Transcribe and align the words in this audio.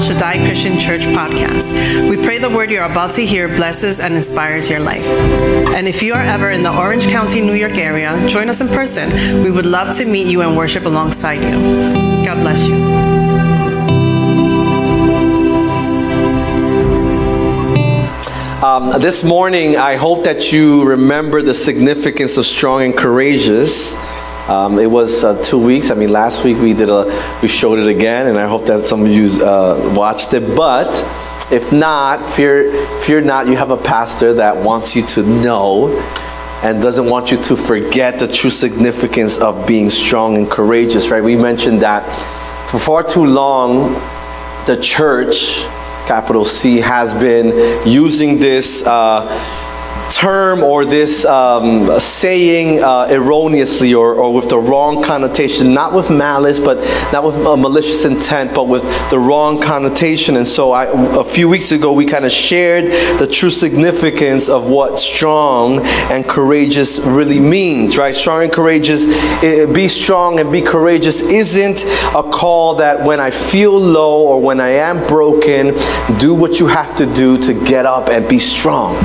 Shaddai 0.00 0.38
Christian 0.38 0.80
Church 0.80 1.02
podcast. 1.02 2.08
We 2.08 2.16
pray 2.16 2.38
the 2.38 2.48
word 2.48 2.70
you're 2.70 2.84
about 2.84 3.14
to 3.16 3.26
hear 3.26 3.48
blesses 3.48 4.00
and 4.00 4.14
inspires 4.14 4.70
your 4.70 4.80
life. 4.80 5.04
And 5.04 5.86
if 5.86 6.02
you 6.02 6.14
are 6.14 6.22
ever 6.22 6.50
in 6.50 6.62
the 6.62 6.74
Orange 6.74 7.04
County, 7.04 7.42
New 7.42 7.52
York 7.52 7.76
area, 7.76 8.28
join 8.28 8.48
us 8.48 8.62
in 8.62 8.68
person. 8.68 9.42
We 9.44 9.50
would 9.50 9.66
love 9.66 9.98
to 9.98 10.06
meet 10.06 10.26
you 10.26 10.40
and 10.40 10.56
worship 10.56 10.86
alongside 10.86 11.42
you. 11.42 12.24
God 12.24 12.40
bless 12.40 12.66
you. 12.66 13.10
Um, 18.64 19.00
this 19.00 19.22
morning, 19.22 19.76
I 19.76 19.96
hope 19.96 20.24
that 20.24 20.52
you 20.52 20.84
remember 20.84 21.42
the 21.42 21.54
significance 21.54 22.38
of 22.38 22.46
strong 22.46 22.82
and 22.82 22.96
courageous. 22.96 23.96
Um, 24.50 24.80
it 24.80 24.90
was 24.90 25.22
uh, 25.22 25.40
two 25.44 25.64
weeks. 25.64 25.92
I 25.92 25.94
mean, 25.94 26.10
last 26.10 26.44
week 26.44 26.58
we 26.58 26.74
did 26.74 26.88
a, 26.88 27.04
we 27.40 27.46
showed 27.46 27.78
it 27.78 27.86
again, 27.86 28.26
and 28.26 28.36
I 28.36 28.48
hope 28.48 28.66
that 28.66 28.80
some 28.80 29.02
of 29.02 29.06
you 29.06 29.28
uh, 29.44 29.94
watched 29.96 30.34
it. 30.34 30.56
But 30.56 30.88
if 31.52 31.72
not, 31.72 32.20
fear, 32.34 32.84
fear 33.02 33.20
not. 33.20 33.46
You 33.46 33.54
have 33.54 33.70
a 33.70 33.76
pastor 33.76 34.34
that 34.34 34.56
wants 34.56 34.96
you 34.96 35.06
to 35.06 35.22
know 35.22 35.96
and 36.64 36.82
doesn't 36.82 37.08
want 37.08 37.30
you 37.30 37.36
to 37.36 37.56
forget 37.56 38.18
the 38.18 38.26
true 38.26 38.50
significance 38.50 39.38
of 39.38 39.68
being 39.68 39.88
strong 39.88 40.36
and 40.36 40.50
courageous. 40.50 41.10
Right? 41.10 41.22
We 41.22 41.36
mentioned 41.36 41.82
that 41.82 42.02
for 42.68 42.80
far 42.80 43.04
too 43.04 43.26
long, 43.26 43.94
the 44.66 44.76
church, 44.82 45.62
capital 46.08 46.44
C, 46.44 46.78
has 46.78 47.14
been 47.14 47.86
using 47.88 48.40
this. 48.40 48.84
Uh, 48.84 49.28
term 50.10 50.62
or 50.62 50.84
this 50.84 51.24
um, 51.24 51.98
saying 51.98 52.82
uh, 52.82 53.06
erroneously 53.10 53.94
or, 53.94 54.14
or 54.14 54.32
with 54.34 54.48
the 54.48 54.58
wrong 54.58 55.02
connotation, 55.02 55.72
not 55.72 55.94
with 55.94 56.10
malice, 56.10 56.58
but 56.58 56.78
not 57.12 57.24
with 57.24 57.36
a 57.36 57.56
malicious 57.56 58.04
intent, 58.04 58.54
but 58.54 58.64
with 58.64 58.82
the 59.10 59.18
wrong 59.18 59.60
connotation. 59.62 60.36
And 60.36 60.46
so 60.46 60.72
I, 60.72 60.86
a 61.18 61.24
few 61.24 61.48
weeks 61.48 61.72
ago, 61.72 61.92
we 61.92 62.04
kind 62.04 62.24
of 62.24 62.32
shared 62.32 62.86
the 63.18 63.28
true 63.30 63.50
significance 63.50 64.48
of 64.48 64.68
what 64.68 64.98
strong 64.98 65.80
and 66.10 66.26
courageous 66.26 66.98
really 67.00 67.40
means, 67.40 67.96
right? 67.96 68.14
Strong 68.14 68.44
and 68.44 68.52
courageous, 68.52 69.04
it, 69.42 69.74
be 69.74 69.88
strong 69.88 70.40
and 70.40 70.50
be 70.50 70.60
courageous 70.60 71.22
isn't 71.22 71.84
a 72.14 72.22
call 72.22 72.76
that 72.76 73.04
when 73.04 73.20
I 73.20 73.30
feel 73.30 73.78
low 73.78 74.22
or 74.22 74.40
when 74.40 74.60
I 74.60 74.70
am 74.70 75.06
broken, 75.06 75.74
do 76.18 76.34
what 76.34 76.58
you 76.58 76.66
have 76.66 76.96
to 76.96 77.06
do 77.14 77.38
to 77.38 77.54
get 77.54 77.86
up 77.86 78.08
and 78.08 78.28
be 78.28 78.38
strong. 78.38 78.96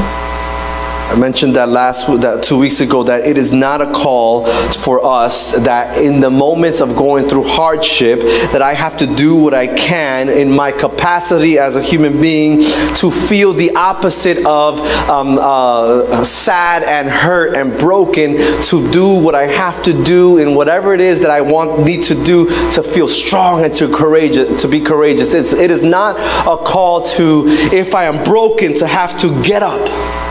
I 1.08 1.16
mentioned 1.18 1.56
that 1.56 1.70
last 1.70 2.08
that 2.22 2.44
two 2.44 2.58
weeks 2.58 2.82
ago 2.82 3.04
that 3.04 3.26
it 3.28 3.38
is 3.38 3.54
not 3.54 3.80
a 3.80 3.92
call 3.92 4.46
for 4.46 5.06
us 5.06 5.52
that 5.60 5.98
in 6.02 6.20
the 6.20 6.32
moments 6.32 6.82
of 6.82 6.96
going 6.96 7.30
through 7.30 7.44
hardship 7.44 8.22
that 8.52 8.62
I 8.64 8.74
have 8.74 8.98
to 8.98 9.08
do 9.16 9.36
what 9.36 9.54
I 9.54 9.68
can 9.68 10.30
in 10.30 10.52
my 10.52 10.72
capacity 10.72 11.60
as 11.60 11.76
a 11.76 11.82
human 11.82 12.20
being 12.20 12.64
to 12.96 13.12
feel 13.12 13.54
the 13.54 13.76
opposite 13.76 14.46
of 14.46 14.82
um, 15.10 15.38
uh, 15.40 16.24
sad 16.24 16.84
and 16.84 17.08
hurt 17.08 17.56
and 17.56 17.78
broken 17.80 18.36
to 18.64 18.92
do 18.92 19.14
what 19.14 19.36
I 19.36 19.46
have 19.46 19.84
to 19.84 20.04
do 20.04 20.40
in 20.40 20.56
whatever 20.56 20.94
it 20.94 21.02
is 21.02 21.20
that 21.22 21.30
I 21.30 21.42
want 21.42 21.86
need 21.86 22.04
to 22.06 22.16
do 22.24 22.48
to 22.72 22.82
feel 22.82 23.08
strong 23.08 23.64
and 23.64 23.74
to 23.76 23.94
courageous 23.94 24.62
to 24.64 24.68
be 24.68 24.82
courageous. 24.82 25.34
It's, 25.36 25.54
it 25.54 25.70
is 25.70 25.84
not 25.84 26.18
a 26.48 26.62
call 26.62 27.04
to 27.04 27.44
if 27.72 27.94
I 27.94 28.06
am 28.06 28.24
broken 28.24 28.74
to 28.76 28.88
have 28.88 29.18
to 29.20 29.42
get 29.44 29.62
up 29.62 30.25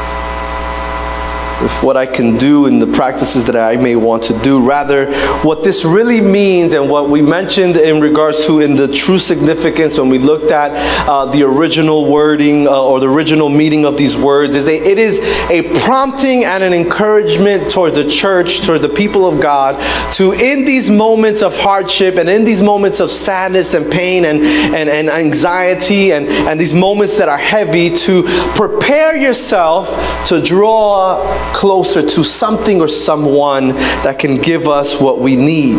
with 1.62 1.82
what 1.82 1.96
I 1.96 2.06
can 2.06 2.36
do 2.36 2.66
and 2.66 2.80
the 2.80 2.86
practices 2.86 3.44
that 3.46 3.56
I 3.56 3.76
may 3.76 3.96
want 3.96 4.22
to 4.24 4.38
do. 4.40 4.64
Rather, 4.64 5.12
what 5.42 5.64
this 5.64 5.84
really 5.84 6.20
means 6.20 6.74
and 6.74 6.90
what 6.90 7.08
we 7.08 7.22
mentioned 7.22 7.76
in 7.76 8.00
regards 8.00 8.46
to 8.46 8.60
in 8.60 8.74
the 8.76 8.88
true 8.88 9.18
significance 9.18 9.98
when 9.98 10.08
we 10.08 10.18
looked 10.18 10.50
at 10.50 10.72
uh, 11.08 11.26
the 11.26 11.42
original 11.42 12.10
wording 12.10 12.66
uh, 12.66 12.82
or 12.82 13.00
the 13.00 13.08
original 13.08 13.48
meaning 13.48 13.84
of 13.84 13.96
these 13.96 14.16
words 14.16 14.56
is 14.56 14.64
that 14.66 14.74
it 14.88 14.98
is 14.98 15.20
a 15.50 15.62
prompting 15.80 16.44
and 16.44 16.62
an 16.62 16.72
encouragement 16.72 17.70
towards 17.70 17.94
the 17.94 18.08
church, 18.08 18.60
towards 18.60 18.82
the 18.82 18.88
people 18.88 19.26
of 19.26 19.40
God, 19.40 19.74
to 20.14 20.32
in 20.32 20.64
these 20.64 20.90
moments 20.90 21.42
of 21.42 21.56
hardship 21.56 22.16
and 22.16 22.28
in 22.28 22.44
these 22.44 22.62
moments 22.62 23.00
of 23.00 23.10
sadness 23.10 23.74
and 23.74 23.90
pain 23.90 24.24
and, 24.24 24.40
and, 24.40 24.88
and 24.88 25.08
anxiety 25.08 26.12
and, 26.12 26.26
and 26.28 26.58
these 26.58 26.74
moments 26.74 27.16
that 27.18 27.28
are 27.28 27.38
heavy, 27.38 27.94
to 27.94 28.22
prepare 28.54 29.16
yourself 29.16 29.88
to 30.26 30.42
draw 30.42 31.20
closer 31.52 32.02
to 32.02 32.24
something 32.24 32.80
or 32.80 32.88
someone 32.88 33.68
that 34.02 34.18
can 34.18 34.40
give 34.40 34.68
us 34.68 35.00
what 35.00 35.20
we 35.20 35.36
need. 35.36 35.78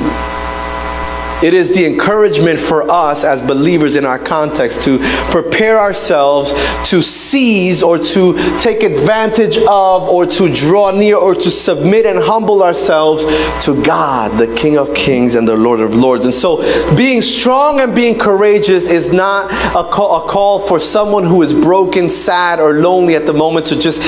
It 1.44 1.54
is 1.54 1.76
the 1.76 1.86
encouragement 1.86 2.58
for 2.58 2.90
us 2.90 3.26
as 3.26 3.42
believers 3.42 3.98
in 3.98 4.06
our 4.06 4.18
context 4.18 4.84
to 4.84 5.00
prepare 5.32 5.78
ourselves 5.78 6.54
to 6.90 7.02
seize 7.02 7.84
or 7.84 7.98
to 7.98 8.58
take 8.60 8.84
advantage 8.84 9.58
of 9.58 10.04
or 10.04 10.26
to 10.26 10.54
draw 10.54 10.92
near 10.92 11.18
or 11.18 11.36
to 11.36 11.52
submit 11.52 12.06
and 12.06 12.20
humble 12.20 12.64
ourselves 12.64 13.26
to 13.66 13.84
God, 13.84 14.40
the 14.40 14.56
King 14.56 14.78
of 14.78 14.94
Kings 14.96 15.36
and 15.36 15.46
the 15.46 15.58
Lord 15.58 15.82
of 15.82 15.94
Lords. 15.94 16.24
And 16.24 16.34
so 16.34 16.58
being 16.96 17.22
strong 17.22 17.82
and 17.82 17.94
being 17.94 18.18
courageous 18.18 18.90
is 18.90 19.12
not 19.12 19.52
a 19.76 19.88
call, 19.88 20.26
a 20.26 20.30
call 20.30 20.60
for 20.60 20.80
someone 20.80 21.26
who 21.26 21.42
is 21.42 21.54
broken, 21.54 22.08
sad, 22.08 22.62
or 22.62 22.76
lonely 22.76 23.16
at 23.16 23.26
the 23.26 23.34
moment 23.34 23.66
to 23.68 23.78
just 23.78 24.02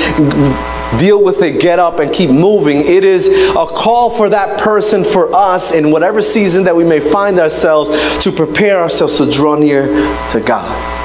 deal 0.98 1.22
with 1.22 1.42
it, 1.42 1.60
get 1.60 1.80
up, 1.80 2.00
and 2.00 2.14
keep 2.14 2.30
moving. 2.30 2.80
It 2.80 3.04
is 3.04 3.28
a 3.30 3.66
call 3.66 4.10
for 4.10 4.30
that 4.30 4.60
person, 4.60 5.04
for 5.04 5.34
us, 5.34 5.74
in 5.74 5.92
whatever 5.92 6.22
season 6.22 6.64
that 6.64 6.76
we 6.76 6.84
may 6.84 7.00
find 7.00 7.40
ourselves, 7.40 8.18
to 8.24 8.32
prepare 8.32 8.78
ourselves 8.80 9.18
to 9.18 9.30
draw 9.30 9.56
near 9.56 9.88
to 10.32 10.44
God. 10.46 10.97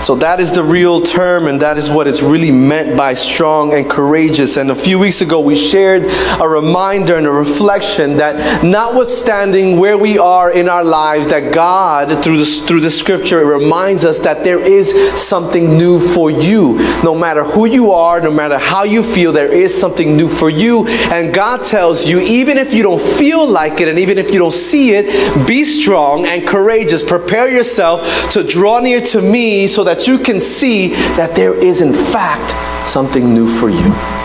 So 0.00 0.14
that 0.16 0.40
is 0.40 0.52
the 0.52 0.64
real 0.64 1.02
term, 1.02 1.46
and 1.46 1.60
that 1.60 1.76
is 1.76 1.90
what 1.90 2.06
is 2.06 2.22
really 2.22 2.50
meant 2.50 2.96
by 2.96 3.12
strong 3.12 3.74
and 3.74 3.88
courageous. 3.88 4.56
And 4.56 4.70
a 4.70 4.74
few 4.74 4.98
weeks 4.98 5.20
ago, 5.20 5.40
we 5.40 5.54
shared 5.54 6.04
a 6.40 6.48
reminder 6.48 7.16
and 7.16 7.26
a 7.26 7.30
reflection 7.30 8.16
that 8.16 8.64
notwithstanding 8.64 9.78
where 9.78 9.98
we 9.98 10.18
are 10.18 10.50
in 10.50 10.70
our 10.70 10.84
lives, 10.84 11.26
that 11.28 11.52
God, 11.52 12.24
through 12.24 12.38
the, 12.38 12.46
through 12.46 12.80
the 12.80 12.90
scripture, 12.90 13.44
reminds 13.44 14.06
us 14.06 14.18
that 14.20 14.42
there 14.42 14.60
is 14.60 14.90
something 15.20 15.76
new 15.76 15.98
for 15.98 16.30
you. 16.30 16.78
No 17.04 17.14
matter 17.14 17.44
who 17.44 17.66
you 17.66 17.92
are, 17.92 18.22
no 18.22 18.30
matter 18.30 18.56
how 18.58 18.84
you 18.84 19.02
feel, 19.02 19.32
there 19.32 19.52
is 19.52 19.78
something 19.78 20.16
new 20.16 20.28
for 20.28 20.48
you. 20.48 20.86
And 20.88 21.34
God 21.34 21.62
tells 21.62 22.08
you, 22.08 22.20
even 22.20 22.56
if 22.56 22.72
you 22.72 22.82
don't 22.82 23.00
feel 23.00 23.46
like 23.46 23.80
it, 23.82 23.88
and 23.88 23.98
even 23.98 24.16
if 24.16 24.32
you 24.32 24.38
don't 24.38 24.54
see 24.54 24.92
it, 24.92 25.46
be 25.46 25.64
strong 25.64 26.24
and 26.26 26.48
courageous. 26.48 27.02
Prepare 27.02 27.50
yourself 27.50 28.30
to 28.30 28.42
draw 28.42 28.80
near 28.80 29.02
to 29.02 29.20
me 29.20 29.66
so 29.66 29.84
that 29.84 29.89
that 29.90 30.06
you 30.06 30.20
can 30.20 30.40
see 30.40 30.94
that 31.18 31.34
there 31.34 31.52
is, 31.52 31.80
in 31.80 31.92
fact, 31.92 32.54
something 32.88 33.34
new 33.34 33.48
for 33.48 33.70
you. 33.70 34.19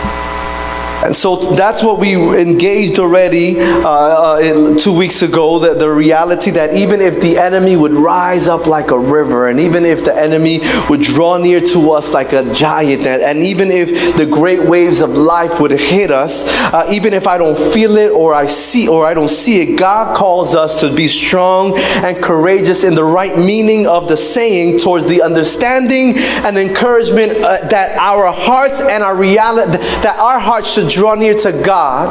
And 1.06 1.14
so 1.14 1.36
that's 1.36 1.84
what 1.84 2.00
we 2.00 2.16
engaged 2.16 2.98
already 2.98 3.60
uh, 3.60 3.88
uh, 3.88 4.76
two 4.76 4.92
weeks 4.92 5.22
ago 5.22 5.60
that 5.60 5.78
the 5.78 5.88
reality 5.88 6.50
that 6.50 6.74
even 6.74 7.00
if 7.00 7.20
the 7.20 7.38
enemy 7.38 7.76
would 7.76 7.92
rise 7.92 8.48
up 8.48 8.66
like 8.66 8.90
a 8.90 8.98
river, 8.98 9.46
and 9.46 9.60
even 9.60 9.84
if 9.84 10.04
the 10.04 10.12
enemy 10.12 10.58
would 10.90 11.00
draw 11.00 11.36
near 11.36 11.60
to 11.60 11.92
us 11.92 12.12
like 12.12 12.32
a 12.32 12.52
giant, 12.52 13.06
and, 13.06 13.22
and 13.22 13.38
even 13.38 13.70
if 13.70 14.16
the 14.16 14.26
great 14.26 14.60
waves 14.60 15.00
of 15.00 15.10
life 15.10 15.60
would 15.60 15.70
hit 15.70 16.10
us, 16.10 16.44
uh, 16.74 16.84
even 16.90 17.14
if 17.14 17.28
I 17.28 17.38
don't 17.38 17.56
feel 17.56 17.96
it 17.98 18.10
or 18.10 18.34
I 18.34 18.46
see 18.46 18.88
or 18.88 19.06
I 19.06 19.14
don't 19.14 19.30
see 19.30 19.60
it, 19.60 19.78
God 19.78 20.16
calls 20.16 20.56
us 20.56 20.80
to 20.80 20.92
be 20.92 21.06
strong 21.06 21.78
and 21.78 22.20
courageous 22.20 22.82
in 22.82 22.96
the 22.96 23.04
right 23.04 23.38
meaning 23.38 23.86
of 23.86 24.08
the 24.08 24.16
saying 24.16 24.80
towards 24.80 25.06
the 25.06 25.22
understanding 25.22 26.14
and 26.16 26.58
encouragement 26.58 27.36
uh, 27.36 27.64
that 27.68 27.96
our 27.96 28.32
hearts 28.32 28.80
and 28.80 29.04
our 29.04 29.16
reality 29.16 29.78
that 30.02 30.16
our 30.18 30.40
hearts 30.40 30.72
should 30.72 30.95
draw 30.96 31.14
near 31.14 31.34
to 31.34 31.52
God 31.52 32.08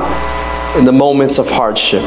in 0.78 0.85
the 0.85 0.91
moments 0.91 1.40
of 1.40 1.50
hardship. 1.50 2.03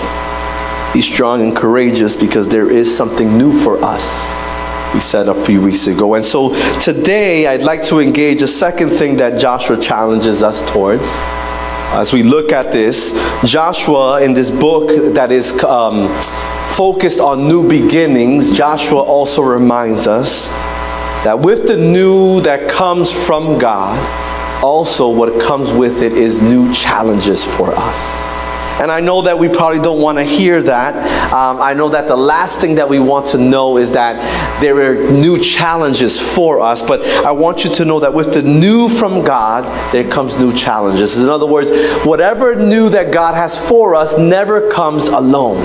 Be 0.94 1.02
strong 1.02 1.42
and 1.42 1.56
courageous 1.56 2.14
because 2.14 2.48
there 2.48 2.70
is 2.70 2.96
something 2.96 3.36
new 3.36 3.52
for 3.52 3.82
us. 3.82 4.38
We 4.94 5.00
said 5.00 5.28
a 5.28 5.34
few 5.34 5.60
weeks 5.60 5.88
ago. 5.88 6.14
And 6.14 6.24
so 6.24 6.54
today 6.78 7.48
I'd 7.48 7.64
like 7.64 7.82
to 7.86 7.98
engage 7.98 8.42
a 8.42 8.46
second 8.46 8.90
thing 8.90 9.16
that 9.16 9.40
Joshua 9.40 9.76
challenges 9.76 10.44
us 10.44 10.62
towards. 10.70 11.08
As 11.98 12.12
we 12.12 12.22
look 12.22 12.52
at 12.52 12.70
this, 12.70 13.10
Joshua 13.44 14.22
in 14.22 14.32
this 14.32 14.52
book 14.52 15.14
that 15.14 15.32
is 15.32 15.52
um, 15.64 16.06
focused 16.76 17.18
on 17.18 17.48
new 17.48 17.68
beginnings, 17.68 18.56
Joshua 18.56 19.02
also 19.02 19.42
reminds 19.42 20.06
us 20.06 20.48
that 21.24 21.40
with 21.40 21.66
the 21.66 21.76
new 21.76 22.40
that 22.42 22.70
comes 22.70 23.10
from 23.10 23.58
God, 23.58 23.98
also 24.62 25.08
what 25.08 25.40
comes 25.40 25.72
with 25.72 26.02
it 26.02 26.12
is 26.12 26.40
new 26.40 26.72
challenges 26.72 27.44
for 27.44 27.70
us. 27.74 28.26
And 28.80 28.92
I 28.92 29.00
know 29.00 29.22
that 29.22 29.36
we 29.36 29.48
probably 29.48 29.80
don't 29.80 30.00
want 30.00 30.18
to 30.18 30.24
hear 30.24 30.62
that. 30.62 30.94
Um, 31.32 31.60
I 31.60 31.74
know 31.74 31.88
that 31.88 32.06
the 32.06 32.16
last 32.16 32.60
thing 32.60 32.76
that 32.76 32.88
we 32.88 33.00
want 33.00 33.26
to 33.28 33.38
know 33.38 33.76
is 33.76 33.90
that 33.90 34.60
there 34.60 34.76
are 34.76 35.10
new 35.10 35.36
challenges 35.36 36.20
for 36.20 36.60
us. 36.60 36.80
But 36.80 37.04
I 37.24 37.32
want 37.32 37.64
you 37.64 37.74
to 37.74 37.84
know 37.84 37.98
that 37.98 38.14
with 38.14 38.32
the 38.32 38.42
new 38.42 38.88
from 38.88 39.24
God, 39.24 39.64
there 39.92 40.08
comes 40.08 40.38
new 40.38 40.52
challenges. 40.52 41.20
In 41.20 41.28
other 41.28 41.46
words, 41.46 41.72
whatever 42.04 42.54
new 42.54 42.88
that 42.90 43.12
God 43.12 43.34
has 43.34 43.68
for 43.68 43.96
us 43.96 44.16
never 44.16 44.70
comes 44.70 45.08
alone. 45.08 45.58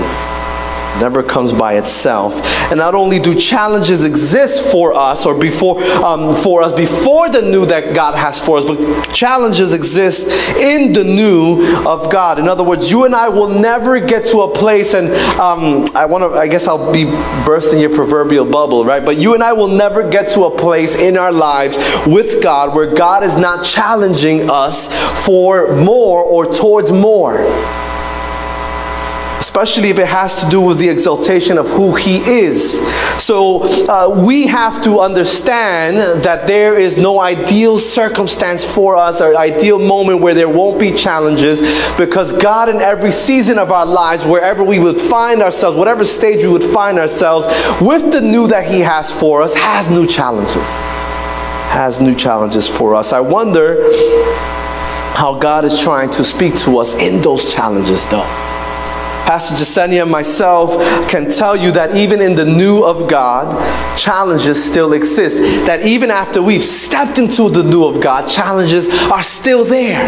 Never 1.00 1.22
comes 1.22 1.52
by 1.52 1.74
itself. 1.74 2.40
And 2.70 2.78
not 2.78 2.94
only 2.94 3.18
do 3.18 3.34
challenges 3.34 4.04
exist 4.04 4.70
for 4.70 4.94
us 4.94 5.26
or 5.26 5.34
before 5.38 5.82
um, 6.04 6.34
for 6.34 6.62
us 6.62 6.72
before 6.72 7.28
the 7.28 7.42
new 7.42 7.66
that 7.66 7.94
God 7.94 8.14
has 8.14 8.44
for 8.44 8.58
us, 8.58 8.64
but 8.64 9.12
challenges 9.14 9.72
exist 9.72 10.56
in 10.56 10.92
the 10.92 11.04
new 11.04 11.64
of 11.86 12.10
God. 12.10 12.38
In 12.38 12.48
other 12.48 12.64
words, 12.64 12.90
you 12.90 13.04
and 13.04 13.14
I 13.14 13.28
will 13.28 13.48
never 13.48 14.00
get 14.00 14.26
to 14.26 14.42
a 14.42 14.52
place, 14.52 14.94
and 14.94 15.08
um, 15.40 15.86
I 15.94 16.06
want 16.06 16.22
to. 16.22 16.38
I 16.38 16.48
guess 16.48 16.66
I'll 16.66 16.92
be 16.92 17.04
bursting 17.44 17.80
your 17.80 17.94
proverbial 17.94 18.44
bubble, 18.44 18.84
right? 18.84 19.04
But 19.04 19.16
you 19.16 19.34
and 19.34 19.42
I 19.42 19.52
will 19.52 19.68
never 19.68 20.08
get 20.08 20.28
to 20.30 20.44
a 20.44 20.56
place 20.56 20.96
in 20.96 21.16
our 21.16 21.32
lives 21.32 21.78
with 22.06 22.42
God 22.42 22.74
where 22.74 22.94
God 22.94 23.22
is 23.22 23.36
not 23.36 23.64
challenging 23.64 24.50
us 24.50 24.88
for 25.24 25.74
more 25.76 26.22
or 26.22 26.52
towards 26.52 26.92
more 26.92 27.38
especially 29.54 29.88
if 29.88 30.00
it 30.00 30.08
has 30.08 30.42
to 30.42 30.50
do 30.50 30.60
with 30.60 30.80
the 30.80 30.88
exaltation 30.88 31.58
of 31.58 31.68
who 31.68 31.94
He 31.94 32.16
is. 32.16 32.80
So 33.22 33.62
uh, 33.88 34.24
we 34.26 34.48
have 34.48 34.82
to 34.82 34.98
understand 34.98 36.24
that 36.24 36.48
there 36.48 36.76
is 36.76 36.96
no 36.96 37.20
ideal 37.20 37.78
circumstance 37.78 38.64
for 38.64 38.96
us 38.96 39.20
or 39.20 39.36
ideal 39.36 39.78
moment 39.78 40.20
where 40.20 40.34
there 40.34 40.48
won't 40.48 40.80
be 40.80 40.90
challenges 40.90 41.60
because 41.96 42.32
God, 42.32 42.68
in 42.68 42.78
every 42.78 43.12
season 43.12 43.60
of 43.60 43.70
our 43.70 43.86
lives, 43.86 44.26
wherever 44.26 44.64
we 44.64 44.80
would 44.80 45.00
find 45.00 45.40
ourselves, 45.40 45.76
whatever 45.76 46.04
stage 46.04 46.42
we 46.42 46.48
would 46.48 46.64
find 46.64 46.98
ourselves, 46.98 47.46
with 47.80 48.12
the 48.12 48.20
new 48.20 48.48
that 48.48 48.68
He 48.68 48.80
has 48.80 49.16
for 49.16 49.40
us, 49.40 49.54
has 49.54 49.88
new 49.88 50.04
challenges. 50.04 50.66
Has 51.70 52.00
new 52.00 52.16
challenges 52.16 52.66
for 52.66 52.96
us. 52.96 53.12
I 53.12 53.20
wonder 53.20 53.76
how 55.14 55.38
God 55.38 55.64
is 55.64 55.80
trying 55.80 56.10
to 56.10 56.24
speak 56.24 56.56
to 56.62 56.78
us 56.78 56.96
in 56.96 57.22
those 57.22 57.54
challenges, 57.54 58.04
though. 58.08 58.53
Pastor 59.26 59.54
Jasenia 59.54 60.02
and 60.02 60.10
myself 60.10 60.76
can 61.08 61.30
tell 61.30 61.56
you 61.56 61.72
that 61.72 61.96
even 61.96 62.20
in 62.20 62.34
the 62.34 62.44
new 62.44 62.84
of 62.84 63.08
God, 63.08 63.48
challenges 63.98 64.62
still 64.62 64.92
exist. 64.92 65.38
That 65.66 65.86
even 65.86 66.10
after 66.10 66.42
we've 66.42 66.62
stepped 66.62 67.18
into 67.18 67.48
the 67.48 67.62
new 67.62 67.84
of 67.84 68.02
God, 68.02 68.28
challenges 68.28 68.88
are 69.10 69.22
still 69.22 69.64
there. 69.64 70.04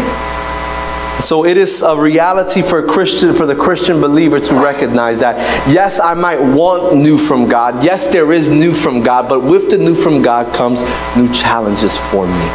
So 1.19 1.45
it 1.45 1.57
is 1.57 1.81
a 1.81 1.99
reality 1.99 2.61
for 2.61 2.77
a 2.77 2.87
Christian, 2.87 3.33
for 3.33 3.47
the 3.47 3.55
Christian 3.55 3.99
believer 3.99 4.39
to 4.39 4.55
recognize 4.55 5.17
that 5.17 5.35
yes, 5.67 5.99
I 5.99 6.13
might 6.13 6.39
want 6.39 6.95
new 6.95 7.17
from 7.17 7.49
God. 7.49 7.83
Yes, 7.83 8.05
there 8.05 8.31
is 8.31 8.49
new 8.49 8.71
from 8.71 9.01
God, 9.01 9.27
but 9.27 9.41
with 9.41 9.71
the 9.71 9.79
new 9.79 9.95
from 9.95 10.21
God 10.21 10.53
comes 10.53 10.83
new 11.17 11.31
challenges 11.33 11.97
for 11.97 12.27
me. 12.27 12.47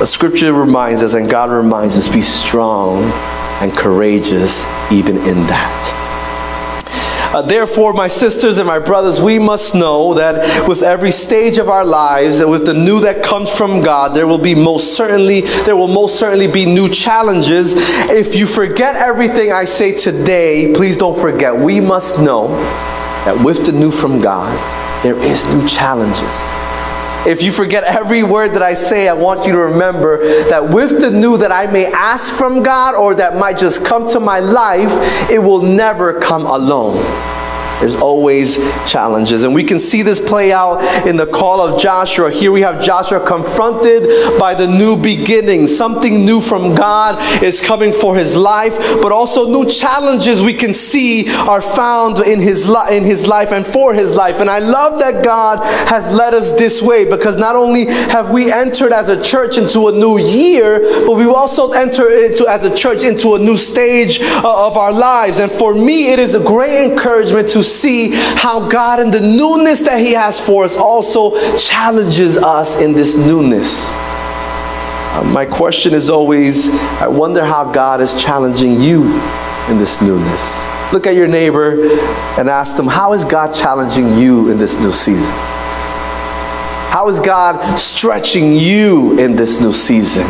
The 0.00 0.06
scripture 0.06 0.52
reminds 0.52 1.04
us 1.04 1.14
and 1.14 1.30
God 1.30 1.50
reminds 1.50 1.96
us 1.96 2.08
be 2.08 2.20
strong 2.20 3.12
and 3.62 3.72
courageous 3.72 4.64
even 4.90 5.16
in 5.18 5.46
that. 5.46 6.08
Uh, 7.32 7.40
therefore, 7.40 7.94
my 7.94 8.08
sisters 8.08 8.58
and 8.58 8.66
my 8.66 8.78
brothers, 8.78 9.22
we 9.22 9.38
must 9.38 9.74
know 9.74 10.12
that 10.14 10.68
with 10.68 10.82
every 10.82 11.10
stage 11.10 11.56
of 11.56 11.68
our 11.68 11.84
lives 11.84 12.40
and 12.40 12.50
with 12.50 12.66
the 12.66 12.74
new 12.74 13.00
that 13.00 13.24
comes 13.24 13.56
from 13.56 13.80
God, 13.80 14.14
there 14.14 14.26
will 14.26 14.36
be 14.36 14.54
most 14.54 14.96
certainly 14.96 15.40
there 15.64 15.76
will 15.76 15.88
most 15.88 16.18
certainly 16.18 16.46
be 16.46 16.66
new 16.66 16.90
challenges. 16.90 17.72
If 18.10 18.34
you 18.34 18.46
forget 18.46 18.96
everything 18.96 19.50
I 19.50 19.64
say 19.64 19.96
today, 19.96 20.72
please 20.74 20.96
don't 20.96 21.18
forget. 21.18 21.56
We 21.56 21.80
must 21.80 22.20
know 22.20 22.48
that 23.24 23.42
with 23.42 23.64
the 23.64 23.72
new 23.72 23.90
from 23.90 24.20
God, 24.20 24.52
there 25.02 25.16
is 25.16 25.44
new 25.46 25.66
challenges. 25.66 26.71
If 27.26 27.42
you 27.42 27.52
forget 27.52 27.84
every 27.84 28.22
word 28.22 28.54
that 28.54 28.62
I 28.62 28.74
say, 28.74 29.08
I 29.08 29.12
want 29.12 29.46
you 29.46 29.52
to 29.52 29.58
remember 29.58 30.18
that 30.48 30.70
with 30.70 31.00
the 31.00 31.10
new 31.10 31.36
that 31.38 31.52
I 31.52 31.66
may 31.70 31.86
ask 31.86 32.34
from 32.34 32.62
God 32.62 32.96
or 32.96 33.14
that 33.14 33.36
might 33.36 33.58
just 33.58 33.84
come 33.84 34.08
to 34.08 34.20
my 34.20 34.40
life, 34.40 34.90
it 35.30 35.38
will 35.38 35.62
never 35.62 36.18
come 36.20 36.46
alone. 36.46 36.96
There's 37.82 37.96
always 37.96 38.58
challenges. 38.88 39.42
And 39.42 39.52
we 39.52 39.64
can 39.64 39.80
see 39.80 40.02
this 40.02 40.20
play 40.20 40.52
out 40.52 40.80
in 41.04 41.16
the 41.16 41.26
call 41.26 41.60
of 41.60 41.80
Joshua. 41.80 42.30
Here 42.30 42.52
we 42.52 42.60
have 42.60 42.80
Joshua 42.80 43.18
confronted 43.26 44.38
by 44.38 44.54
the 44.54 44.68
new 44.68 44.96
beginning. 44.96 45.66
Something 45.66 46.24
new 46.24 46.40
from 46.40 46.76
God 46.76 47.42
is 47.42 47.60
coming 47.60 47.92
for 47.92 48.14
his 48.14 48.36
life, 48.36 48.78
but 49.02 49.10
also 49.10 49.48
new 49.48 49.68
challenges 49.68 50.40
we 50.40 50.54
can 50.54 50.72
see 50.72 51.28
are 51.28 51.60
found 51.60 52.20
in 52.20 52.38
his, 52.38 52.70
li- 52.70 52.96
in 52.96 53.02
his 53.02 53.26
life 53.26 53.50
and 53.50 53.66
for 53.66 53.92
his 53.92 54.14
life. 54.14 54.40
And 54.40 54.48
I 54.48 54.60
love 54.60 55.00
that 55.00 55.24
God 55.24 55.64
has 55.88 56.14
led 56.14 56.34
us 56.34 56.52
this 56.52 56.80
way 56.80 57.04
because 57.04 57.36
not 57.36 57.56
only 57.56 57.86
have 57.86 58.30
we 58.30 58.52
entered 58.52 58.92
as 58.92 59.08
a 59.08 59.20
church 59.20 59.58
into 59.58 59.88
a 59.88 59.92
new 59.92 60.18
year, 60.18 60.78
but 61.04 61.16
we've 61.16 61.28
also 61.28 61.72
entered 61.72 62.26
into 62.26 62.46
as 62.46 62.62
a 62.62 62.72
church 62.76 63.02
into 63.02 63.34
a 63.34 63.40
new 63.40 63.56
stage 63.56 64.20
uh, 64.20 64.66
of 64.66 64.76
our 64.76 64.92
lives. 64.92 65.40
And 65.40 65.50
for 65.50 65.74
me, 65.74 66.12
it 66.12 66.20
is 66.20 66.36
a 66.36 66.40
great 66.40 66.92
encouragement 66.92 67.48
to 67.48 67.71
see 67.72 68.10
how 68.12 68.68
God, 68.68 69.00
in 69.00 69.10
the 69.10 69.20
newness 69.20 69.80
that 69.80 69.98
He 69.98 70.12
has 70.12 70.44
for 70.44 70.64
us, 70.64 70.76
also 70.76 71.56
challenges 71.56 72.36
us 72.36 72.80
in 72.80 72.92
this 72.92 73.16
newness. 73.16 73.94
Uh, 75.14 75.22
my 75.34 75.44
question 75.44 75.92
is 75.92 76.08
always 76.08 76.70
I 77.00 77.06
wonder 77.08 77.44
how 77.44 77.70
God 77.70 78.00
is 78.00 78.22
challenging 78.22 78.80
you 78.80 79.02
in 79.68 79.78
this 79.78 80.00
newness. 80.00 80.66
Look 80.92 81.06
at 81.06 81.14
your 81.14 81.28
neighbor 81.28 81.90
and 82.38 82.48
ask 82.48 82.76
them, 82.76 82.86
How 82.86 83.12
is 83.12 83.24
God 83.24 83.52
challenging 83.52 84.18
you 84.18 84.50
in 84.50 84.58
this 84.58 84.78
new 84.78 84.92
season? 84.92 85.34
How 86.92 87.08
is 87.08 87.20
God 87.20 87.76
stretching 87.76 88.52
you 88.52 89.18
in 89.18 89.34
this 89.34 89.60
new 89.60 89.72
season? 89.72 90.26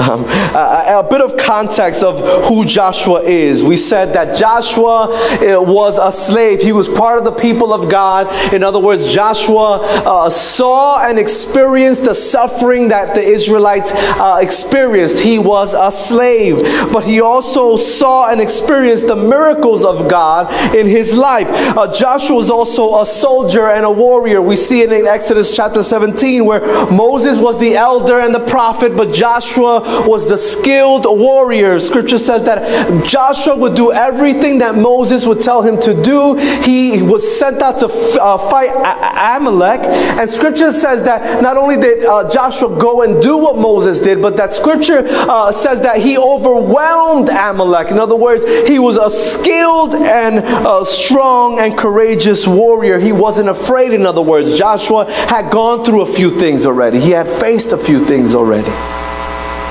Um, 0.00 0.24
a, 0.54 1.00
a, 1.00 1.06
bit 1.08 1.20
of 1.20 1.36
context 1.36 2.04
of 2.04 2.46
who 2.46 2.64
Joshua 2.64 3.20
is. 3.22 3.64
We 3.64 3.76
said 3.76 4.12
that 4.12 4.36
Joshua 4.36 5.08
uh, 5.08 5.60
was 5.60 5.98
a 5.98 6.12
slave. 6.12 6.62
He 6.62 6.70
was 6.70 6.88
part 6.88 7.18
of 7.18 7.24
the 7.24 7.32
people 7.32 7.72
of 7.72 7.90
God. 7.90 8.28
In 8.54 8.62
other 8.62 8.78
words, 8.78 9.12
Joshua 9.12 9.80
uh, 9.82 10.30
saw 10.30 11.04
and 11.04 11.18
experienced 11.18 12.04
the 12.04 12.14
suffering 12.14 12.88
that 12.88 13.16
the 13.16 13.22
Israelites 13.22 13.90
uh, 13.92 14.38
experienced. 14.40 15.18
He 15.18 15.38
was 15.38 15.74
a 15.74 15.90
slave, 15.90 16.62
but 16.92 17.04
he 17.04 17.20
also 17.20 17.76
saw 17.76 18.30
and 18.30 18.40
experienced 18.40 19.08
the 19.08 19.16
miracles 19.16 19.84
of 19.84 20.08
God 20.08 20.48
in 20.76 20.86
his 20.86 21.16
life. 21.16 21.48
Uh, 21.76 21.92
Joshua 21.92 22.36
was 22.36 22.50
also 22.50 23.00
a 23.00 23.06
soldier 23.06 23.70
and 23.70 23.84
a 23.84 23.90
warrior. 23.90 24.40
We 24.40 24.54
see 24.54 24.82
it 24.82 24.92
in 24.92 25.08
Exodus 25.08 25.56
chapter 25.56 25.82
17 25.82 26.44
where 26.44 26.60
Moses 26.90 27.38
was 27.38 27.58
the 27.58 27.74
elder 27.74 28.20
and 28.20 28.34
the 28.34 28.46
prophet, 28.46 28.96
but 28.96 29.12
Joshua 29.12 29.57
was 29.58 30.28
the 30.28 30.36
skilled 30.36 31.06
warrior. 31.06 31.78
Scripture 31.78 32.18
says 32.18 32.42
that 32.44 33.04
Joshua 33.04 33.56
would 33.56 33.74
do 33.74 33.92
everything 33.92 34.58
that 34.58 34.74
Moses 34.74 35.26
would 35.26 35.40
tell 35.40 35.62
him 35.62 35.80
to 35.80 36.00
do. 36.02 36.36
He 36.62 37.02
was 37.02 37.38
sent 37.38 37.62
out 37.62 37.78
to 37.78 37.86
uh, 38.20 38.38
fight 38.38 38.70
Amalek. 39.18 39.80
And 40.18 40.28
scripture 40.28 40.72
says 40.72 41.02
that 41.04 41.42
not 41.42 41.56
only 41.56 41.76
did 41.76 42.04
uh, 42.04 42.28
Joshua 42.28 42.68
go 42.78 43.02
and 43.02 43.22
do 43.22 43.36
what 43.38 43.56
Moses 43.56 44.00
did, 44.00 44.22
but 44.22 44.36
that 44.36 44.52
scripture 44.52 45.02
uh, 45.06 45.52
says 45.52 45.80
that 45.82 45.98
he 45.98 46.18
overwhelmed 46.18 47.28
Amalek. 47.28 47.90
In 47.90 47.98
other 47.98 48.16
words, 48.16 48.44
he 48.68 48.78
was 48.78 48.96
a 48.96 49.10
skilled 49.10 49.94
and 49.94 50.38
uh, 50.38 50.84
strong 50.84 51.58
and 51.58 51.76
courageous 51.76 52.46
warrior. 52.46 52.98
He 52.98 53.12
wasn't 53.12 53.48
afraid, 53.48 53.92
in 53.92 54.06
other 54.06 54.22
words. 54.22 54.58
Joshua 54.58 55.10
had 55.10 55.50
gone 55.50 55.84
through 55.84 56.02
a 56.02 56.06
few 56.06 56.38
things 56.38 56.66
already, 56.66 57.00
he 57.00 57.10
had 57.10 57.26
faced 57.26 57.72
a 57.72 57.78
few 57.78 58.04
things 58.04 58.34
already. 58.34 59.07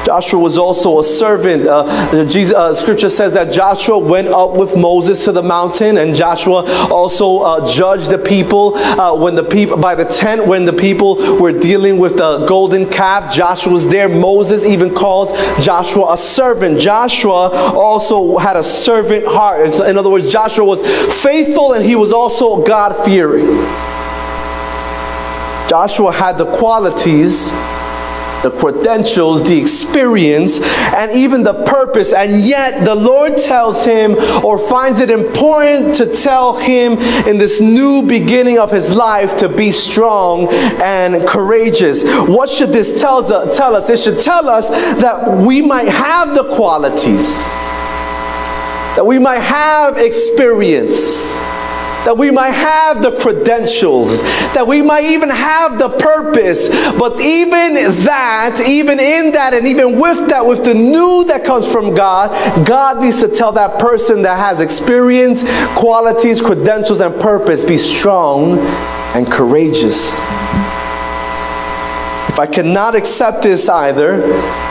Joshua 0.08 0.40
was 0.40 0.58
also 0.58 1.00
a 1.00 1.04
servant. 1.04 1.68
Uh, 1.68 2.24
Jesus, 2.30 2.56
uh, 2.56 2.74
scripture 2.74 3.10
says 3.10 3.34
that 3.34 3.52
Joshua 3.52 3.98
went 3.98 4.30
up 4.30 4.52
with 4.56 4.78
Moses 4.78 5.26
to 5.26 5.34
the 5.34 5.44
mountain, 5.44 5.98
and 5.98 6.16
Joshua 6.16 6.64
also 6.90 7.40
uh, 7.40 7.68
judged 7.68 8.10
the 8.10 8.18
people 8.18 8.78
uh, 8.78 9.14
when 9.14 9.36
the 9.36 9.44
people 9.44 9.76
by 9.76 9.96
the 9.96 10.06
tent 10.06 10.48
when 10.48 10.64
the 10.64 10.72
people 10.72 11.16
were 11.42 11.52
dealing 11.52 12.00
with 12.00 12.16
the 12.16 12.46
golden 12.46 12.90
calf. 12.90 13.34
Joshua 13.34 13.74
was 13.74 13.86
there. 13.86 14.08
Moses 14.08 14.66
even 14.66 14.96
calls 14.96 15.34
Joshua 15.62 16.14
a 16.14 16.18
servant. 16.18 16.80
Joshua 16.80 17.50
also 17.76 18.38
had 18.38 18.56
a 18.56 18.64
servant 18.64 19.26
heart. 19.28 19.78
In 19.82 19.98
other 19.98 20.10
words, 20.10 20.32
Joshua 20.32 20.64
was 20.64 20.82
faithful 21.22 21.74
and 21.74 21.84
he 21.84 21.98
was 21.98 22.14
also 22.14 22.64
God 22.64 22.96
fearing. 23.04 23.46
Joshua 25.68 26.14
had 26.14 26.38
the 26.38 26.50
qualities 26.54 27.52
the 28.44 28.52
credentials, 28.52 29.44
the 29.48 29.58
experience, 29.58 30.60
and 30.94 31.12
even 31.12 31.44
the 31.44 31.64
purpose. 31.66 32.14
And 32.14 32.42
yet 32.42 32.86
the 32.86 32.96
Lord 32.96 33.38
tells 33.38 33.86
him 33.86 34.16
or 34.44 34.58
finds 34.58 35.00
it 35.00 35.10
important 35.10 35.96
to 35.96 36.06
tell 36.06 36.58
him 36.58 36.94
in 37.28 37.38
this 37.38 37.60
new 37.62 38.04
beginning 38.04 38.60
of 38.60 38.72
his 38.72 38.96
life 38.96 39.38
to 39.38 39.50
be 39.50 39.72
strong 39.72 40.48
and 40.82 41.28
courageous. 41.28 42.04
What 42.28 42.50
should 42.50 42.72
this 42.72 43.00
tell 43.00 43.18
us? 43.32 43.58
Tell 43.58 43.76
us? 43.76 43.90
It 43.90 44.00
should 44.00 44.20
tell 44.20 44.50
us 44.50 44.70
that 45.02 45.46
we 45.46 45.62
might 45.62 45.88
have 45.88 46.34
the 46.34 46.44
qualities, 46.56 47.44
that 48.96 49.06
we 49.06 49.20
might 49.20 49.40
have 49.40 49.98
experience 49.98 51.46
that 52.08 52.18
we 52.18 52.32
might 52.32 52.52
have 52.52 53.02
the 53.02 53.12
credentials, 53.20 54.22
that 54.54 54.66
we 54.66 54.82
might 54.82 55.04
even 55.04 55.30
have 55.30 55.78
the 55.78 55.90
purpose. 55.90 56.70
But 56.98 57.20
even 57.20 57.74
that, 58.06 58.66
even 58.66 58.98
in 58.98 59.34
that, 59.34 59.54
and 59.54 59.68
even 59.68 60.00
with 60.00 60.30
that, 60.30 60.46
with 60.46 60.64
the 60.64 60.74
new 60.74 61.26
that 61.26 61.44
comes 61.44 61.70
from 61.70 61.94
God, 61.94 62.32
God 62.66 63.04
needs 63.04 63.20
to 63.20 63.28
tell 63.28 63.52
that 63.52 63.78
person 63.78 64.22
that 64.22 64.38
has 64.38 64.62
experience, 64.62 65.44
qualities, 65.76 66.42
credentials, 66.42 67.02
and 67.02 67.14
purpose 67.20 67.66
be 67.66 67.76
strong 67.76 68.58
and 69.14 69.28
courageous. 69.28 70.14
If 72.38 72.42
I 72.42 72.46
cannot 72.46 72.94
accept 72.94 73.42
this 73.42 73.68
either, 73.68 74.18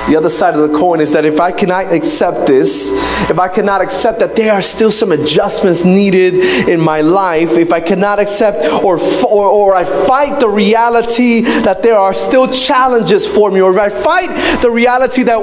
the 0.06 0.14
other 0.16 0.28
side 0.28 0.54
of 0.54 0.70
the 0.70 0.78
coin 0.78 1.00
is 1.00 1.10
that 1.10 1.24
if 1.24 1.40
I 1.40 1.50
cannot 1.50 1.92
accept 1.92 2.46
this, 2.46 2.92
if 3.28 3.40
I 3.40 3.48
cannot 3.48 3.80
accept 3.80 4.20
that 4.20 4.36
there 4.36 4.52
are 4.52 4.62
still 4.62 4.92
some 4.92 5.10
adjustments 5.10 5.84
needed 5.84 6.34
in 6.68 6.80
my 6.80 7.00
life, 7.00 7.56
if 7.56 7.72
I 7.72 7.80
cannot 7.80 8.20
accept 8.20 8.62
or, 8.84 9.00
or, 9.26 9.48
or 9.48 9.74
I 9.74 9.82
fight 9.82 10.38
the 10.38 10.48
reality 10.48 11.40
that 11.40 11.82
there 11.82 11.98
are 11.98 12.14
still 12.14 12.46
challenges 12.46 13.26
for 13.26 13.50
me, 13.50 13.60
or 13.60 13.72
if 13.72 13.80
I 13.80 13.88
fight 13.88 14.62
the 14.62 14.70
reality 14.70 15.24
that 15.24 15.36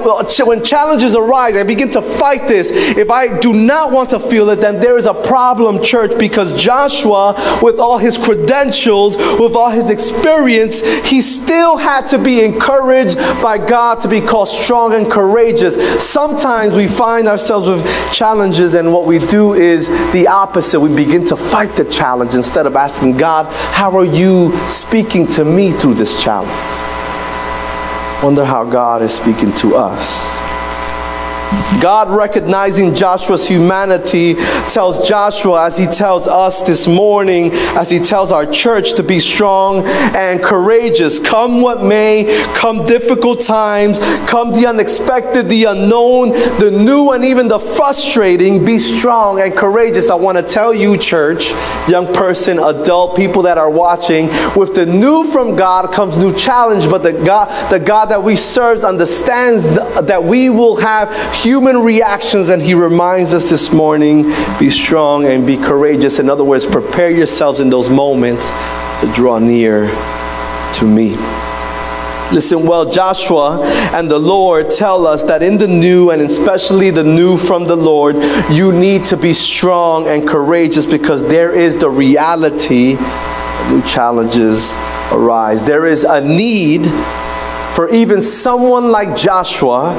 when 0.47 0.63
challenges 0.63 1.17
arise, 1.17 1.57
I 1.57 1.63
begin 1.63 1.91
to 1.91 2.01
fight 2.01 2.47
this, 2.47 2.71
if 2.71 3.11
I 3.11 3.37
do 3.37 3.51
not 3.51 3.91
want 3.91 4.11
to 4.11 4.19
feel 4.21 4.49
it, 4.51 4.61
then 4.61 4.79
there 4.79 4.97
is 4.97 5.07
a 5.07 5.13
problem, 5.13 5.83
church, 5.83 6.17
because 6.17 6.53
Joshua, 6.53 7.59
with 7.61 7.79
all 7.79 7.97
his 7.97 8.17
credentials, 8.17 9.17
with 9.17 9.57
all 9.57 9.71
his 9.71 9.89
experience, 9.89 10.79
he 11.09 11.21
still 11.21 11.75
had 11.75 12.07
to 12.07 12.12
be 12.17 12.43
encouraged 12.43 13.17
by 13.41 13.57
God 13.57 13.99
to 14.01 14.07
be 14.07 14.21
called 14.21 14.47
strong 14.47 14.93
and 14.93 15.11
courageous. 15.11 15.75
Sometimes 16.03 16.75
we 16.75 16.87
find 16.87 17.27
ourselves 17.27 17.67
with 17.67 17.85
challenges, 18.13 18.75
and 18.75 18.93
what 18.93 19.05
we 19.05 19.19
do 19.19 19.53
is 19.53 19.89
the 20.11 20.27
opposite. 20.27 20.79
We 20.79 20.93
begin 20.93 21.25
to 21.25 21.35
fight 21.35 21.75
the 21.75 21.85
challenge 21.85 22.35
instead 22.35 22.65
of 22.65 22.75
asking 22.75 23.17
God, 23.17 23.45
How 23.73 23.97
are 23.97 24.05
you 24.05 24.55
speaking 24.67 25.27
to 25.27 25.45
me 25.45 25.71
through 25.71 25.95
this 25.95 26.21
challenge? 26.23 26.51
Wonder 28.23 28.45
how 28.45 28.63
God 28.63 29.01
is 29.01 29.13
speaking 29.13 29.53
to 29.55 29.75
us. 29.75 30.52
God, 31.81 32.09
recognizing 32.09 32.95
Joshua's 32.95 33.47
humanity, 33.47 34.35
tells 34.69 35.07
Joshua, 35.07 35.65
as 35.65 35.77
he 35.77 35.85
tells 35.85 36.27
us 36.27 36.61
this 36.61 36.87
morning, 36.87 37.51
as 37.75 37.89
he 37.89 37.99
tells 37.99 38.31
our 38.31 38.45
church 38.45 38.93
to 38.93 39.03
be 39.03 39.19
strong 39.19 39.83
and 40.15 40.41
courageous. 40.41 41.19
Come 41.19 41.61
what 41.61 41.83
may, 41.83 42.25
come 42.55 42.85
difficult 42.85 43.41
times, 43.41 43.99
come 44.27 44.53
the 44.53 44.65
unexpected, 44.65 45.49
the 45.49 45.65
unknown, 45.65 46.29
the 46.59 46.71
new, 46.71 47.11
and 47.11 47.25
even 47.25 47.47
the 47.47 47.59
frustrating, 47.59 48.63
be 48.63 48.79
strong 48.79 49.41
and 49.41 49.53
courageous. 49.53 50.09
I 50.09 50.15
want 50.15 50.37
to 50.37 50.43
tell 50.43 50.73
you, 50.73 50.97
church, 50.97 51.51
young 51.89 52.11
person, 52.13 52.59
adult, 52.59 53.17
people 53.17 53.41
that 53.43 53.57
are 53.57 53.69
watching, 53.69 54.27
with 54.55 54.73
the 54.73 54.85
new 54.85 55.25
from 55.25 55.55
God 55.55 55.93
comes 55.93 56.17
new 56.17 56.33
challenge, 56.33 56.89
but 56.89 57.03
the 57.03 57.11
God, 57.11 57.71
the 57.71 57.79
God 57.79 58.05
that 58.05 58.23
we 58.23 58.35
serve 58.35 58.83
understands 58.83 59.67
that 59.75 60.23
we 60.23 60.49
will 60.49 60.77
have 60.77 61.09
human 61.43 61.79
reactions, 61.79 62.49
and 62.49 62.61
he 62.61 62.73
reminds 62.73 63.33
us 63.33 63.49
this 63.49 63.73
morning 63.73 64.23
be 64.57 64.69
strong 64.69 65.25
and 65.25 65.45
be 65.45 65.57
courageous. 65.57 66.19
In 66.19 66.29
other 66.29 66.43
words, 66.45 66.65
prepare 66.65 67.09
yourselves 67.09 67.59
in 67.59 67.69
those 67.69 67.89
moments 67.89 68.49
to 69.01 69.11
draw 69.13 69.39
near 69.39 69.87
to 70.75 70.85
me. 70.85 71.17
Listen 72.31 72.65
well, 72.65 72.89
Joshua 72.89 73.61
and 73.93 74.09
the 74.09 74.17
Lord 74.17 74.71
tell 74.71 75.05
us 75.05 75.21
that 75.23 75.43
in 75.43 75.57
the 75.57 75.67
new, 75.67 76.11
and 76.11 76.21
especially 76.21 76.89
the 76.89 77.03
new 77.03 77.35
from 77.35 77.67
the 77.67 77.75
Lord, 77.75 78.15
you 78.49 78.71
need 78.71 79.03
to 79.05 79.17
be 79.17 79.33
strong 79.33 80.07
and 80.07 80.25
courageous 80.25 80.85
because 80.85 81.21
there 81.27 81.53
is 81.53 81.75
the 81.75 81.89
reality 81.89 82.97
new 83.69 83.81
challenges 83.83 84.75
arise. 85.11 85.61
There 85.61 85.85
is 85.85 86.05
a 86.05 86.21
need 86.21 86.85
for 87.75 87.89
even 87.89 88.21
someone 88.21 88.91
like 88.91 89.15
Joshua 89.15 89.93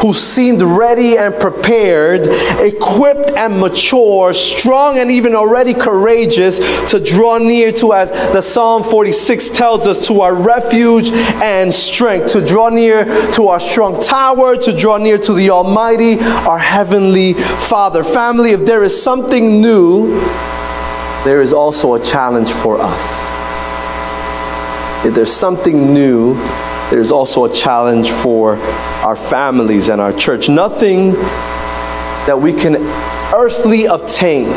who 0.00 0.12
seemed 0.12 0.62
ready 0.62 1.16
and 1.16 1.34
prepared, 1.40 2.26
equipped 2.60 3.30
and 3.32 3.58
mature, 3.58 4.32
strong 4.32 4.98
and 4.98 5.10
even 5.10 5.34
already 5.34 5.74
courageous 5.74 6.58
to 6.90 7.00
draw 7.00 7.38
near 7.38 7.72
to, 7.72 7.92
as 7.92 8.10
the 8.10 8.40
Psalm 8.40 8.82
46 8.82 9.50
tells 9.50 9.86
us, 9.86 10.06
to 10.06 10.20
our 10.20 10.34
refuge 10.34 11.10
and 11.42 11.72
strength, 11.72 12.32
to 12.32 12.44
draw 12.44 12.68
near 12.68 13.04
to 13.32 13.48
our 13.48 13.60
strong 13.60 14.00
tower, 14.00 14.56
to 14.56 14.72
draw 14.76 14.98
near 14.98 15.18
to 15.18 15.32
the 15.32 15.50
Almighty, 15.50 16.18
our 16.20 16.58
Heavenly 16.58 17.34
Father. 17.34 18.04
Family, 18.04 18.50
if 18.50 18.64
there 18.64 18.82
is 18.82 19.00
something 19.00 19.60
new, 19.60 20.20
there 21.24 21.42
is 21.42 21.52
also 21.52 21.94
a 21.94 22.00
challenge 22.00 22.50
for 22.50 22.80
us. 22.80 23.26
If 25.04 25.14
there's 25.14 25.32
something 25.32 25.92
new, 25.92 26.34
there's 26.90 27.12
also 27.12 27.44
a 27.44 27.52
challenge 27.52 28.10
for 28.10 28.56
our 29.04 29.16
families 29.16 29.88
and 29.88 30.00
our 30.00 30.12
church. 30.12 30.48
Nothing 30.48 31.12
that 32.26 32.38
we 32.40 32.52
can 32.52 32.76
earthly 33.34 33.84
obtain. 33.84 34.48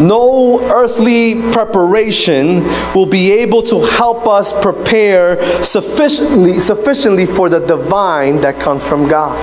No 0.00 0.60
earthly 0.72 1.42
preparation 1.52 2.62
will 2.94 3.06
be 3.06 3.32
able 3.32 3.62
to 3.64 3.80
help 3.80 4.26
us 4.26 4.58
prepare 4.62 5.38
sufficiently, 5.62 6.58
sufficiently 6.58 7.26
for 7.26 7.50
the 7.50 7.60
divine 7.60 8.40
that 8.40 8.58
comes 8.58 8.86
from 8.86 9.06
God. 9.06 9.36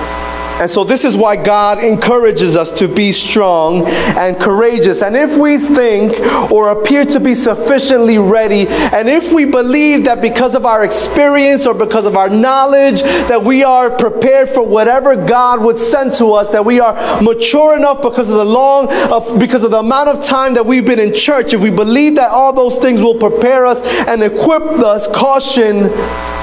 And 0.60 0.68
so, 0.68 0.82
this 0.82 1.04
is 1.04 1.16
why 1.16 1.36
God 1.36 1.82
encourages 1.82 2.56
us 2.56 2.70
to 2.78 2.88
be 2.88 3.12
strong 3.12 3.86
and 3.86 4.36
courageous. 4.40 5.02
And 5.02 5.16
if 5.16 5.38
we 5.38 5.56
think 5.56 6.18
or 6.50 6.70
appear 6.70 7.04
to 7.04 7.20
be 7.20 7.34
sufficiently 7.36 8.18
ready, 8.18 8.66
and 8.68 9.08
if 9.08 9.32
we 9.32 9.44
believe 9.44 10.04
that 10.04 10.20
because 10.20 10.56
of 10.56 10.66
our 10.66 10.84
experience 10.84 11.66
or 11.66 11.74
because 11.74 12.06
of 12.06 12.16
our 12.16 12.28
knowledge, 12.28 13.02
that 13.02 13.42
we 13.42 13.62
are 13.62 13.88
prepared 13.88 14.48
for 14.48 14.66
whatever 14.66 15.14
God 15.14 15.62
would 15.62 15.78
send 15.78 16.12
to 16.14 16.32
us, 16.32 16.48
that 16.48 16.64
we 16.64 16.80
are 16.80 16.94
mature 17.22 17.76
enough 17.76 18.02
because 18.02 18.28
of 18.28 18.36
the 18.36 18.44
long, 18.44 18.92
of, 19.12 19.38
because 19.38 19.62
of 19.62 19.70
the 19.70 19.78
amount 19.78 20.08
of 20.08 20.24
time 20.24 20.54
that 20.54 20.66
we've 20.66 20.86
been 20.86 20.98
in 20.98 21.14
church, 21.14 21.54
if 21.54 21.62
we 21.62 21.70
believe 21.70 22.16
that 22.16 22.30
all 22.30 22.52
those 22.52 22.78
things 22.78 23.00
will 23.00 23.18
prepare 23.18 23.64
us 23.64 24.04
and 24.06 24.22
equip 24.22 24.62
us, 24.62 25.06
caution, 25.06 25.82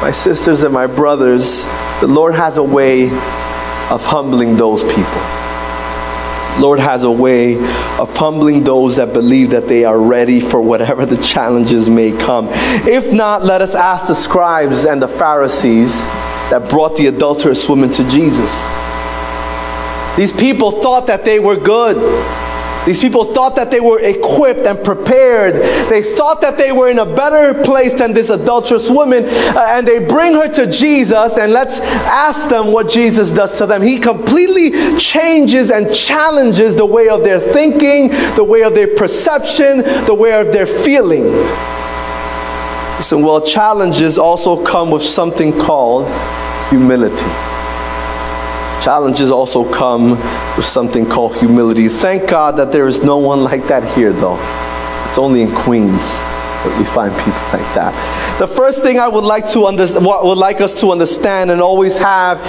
my 0.01 0.11
sisters 0.11 0.63
and 0.63 0.73
my 0.73 0.87
brothers, 0.87 1.65
the 1.99 2.07
Lord 2.07 2.33
has 2.35 2.57
a 2.57 2.63
way 2.63 3.09
of 3.91 4.05
humbling 4.05 4.55
those 4.57 4.83
people. 4.83 5.21
Lord 6.59 6.79
has 6.79 7.03
a 7.03 7.11
way 7.11 7.57
of 7.99 8.15
humbling 8.15 8.63
those 8.63 8.95
that 8.95 9.13
believe 9.13 9.49
that 9.49 9.67
they 9.67 9.83
are 9.83 9.99
ready 9.99 10.39
for 10.39 10.61
whatever 10.61 11.05
the 11.05 11.17
challenges 11.17 11.89
may 11.89 12.11
come. 12.11 12.47
If 12.87 13.11
not, 13.11 13.43
let 13.43 13.61
us 13.61 13.75
ask 13.75 14.07
the 14.07 14.15
scribes 14.15 14.85
and 14.85 15.01
the 15.01 15.07
Pharisees 15.07 16.05
that 16.49 16.69
brought 16.69 16.95
the 16.95 17.07
adulterous 17.07 17.67
woman 17.67 17.91
to 17.91 18.07
Jesus. 18.07 18.65
These 20.15 20.31
people 20.31 20.71
thought 20.71 21.07
that 21.07 21.25
they 21.25 21.39
were 21.39 21.57
good. 21.57 21.97
These 22.85 23.01
people 23.01 23.33
thought 23.33 23.55
that 23.55 23.71
they 23.71 23.79
were 23.79 23.99
equipped 23.99 24.67
and 24.67 24.83
prepared. 24.83 25.55
They 25.89 26.03
thought 26.03 26.41
that 26.41 26.57
they 26.57 26.71
were 26.71 26.89
in 26.89 26.99
a 26.99 27.05
better 27.05 27.63
place 27.63 27.93
than 27.95 28.13
this 28.13 28.29
adulterous 28.29 28.89
woman. 28.89 29.25
Uh, 29.25 29.65
and 29.69 29.87
they 29.87 30.05
bring 30.05 30.33
her 30.33 30.47
to 30.49 30.67
Jesus, 30.67 31.37
and 31.37 31.51
let's 31.51 31.79
ask 31.79 32.49
them 32.49 32.71
what 32.71 32.89
Jesus 32.89 33.31
does 33.31 33.57
to 33.57 33.65
them. 33.65 33.81
He 33.81 33.97
completely 33.97 34.97
changes 34.99 35.71
and 35.71 35.93
challenges 35.93 36.75
the 36.75 36.85
way 36.85 37.09
of 37.09 37.23
their 37.23 37.39
thinking, 37.39 38.09
the 38.35 38.43
way 38.43 38.61
of 38.61 38.75
their 38.75 38.95
perception, 38.95 39.77
the 40.05 40.15
way 40.17 40.39
of 40.39 40.53
their 40.53 40.67
feeling. 40.67 41.23
Listen, 42.97 43.23
well, 43.23 43.41
challenges 43.41 44.17
also 44.17 44.63
come 44.63 44.91
with 44.91 45.03
something 45.03 45.51
called 45.59 46.07
humility. 46.69 47.54
Challenges 48.85 49.31
also 49.31 49.67
come 49.73 50.11
with 50.11 50.63
something 50.63 51.07
called 51.07 51.35
humility. 51.37 51.89
Thank 51.89 52.29
God 52.29 52.57
that 52.57 52.71
there 52.71 52.87
is 52.87 53.03
no 53.03 53.17
one 53.17 53.43
like 53.43 53.65
that 53.65 53.83
here, 53.97 54.13
though. 54.13 54.37
It's 55.09 55.17
only 55.17 55.41
in 55.41 55.51
Queens 55.55 56.21
we 56.77 56.85
find 56.85 57.11
people 57.19 57.41
like 57.53 57.69
that. 57.75 57.93
The 58.39 58.47
first 58.47 58.83
thing 58.83 58.99
I 58.99 59.07
would 59.07 59.23
like 59.23 59.49
to 59.51 59.65
understand, 59.65 60.05
would 60.05 60.37
like 60.37 60.61
us 60.61 60.79
to 60.81 60.91
understand 60.91 61.51
and 61.51 61.61
always 61.61 61.97
have 61.97 62.41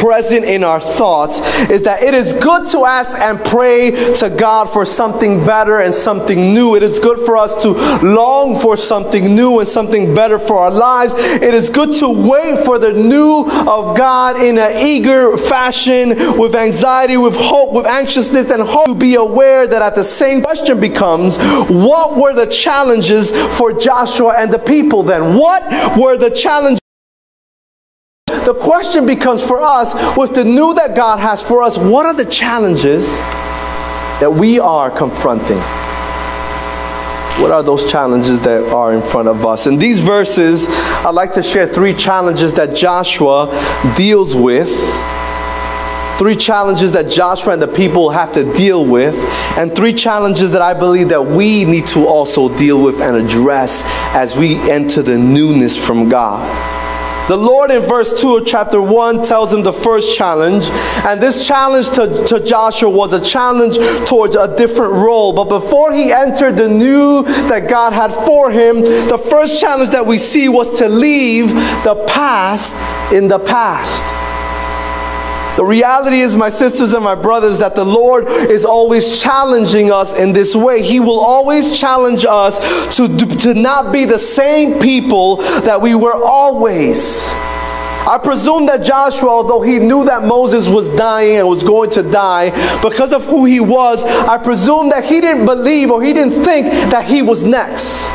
present 0.00 0.44
in 0.44 0.64
our 0.64 0.80
thoughts 0.80 1.40
is 1.70 1.82
that 1.82 2.02
it 2.02 2.14
is 2.14 2.32
good 2.32 2.66
to 2.68 2.84
ask 2.84 3.18
and 3.18 3.38
pray 3.44 3.90
to 4.14 4.30
God 4.30 4.66
for 4.66 4.84
something 4.84 5.44
better 5.44 5.80
and 5.80 5.94
something 5.94 6.54
new. 6.54 6.76
It 6.76 6.82
is 6.82 6.98
good 6.98 7.24
for 7.24 7.36
us 7.36 7.62
to 7.62 7.70
long 8.06 8.58
for 8.58 8.76
something 8.76 9.34
new 9.34 9.58
and 9.58 9.68
something 9.68 10.14
better 10.14 10.38
for 10.38 10.58
our 10.58 10.70
lives. 10.70 11.14
It 11.16 11.54
is 11.54 11.70
good 11.70 11.92
to 11.94 12.08
wait 12.08 12.64
for 12.64 12.78
the 12.78 12.92
new 12.92 13.44
of 13.48 13.96
God 13.96 14.40
in 14.42 14.58
an 14.58 14.86
eager 14.86 15.36
fashion 15.36 16.10
with 16.38 16.54
anxiety, 16.54 17.16
with 17.16 17.36
hope, 17.36 17.72
with 17.72 17.86
anxiousness 17.86 18.50
and 18.50 18.62
hope 18.62 18.86
to 18.86 18.94
be 18.94 19.14
aware 19.14 19.66
that 19.66 19.82
at 19.82 19.94
the 19.94 20.04
same 20.04 20.42
question 20.42 20.80
becomes 20.80 21.36
what 21.68 22.16
were 22.16 22.34
the 22.34 22.46
challenges 22.46 23.32
for 23.58 23.78
Joshua 23.78 24.34
and 24.38 24.52
the 24.52 24.58
people 24.58 25.02
then? 25.02 25.36
What 25.36 25.98
were 25.98 26.16
the 26.16 26.30
challenges? 26.30 26.80
The 28.26 28.54
question 28.54 29.04
becomes 29.04 29.44
for 29.44 29.60
us, 29.60 29.94
with 30.16 30.34
the 30.34 30.44
new 30.44 30.72
that 30.74 30.96
God 30.96 31.18
has 31.18 31.42
for 31.42 31.62
us, 31.62 31.76
what 31.76 32.06
are 32.06 32.14
the 32.14 32.24
challenges 32.24 33.14
that 34.20 34.32
we 34.32 34.58
are 34.58 34.90
confronting? 34.90 35.58
What 37.42 37.50
are 37.50 37.62
those 37.62 37.90
challenges 37.90 38.40
that 38.42 38.62
are 38.72 38.94
in 38.94 39.02
front 39.02 39.28
of 39.28 39.44
us? 39.44 39.66
In 39.66 39.78
these 39.78 40.00
verses, 40.00 40.66
I'd 41.04 41.14
like 41.14 41.32
to 41.34 41.42
share 41.42 41.66
three 41.66 41.94
challenges 41.94 42.54
that 42.54 42.74
Joshua 42.74 43.48
deals 43.96 44.34
with. 44.34 44.70
Three 46.18 46.34
challenges 46.34 46.90
that 46.92 47.08
Joshua 47.08 47.52
and 47.52 47.62
the 47.62 47.68
people 47.68 48.10
have 48.10 48.32
to 48.32 48.52
deal 48.54 48.84
with, 48.84 49.14
and 49.56 49.74
three 49.74 49.92
challenges 49.92 50.50
that 50.50 50.62
I 50.62 50.74
believe 50.74 51.10
that 51.10 51.22
we 51.22 51.64
need 51.64 51.86
to 51.88 52.08
also 52.08 52.54
deal 52.56 52.82
with 52.82 53.00
and 53.00 53.16
address 53.16 53.82
as 54.16 54.36
we 54.36 54.56
enter 54.68 55.00
the 55.00 55.16
newness 55.16 55.76
from 55.76 56.08
God. 56.08 56.78
The 57.28 57.36
Lord 57.36 57.70
in 57.70 57.82
verse 57.82 58.18
2 58.20 58.38
of 58.38 58.46
chapter 58.46 58.80
1 58.80 59.22
tells 59.22 59.52
him 59.52 59.62
the 59.62 59.72
first 59.72 60.16
challenge, 60.16 60.70
and 61.06 61.22
this 61.22 61.46
challenge 61.46 61.90
to, 61.90 62.24
to 62.24 62.42
Joshua 62.42 62.88
was 62.88 63.12
a 63.12 63.22
challenge 63.22 63.76
towards 64.08 64.34
a 64.34 64.56
different 64.56 64.94
role. 64.94 65.34
But 65.34 65.44
before 65.44 65.92
he 65.92 66.10
entered 66.10 66.56
the 66.56 66.70
new 66.70 67.22
that 67.48 67.68
God 67.68 67.92
had 67.92 68.12
for 68.12 68.50
him, 68.50 68.80
the 68.80 69.22
first 69.30 69.60
challenge 69.60 69.90
that 69.90 70.06
we 70.06 70.16
see 70.16 70.48
was 70.48 70.78
to 70.78 70.88
leave 70.88 71.50
the 71.84 72.02
past 72.08 72.74
in 73.12 73.28
the 73.28 73.38
past. 73.38 74.02
The 75.58 75.64
reality 75.64 76.20
is, 76.20 76.36
my 76.36 76.50
sisters 76.50 76.94
and 76.94 77.02
my 77.02 77.16
brothers, 77.16 77.58
that 77.58 77.74
the 77.74 77.84
Lord 77.84 78.28
is 78.28 78.64
always 78.64 79.20
challenging 79.20 79.90
us 79.90 80.16
in 80.16 80.32
this 80.32 80.54
way. 80.54 80.82
He 80.82 81.00
will 81.00 81.18
always 81.18 81.76
challenge 81.76 82.24
us 82.24 82.96
to, 82.96 83.08
to 83.18 83.54
not 83.54 83.92
be 83.92 84.04
the 84.04 84.18
same 84.18 84.78
people 84.78 85.38
that 85.62 85.82
we 85.82 85.96
were 85.96 86.14
always. 86.14 87.26
I 88.06 88.20
presume 88.22 88.66
that 88.66 88.84
Joshua, 88.84 89.30
although 89.30 89.60
he 89.60 89.80
knew 89.80 90.04
that 90.04 90.22
Moses 90.22 90.68
was 90.68 90.90
dying 90.90 91.38
and 91.38 91.48
was 91.48 91.64
going 91.64 91.90
to 91.90 92.04
die 92.04 92.50
because 92.80 93.12
of 93.12 93.24
who 93.24 93.44
he 93.44 93.58
was, 93.58 94.04
I 94.04 94.38
presume 94.38 94.90
that 94.90 95.06
he 95.06 95.20
didn't 95.20 95.44
believe 95.44 95.90
or 95.90 96.04
he 96.04 96.12
didn't 96.12 96.40
think 96.40 96.66
that 96.92 97.04
he 97.04 97.20
was 97.20 97.42
next. 97.42 98.06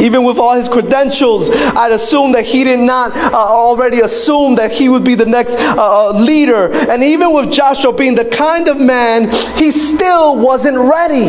Even 0.00 0.24
with 0.24 0.38
all 0.38 0.54
his 0.54 0.68
credentials, 0.68 1.50
I'd 1.50 1.92
assume 1.92 2.32
that 2.32 2.44
he 2.44 2.64
did 2.64 2.78
not 2.78 3.16
uh, 3.16 3.36
already 3.36 4.00
assume 4.00 4.54
that 4.56 4.72
he 4.72 4.88
would 4.88 5.04
be 5.04 5.14
the 5.14 5.26
next 5.26 5.56
uh, 5.56 5.74
uh, 5.78 6.12
leader. 6.12 6.72
And 6.88 7.02
even 7.02 7.34
with 7.34 7.50
Joshua 7.50 7.92
being 7.92 8.14
the 8.14 8.24
kind 8.24 8.68
of 8.68 8.78
man, 8.78 9.30
he 9.56 9.70
still 9.70 10.38
wasn't 10.38 10.78
ready. 10.78 11.28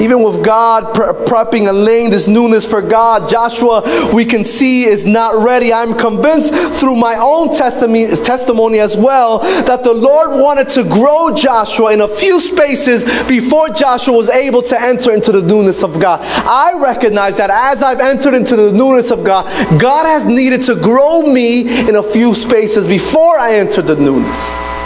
Even 0.00 0.22
with 0.22 0.44
God 0.44 0.94
prepping 0.94 1.68
and 1.68 1.84
laying 1.84 2.10
this 2.10 2.28
newness 2.28 2.64
for 2.64 2.80
God, 2.80 3.28
Joshua, 3.28 3.82
we 4.14 4.24
can 4.24 4.44
see, 4.44 4.84
is 4.84 5.04
not 5.04 5.44
ready. 5.44 5.72
I'm 5.72 5.94
convinced 5.96 6.54
through 6.78 6.96
my 6.96 7.16
own 7.16 7.54
testimony, 7.54 8.06
testimony 8.16 8.78
as 8.78 8.96
well 8.96 9.38
that 9.38 9.82
the 9.84 9.92
Lord 9.92 10.40
wanted 10.40 10.68
to 10.70 10.84
grow 10.84 11.34
Joshua 11.34 11.92
in 11.92 12.00
a 12.00 12.08
few 12.08 12.40
spaces 12.40 13.04
before 13.28 13.68
Joshua 13.70 14.16
was 14.16 14.30
able 14.30 14.62
to 14.62 14.80
enter 14.80 15.12
into 15.12 15.32
the 15.32 15.42
newness 15.42 15.82
of 15.82 16.00
God. 16.00 16.20
I 16.22 16.78
recognize 16.78 17.36
that 17.36 17.50
as 17.50 17.82
I've 17.82 18.00
entered 18.00 18.34
into 18.34 18.56
the 18.56 18.72
newness 18.72 19.10
of 19.10 19.24
God, 19.24 19.46
God 19.80 20.06
has 20.06 20.24
needed 20.24 20.62
to 20.62 20.74
grow 20.74 21.22
me 21.22 21.88
in 21.88 21.96
a 21.96 22.02
few 22.02 22.34
spaces 22.34 22.86
before 22.86 23.38
I 23.38 23.56
enter 23.56 23.82
the 23.82 23.96
newness. 23.96 24.77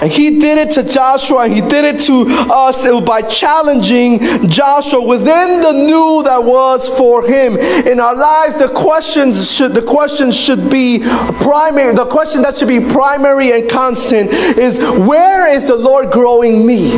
And 0.00 0.10
he 0.10 0.38
did 0.38 0.56
it 0.56 0.70
to 0.72 0.82
Joshua, 0.82 1.44
and 1.44 1.52
he 1.52 1.60
did 1.60 1.84
it 1.84 2.00
to 2.06 2.24
us 2.28 2.86
by 3.02 3.20
challenging 3.22 4.20
Joshua 4.48 5.02
within 5.02 5.60
the 5.60 5.72
new 5.72 6.22
that 6.24 6.42
was 6.42 6.88
for 6.88 7.26
him. 7.26 7.58
In 7.86 8.00
our 8.00 8.14
lives, 8.14 8.58
the 8.58 8.68
questions 8.68 9.50
should 9.50 9.74
the 9.74 9.82
questions 9.82 10.38
should 10.38 10.70
be 10.70 11.00
primary. 11.40 11.94
The 11.94 12.06
question 12.06 12.42
that 12.42 12.56
should 12.56 12.68
be 12.68 12.80
primary 12.80 13.52
and 13.52 13.68
constant 13.68 14.30
is 14.30 14.78
where 14.78 15.54
is 15.54 15.66
the 15.66 15.76
Lord 15.76 16.10
growing 16.10 16.66
me? 16.66 16.92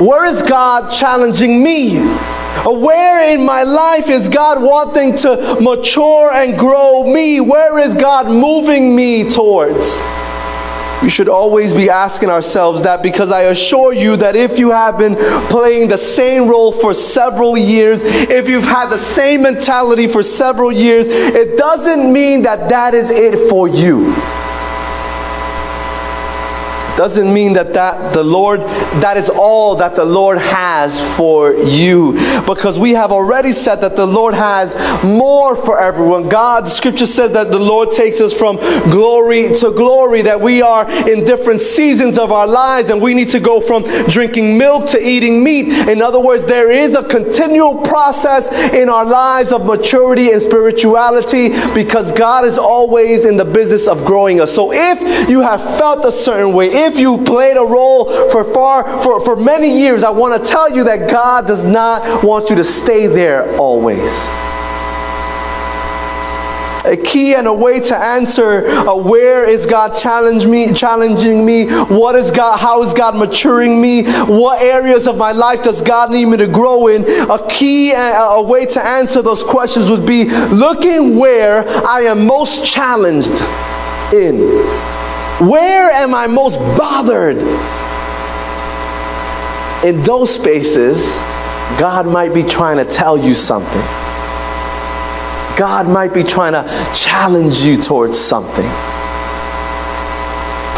Where 0.00 0.24
is 0.24 0.42
God 0.42 0.90
challenging 0.90 1.62
me? 1.62 1.98
Where 2.64 3.34
in 3.34 3.44
my 3.44 3.62
life 3.62 4.08
is 4.08 4.28
God 4.28 4.62
wanting 4.62 5.16
to 5.18 5.58
mature 5.60 6.32
and 6.32 6.58
grow 6.58 7.04
me? 7.04 7.40
Where 7.40 7.78
is 7.78 7.94
God 7.94 8.26
moving 8.26 8.96
me 8.96 9.28
towards? 9.30 10.00
We 11.02 11.08
should 11.08 11.28
always 11.28 11.72
be 11.72 11.90
asking 11.90 12.28
ourselves 12.28 12.82
that 12.82 13.02
because 13.02 13.30
I 13.30 13.42
assure 13.42 13.92
you 13.92 14.16
that 14.16 14.34
if 14.34 14.58
you 14.58 14.70
have 14.70 14.98
been 14.98 15.16
playing 15.48 15.88
the 15.88 15.98
same 15.98 16.48
role 16.48 16.72
for 16.72 16.92
several 16.92 17.56
years, 17.56 18.02
if 18.02 18.48
you've 18.48 18.64
had 18.64 18.90
the 18.90 18.98
same 18.98 19.42
mentality 19.42 20.06
for 20.08 20.22
several 20.22 20.72
years, 20.72 21.06
it 21.08 21.56
doesn't 21.56 22.12
mean 22.12 22.42
that 22.42 22.68
that 22.68 22.94
is 22.94 23.10
it 23.10 23.48
for 23.48 23.68
you 23.68 24.14
doesn't 26.98 27.32
mean 27.32 27.52
that 27.52 27.74
that 27.74 28.12
the 28.12 28.24
Lord 28.24 28.60
that 29.00 29.16
is 29.16 29.30
all 29.30 29.76
that 29.76 29.94
the 29.94 30.04
Lord 30.04 30.36
has 30.38 31.00
for 31.16 31.54
you 31.54 32.14
because 32.44 32.76
we 32.76 32.90
have 32.90 33.12
already 33.12 33.52
said 33.52 33.76
that 33.76 33.94
the 33.94 34.04
Lord 34.04 34.34
has 34.34 34.74
more 35.04 35.54
for 35.54 35.78
everyone. 35.80 36.28
God 36.28 36.66
the 36.66 36.70
scripture 36.70 37.06
says 37.06 37.30
that 37.30 37.52
the 37.52 37.58
Lord 37.58 37.90
takes 37.92 38.20
us 38.20 38.36
from 38.36 38.56
glory 38.90 39.54
to 39.54 39.70
glory 39.70 40.22
that 40.22 40.40
we 40.40 40.60
are 40.60 40.90
in 41.08 41.24
different 41.24 41.60
seasons 41.60 42.18
of 42.18 42.32
our 42.32 42.48
lives 42.48 42.90
and 42.90 43.00
we 43.00 43.14
need 43.14 43.28
to 43.28 43.38
go 43.38 43.60
from 43.60 43.84
drinking 44.08 44.58
milk 44.58 44.88
to 44.88 45.00
eating 45.00 45.44
meat. 45.44 45.68
In 45.88 46.02
other 46.02 46.18
words, 46.18 46.46
there 46.46 46.72
is 46.72 46.96
a 46.96 47.04
continual 47.04 47.82
process 47.82 48.50
in 48.72 48.88
our 48.88 49.04
lives 49.04 49.52
of 49.52 49.64
maturity 49.64 50.32
and 50.32 50.42
spirituality 50.42 51.50
because 51.74 52.10
God 52.10 52.44
is 52.44 52.58
always 52.58 53.24
in 53.24 53.36
the 53.36 53.44
business 53.44 53.86
of 53.86 54.04
growing 54.04 54.40
us. 54.40 54.52
So 54.52 54.72
if 54.72 55.28
you 55.28 55.42
have 55.42 55.62
felt 55.78 56.04
a 56.04 56.10
certain 56.10 56.52
way, 56.54 56.87
if 56.88 56.98
you 56.98 57.18
played 57.24 57.56
a 57.56 57.64
role 57.64 58.06
for 58.30 58.44
far 58.52 59.02
for, 59.02 59.24
for 59.24 59.36
many 59.36 59.80
years, 59.80 60.04
I 60.04 60.10
want 60.10 60.42
to 60.42 60.50
tell 60.50 60.74
you 60.74 60.84
that 60.84 61.10
God 61.10 61.46
does 61.46 61.64
not 61.64 62.24
want 62.24 62.50
you 62.50 62.56
to 62.56 62.64
stay 62.64 63.06
there 63.06 63.56
always 63.56 64.28
a 66.88 66.96
key 66.96 67.34
and 67.34 67.46
a 67.46 67.52
way 67.52 67.80
to 67.80 67.96
answer 67.96 68.66
uh, 68.66 68.94
where 68.94 69.44
is 69.44 69.66
God 69.66 69.96
challenge 69.96 70.46
me, 70.46 70.72
challenging 70.72 71.44
me? 71.44 71.66
What 71.66 72.14
is 72.14 72.30
God, 72.30 72.58
how 72.58 72.82
is 72.82 72.94
God 72.94 73.16
maturing 73.16 73.80
me? 73.80 74.04
What 74.04 74.62
areas 74.62 75.06
of 75.06 75.16
my 75.16 75.32
life 75.32 75.62
does 75.62 75.82
God 75.82 76.10
need 76.10 76.26
me 76.26 76.36
to 76.38 76.46
grow 76.46 76.88
in? 76.88 77.04
A 77.30 77.46
key 77.48 77.92
and 77.92 78.16
a 78.16 78.42
way 78.42 78.64
to 78.66 78.84
answer 78.84 79.22
those 79.22 79.44
questions 79.44 79.90
would 79.90 80.06
be 80.06 80.24
looking 80.48 81.18
where 81.18 81.64
I 81.86 82.02
am 82.02 82.26
most 82.26 82.66
challenged 82.66 83.42
in. 84.12 84.38
Where 85.40 85.90
am 85.92 86.16
I 86.16 86.26
most 86.26 86.58
bothered? 86.76 87.38
In 89.84 90.02
those 90.02 90.34
spaces, 90.34 91.20
God 91.78 92.06
might 92.06 92.34
be 92.34 92.42
trying 92.42 92.78
to 92.78 92.84
tell 92.84 93.16
you 93.16 93.34
something. 93.34 93.84
God 95.56 95.88
might 95.88 96.12
be 96.12 96.24
trying 96.24 96.54
to 96.54 96.64
challenge 96.92 97.58
you 97.58 97.80
towards 97.80 98.18
something. 98.18 98.97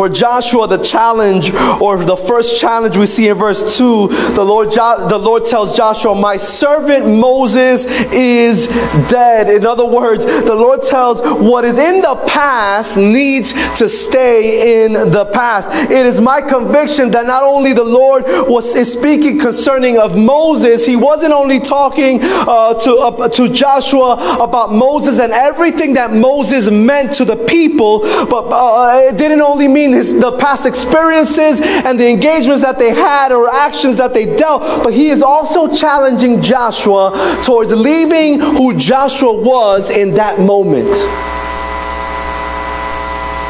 For 0.00 0.08
Joshua, 0.08 0.66
the 0.66 0.78
challenge, 0.78 1.52
or 1.78 2.02
the 2.02 2.16
first 2.16 2.58
challenge 2.58 2.96
we 2.96 3.04
see 3.04 3.28
in 3.28 3.36
verse 3.36 3.76
2, 3.76 4.08
the 4.34 4.42
Lord, 4.42 4.70
jo- 4.70 5.06
the 5.06 5.18
Lord 5.18 5.44
tells 5.44 5.76
Joshua, 5.76 6.14
My 6.14 6.38
servant 6.38 7.06
Moses 7.06 7.84
is 8.10 8.68
dead. 9.10 9.50
In 9.50 9.66
other 9.66 9.84
words, 9.84 10.24
the 10.24 10.54
Lord 10.54 10.80
tells 10.80 11.20
what 11.20 11.66
is 11.66 11.78
in 11.78 12.00
the 12.00 12.14
past 12.26 12.96
needs 12.96 13.52
to 13.78 13.86
stay 13.86 14.86
in 14.86 14.94
the 14.94 15.30
past. 15.34 15.90
It 15.90 16.06
is 16.06 16.18
my 16.18 16.40
conviction 16.40 17.10
that 17.10 17.26
not 17.26 17.42
only 17.42 17.74
the 17.74 17.84
Lord 17.84 18.24
was 18.26 18.74
is 18.74 18.90
speaking 18.90 19.38
concerning 19.38 19.98
of 19.98 20.16
Moses, 20.16 20.86
he 20.86 20.96
wasn't 20.96 21.34
only 21.34 21.60
talking 21.60 22.20
uh, 22.22 22.72
to, 22.72 22.96
uh, 22.96 23.28
to 23.28 23.50
Joshua 23.50 24.12
about 24.42 24.72
Moses 24.72 25.20
and 25.20 25.34
everything 25.34 25.92
that 25.92 26.10
Moses 26.10 26.70
meant 26.70 27.12
to 27.16 27.26
the 27.26 27.36
people, 27.36 28.00
but 28.30 28.48
uh, 28.48 28.98
it 29.10 29.18
didn't 29.18 29.42
only 29.42 29.68
mean 29.68 29.89
his, 29.92 30.18
the 30.18 30.36
past 30.38 30.66
experiences 30.66 31.60
and 31.60 31.98
the 31.98 32.08
engagements 32.08 32.62
that 32.62 32.78
they 32.78 32.90
had 32.90 33.32
or 33.32 33.48
actions 33.48 33.96
that 33.96 34.14
they 34.14 34.36
dealt, 34.36 34.62
but 34.82 34.92
he 34.92 35.08
is 35.08 35.22
also 35.22 35.72
challenging 35.72 36.40
Joshua 36.42 37.12
towards 37.44 37.72
leaving 37.72 38.40
who 38.40 38.76
Joshua 38.76 39.34
was 39.34 39.90
in 39.90 40.14
that 40.14 40.40
moment. 40.40 40.96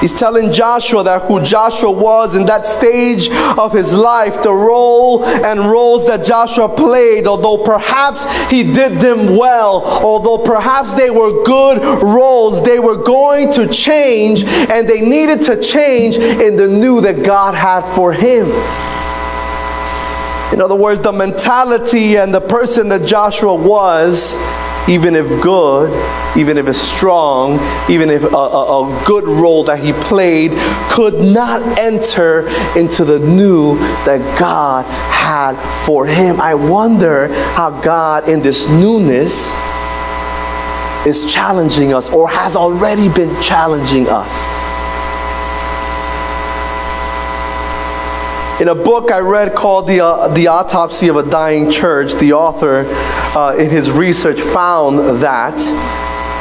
He's 0.01 0.15
telling 0.15 0.51
Joshua 0.51 1.05
that 1.05 1.23
who 1.23 1.43
Joshua 1.43 1.91
was 1.91 2.35
in 2.35 2.47
that 2.47 2.67
stage 2.67 3.29
of 3.59 3.73
his 3.73 3.97
life, 3.97 4.43
the 4.43 4.53
role 4.53 5.25
and 5.25 5.61
roles 5.61 6.07
that 6.07 6.25
Joshua 6.25 6.69
played, 6.69 7.27
although 7.27 7.63
perhaps 7.63 8.25
he 8.51 8.65
did 8.65 8.99
them 8.99 9.37
well, 9.37 9.83
although 9.85 10.39
perhaps 10.39 10.95
they 10.95 11.11
were 11.11 11.45
good 11.45 11.83
roles, 12.03 12.63
they 12.63 12.79
were 12.79 12.97
going 12.97 13.53
to 13.53 13.69
change 13.69 14.45
and 14.45 14.89
they 14.89 15.03
needed 15.03 15.43
to 15.43 15.61
change 15.61 16.17
in 16.17 16.57
the 16.57 16.67
new 16.67 17.01
that 17.03 17.25
God 17.25 17.55
had 17.55 17.83
for 17.95 18.13
him. 18.13 18.47
In 20.53 20.61
other 20.61 20.75
words, 20.75 21.01
the 21.01 21.13
mentality 21.13 22.17
and 22.17 22.35
the 22.35 22.41
person 22.41 22.89
that 22.89 23.07
Joshua 23.07 23.55
was 23.55 24.37
even 24.89 25.15
if 25.15 25.27
good, 25.43 25.91
even 26.37 26.59
if 26.59 26.67
it's 26.67 26.81
strong, 26.81 27.59
even 27.91 28.11
if 28.11 28.25
a, 28.25 28.37
a, 28.37 28.83
a, 28.83 29.05
good 29.07 29.25
role 29.25 29.63
that 29.65 29.79
he 29.79 29.93
played, 29.93 30.53
could 30.91 31.15
not 31.15 31.63
enter 31.79 32.49
into 32.79 33.05
the 33.05 33.19
new 33.19 33.77
that 34.05 34.21
God 34.39 34.85
had 35.11 35.55
for 35.85 36.07
him. 36.07 36.41
I 36.41 36.55
wonder 36.55 37.29
how 37.55 37.81
God, 37.83 38.29
in 38.29 38.41
this 38.41 38.69
newness, 38.69 39.55
is 41.07 41.33
challenging 41.33 41.95
us 41.95 42.11
or 42.11 42.29
has 42.29 42.57
already 42.57 43.09
been 43.09 43.41
challenging 43.41 44.09
us. 44.09 44.80
In 48.61 48.69
a 48.69 48.75
book 48.75 49.11
I 49.11 49.21
read 49.21 49.55
called 49.55 49.87
The, 49.87 50.05
uh, 50.05 50.29
the 50.29 50.49
Autopsy 50.49 51.09
of 51.09 51.17
a 51.17 51.23
Dying 51.23 51.71
Church, 51.71 52.13
the 52.13 52.35
author, 52.35 52.85
uh, 53.35 53.57
in 53.59 53.71
his 53.71 53.91
research, 53.91 54.39
found 54.39 54.99
that 55.23 55.59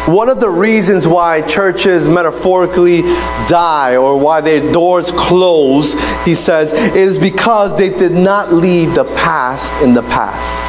one 0.05 0.27
of 0.27 0.41
the 0.41 0.49
reasons 0.49 1.07
why 1.07 1.41
churches 1.43 2.09
metaphorically 2.09 3.03
die 3.47 3.95
or 3.95 4.19
why 4.19 4.41
their 4.41 4.69
doors 4.73 5.13
close, 5.13 5.93
he 6.25 6.33
says, 6.33 6.73
is 6.93 7.17
because 7.17 7.73
they 7.77 7.89
did 7.89 8.11
not 8.11 8.51
leave 8.51 8.95
the 8.95 9.05
past 9.15 9.73
in 9.81 9.93
the 9.93 10.03
past 10.03 10.68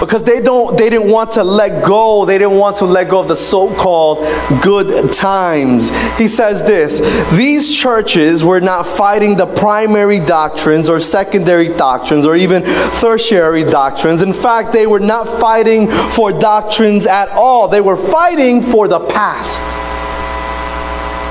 because 0.00 0.22
they 0.22 0.40
don't 0.40 0.76
they 0.78 0.88
didn't 0.88 1.10
want 1.10 1.32
to 1.32 1.44
let 1.44 1.84
go. 1.84 2.24
They 2.24 2.38
didn't 2.38 2.56
want 2.56 2.78
to 2.78 2.86
let 2.86 3.10
go 3.10 3.20
of 3.20 3.28
the 3.28 3.36
so-called 3.36 4.24
good 4.62 5.12
times. 5.12 5.90
He 6.16 6.26
says 6.26 6.64
this 6.64 7.00
these 7.36 7.72
churches 7.76 8.42
were 8.42 8.60
not 8.60 8.86
fighting 8.86 9.36
the 9.36 9.46
primary 9.46 10.18
doctrines 10.18 10.88
or 10.88 10.98
secondary 10.98 11.68
doctrines 11.68 12.26
or 12.26 12.34
even 12.34 12.62
tertiary 12.98 13.64
doctrines. 13.64 14.22
In 14.22 14.32
fact 14.32 14.72
they 14.72 14.86
were 14.86 15.00
not 15.00 15.28
fighting 15.28 15.90
for 15.90 16.32
doctrines 16.32 17.06
at 17.06 17.28
all. 17.30 17.68
They 17.68 17.82
were 17.82 17.96
fighting 17.96 18.62
for 18.62 18.88
the 18.88 19.00
past. 19.00 19.62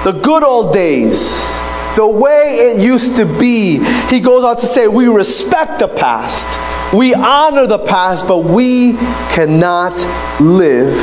The 0.06 0.12
good 0.12 0.44
old 0.44 0.72
days. 0.72 1.50
The 1.96 2.08
way 2.08 2.72
it 2.72 2.82
used 2.82 3.18
to 3.18 3.26
be. 3.26 3.84
He 4.10 4.22
goes 4.22 4.44
on 4.44 4.56
to 4.58 4.66
say 4.66 4.88
we 4.88 5.08
respect 5.08 5.80
the 5.80 5.88
past 5.88 6.48
we 6.93 7.13
honor 7.13 7.67
the 7.67 7.80
past, 7.80 8.28
but 8.28 8.39
we 8.39 8.93
cannot 9.34 9.97
live 10.41 10.95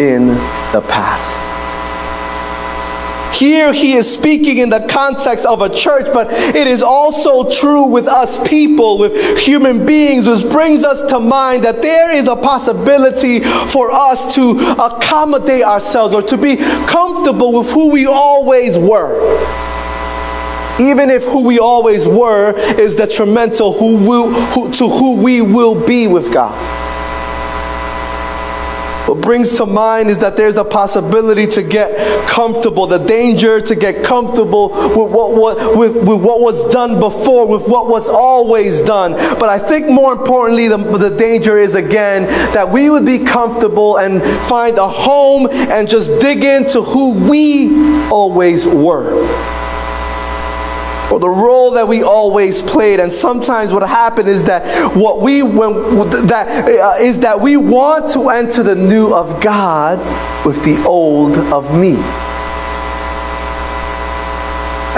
in 0.00 0.28
the 0.72 0.84
past. 0.88 1.44
Here 3.38 3.72
he 3.72 3.92
is 3.92 4.12
speaking 4.12 4.58
in 4.58 4.68
the 4.68 4.84
context 4.88 5.46
of 5.46 5.62
a 5.62 5.68
church, 5.68 6.06
but 6.12 6.32
it 6.32 6.66
is 6.66 6.82
also 6.82 7.48
true 7.48 7.84
with 7.84 8.08
us 8.08 8.36
people, 8.48 8.98
with 8.98 9.38
human 9.38 9.86
beings, 9.86 10.26
which 10.26 10.50
brings 10.50 10.84
us 10.84 11.02
to 11.10 11.20
mind 11.20 11.62
that 11.64 11.82
there 11.82 12.12
is 12.16 12.26
a 12.26 12.34
possibility 12.34 13.40
for 13.40 13.92
us 13.92 14.34
to 14.34 14.52
accommodate 14.82 15.62
ourselves 15.62 16.14
or 16.14 16.22
to 16.22 16.36
be 16.36 16.56
comfortable 16.56 17.52
with 17.52 17.70
who 17.70 17.92
we 17.92 18.06
always 18.06 18.76
were 18.76 19.18
even 20.80 21.10
if 21.10 21.24
who 21.24 21.42
we 21.42 21.58
always 21.58 22.06
were 22.06 22.56
is 22.78 22.94
detrimental 22.94 23.72
who 23.72 23.96
will, 23.96 24.32
who, 24.32 24.72
to 24.72 24.88
who 24.88 25.16
we 25.22 25.40
will 25.42 25.86
be 25.86 26.06
with 26.06 26.32
God. 26.32 26.56
What 29.08 29.22
brings 29.22 29.56
to 29.56 29.64
mind 29.64 30.10
is 30.10 30.18
that 30.18 30.36
there's 30.36 30.56
a 30.56 30.64
possibility 30.64 31.46
to 31.46 31.62
get 31.62 32.28
comfortable, 32.28 32.86
the 32.86 32.98
danger 32.98 33.58
to 33.58 33.74
get 33.74 34.04
comfortable 34.04 34.68
with 34.68 35.10
what, 35.10 35.32
what, 35.32 35.78
with, 35.78 35.96
with 35.96 36.22
what 36.22 36.42
was 36.42 36.70
done 36.70 37.00
before, 37.00 37.48
with 37.48 37.66
what 37.68 37.88
was 37.88 38.06
always 38.06 38.82
done. 38.82 39.12
But 39.12 39.44
I 39.44 39.58
think 39.58 39.88
more 39.88 40.12
importantly, 40.12 40.68
the, 40.68 40.76
the 40.76 41.08
danger 41.08 41.58
is 41.58 41.74
again 41.74 42.24
that 42.52 42.68
we 42.70 42.90
would 42.90 43.06
be 43.06 43.20
comfortable 43.20 43.96
and 43.96 44.22
find 44.46 44.76
a 44.76 44.88
home 44.88 45.48
and 45.50 45.88
just 45.88 46.20
dig 46.20 46.44
into 46.44 46.82
who 46.82 47.30
we 47.30 48.10
always 48.10 48.66
were 48.66 49.57
or 51.10 51.18
the 51.18 51.28
role 51.28 51.70
that 51.72 51.86
we 51.86 52.02
always 52.02 52.62
played. 52.62 53.00
And 53.00 53.10
sometimes 53.10 53.72
what 53.72 53.82
happened 53.82 54.28
is 54.28 54.44
that 54.44 54.96
what 54.96 55.20
we 55.20 55.42
when 55.42 55.72
that 56.26 56.46
uh, 56.48 57.02
is 57.02 57.20
that 57.20 57.40
we 57.40 57.56
want 57.56 58.10
to 58.12 58.28
enter 58.30 58.62
the 58.62 58.74
new 58.74 59.14
of 59.14 59.42
God 59.42 59.98
with 60.44 60.62
the 60.64 60.82
old 60.86 61.36
of 61.52 61.76
me. 61.78 61.96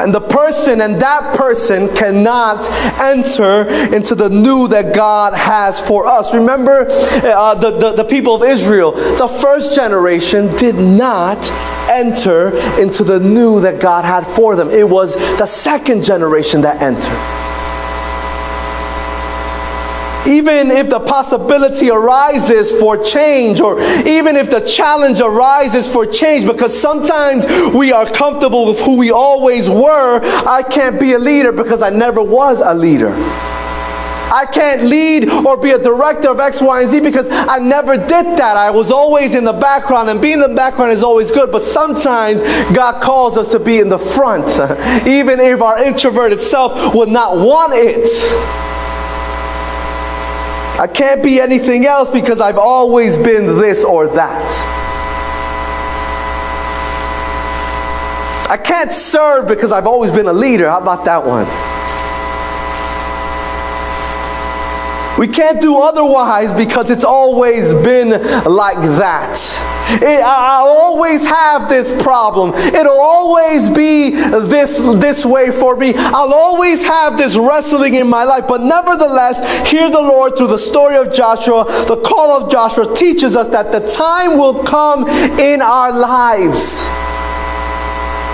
And 0.00 0.14
the 0.14 0.20
person 0.20 0.80
and 0.80 1.00
that 1.00 1.36
person 1.36 1.94
cannot 1.94 2.68
enter 3.00 3.68
into 3.94 4.14
the 4.14 4.28
new 4.28 4.68
that 4.68 4.94
God 4.94 5.34
has 5.34 5.80
for 5.80 6.06
us. 6.06 6.34
Remember 6.34 6.86
uh, 6.88 7.54
the, 7.54 7.70
the, 7.70 7.92
the 7.92 8.04
people 8.04 8.34
of 8.34 8.42
Israel, 8.42 8.92
the 8.92 9.28
first 9.28 9.74
generation 9.74 10.54
did 10.56 10.76
not 10.76 11.50
enter 11.90 12.56
into 12.80 13.04
the 13.04 13.20
new 13.20 13.60
that 13.60 13.80
God 13.80 14.04
had 14.04 14.26
for 14.34 14.56
them. 14.56 14.70
It 14.70 14.88
was 14.88 15.16
the 15.38 15.46
second 15.46 16.02
generation 16.02 16.62
that 16.62 16.80
entered 16.80 17.49
even 20.30 20.70
if 20.70 20.88
the 20.88 21.00
possibility 21.00 21.90
arises 21.90 22.70
for 22.70 23.02
change, 23.02 23.60
or 23.60 23.80
even 24.06 24.36
if 24.36 24.48
the 24.50 24.60
challenge 24.60 25.20
arises 25.20 25.92
for 25.92 26.06
change, 26.06 26.46
because 26.46 26.78
sometimes 26.78 27.46
we 27.74 27.92
are 27.92 28.06
comfortable 28.06 28.66
with 28.66 28.80
who 28.80 28.96
we 28.96 29.10
always 29.10 29.68
were. 29.68 30.20
I 30.22 30.62
can't 30.62 31.00
be 31.00 31.14
a 31.14 31.18
leader 31.18 31.52
because 31.52 31.82
I 31.82 31.90
never 31.90 32.22
was 32.22 32.60
a 32.60 32.74
leader. 32.74 33.12
I 34.32 34.46
can't 34.46 34.84
lead 34.84 35.28
or 35.28 35.56
be 35.56 35.72
a 35.72 35.78
director 35.78 36.30
of 36.30 36.38
X, 36.38 36.62
Y, 36.62 36.82
and 36.82 36.90
Z 36.90 37.00
because 37.00 37.26
I 37.30 37.58
never 37.58 37.96
did 37.96 38.38
that. 38.38 38.56
I 38.56 38.70
was 38.70 38.92
always 38.92 39.34
in 39.34 39.42
the 39.42 39.52
background, 39.52 40.08
and 40.08 40.22
being 40.22 40.34
in 40.34 40.40
the 40.40 40.54
background 40.54 40.92
is 40.92 41.02
always 41.02 41.32
good, 41.32 41.50
but 41.50 41.64
sometimes 41.64 42.42
God 42.72 43.02
calls 43.02 43.36
us 43.36 43.48
to 43.48 43.58
be 43.58 43.80
in 43.80 43.88
the 43.88 43.98
front, 43.98 44.46
even 45.06 45.40
if 45.40 45.60
our 45.60 45.82
introverted 45.82 46.40
self 46.40 46.94
would 46.94 47.08
not 47.08 47.38
want 47.38 47.72
it. 47.74 48.06
I 50.78 50.86
can't 50.86 51.22
be 51.22 51.40
anything 51.40 51.86
else 51.86 52.10
because 52.10 52.40
I've 52.40 52.58
always 52.58 53.18
been 53.18 53.58
this 53.58 53.84
or 53.84 54.08
that. 54.08 54.86
I 58.50 58.56
can't 58.56 58.92
serve 58.92 59.46
because 59.46 59.72
I've 59.72 59.86
always 59.86 60.10
been 60.10 60.26
a 60.26 60.32
leader. 60.32 60.68
How 60.68 60.80
about 60.80 61.04
that 61.04 61.24
one? 61.24 61.46
We 65.20 65.28
can't 65.28 65.60
do 65.60 65.76
otherwise 65.76 66.54
because 66.54 66.90
it's 66.90 67.04
always 67.04 67.74
been 67.74 68.08
like 68.08 68.80
that. 68.96 69.36
It, 70.00 70.22
I'll 70.24 70.68
always 70.68 71.26
have 71.26 71.68
this 71.68 71.92
problem. 72.02 72.54
It'll 72.54 72.98
always 72.98 73.68
be 73.68 74.12
this, 74.12 74.80
this 74.98 75.26
way 75.26 75.50
for 75.50 75.76
me. 75.76 75.92
I'll 75.94 76.32
always 76.32 76.82
have 76.84 77.18
this 77.18 77.36
wrestling 77.36 77.96
in 77.96 78.08
my 78.08 78.24
life. 78.24 78.48
But 78.48 78.62
nevertheless, 78.62 79.68
hear 79.68 79.90
the 79.90 80.00
Lord, 80.00 80.38
through 80.38 80.46
the 80.46 80.58
story 80.58 80.96
of 80.96 81.12
Joshua, 81.12 81.64
the 81.86 82.00
call 82.02 82.42
of 82.42 82.50
Joshua, 82.50 82.96
teaches 82.96 83.36
us 83.36 83.48
that 83.48 83.72
the 83.72 83.80
time 83.80 84.38
will 84.38 84.64
come 84.64 85.06
in 85.38 85.60
our 85.60 85.92
lives 85.92 86.88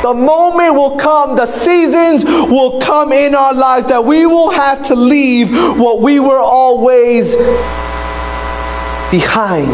the 0.02 0.14
moment 0.14 0.74
will 0.74 0.96
come, 0.96 1.36
the 1.36 1.46
seasons 1.46 2.24
will 2.24 2.80
come 2.80 3.12
in 3.12 3.34
our 3.34 3.54
lives 3.54 3.86
that 3.86 4.04
we 4.04 4.26
will 4.26 4.50
have 4.50 4.82
to 4.84 4.94
leave 4.94 5.50
what 5.78 6.00
we 6.00 6.20
were 6.20 6.38
always 6.38 7.34
behind. 9.10 9.70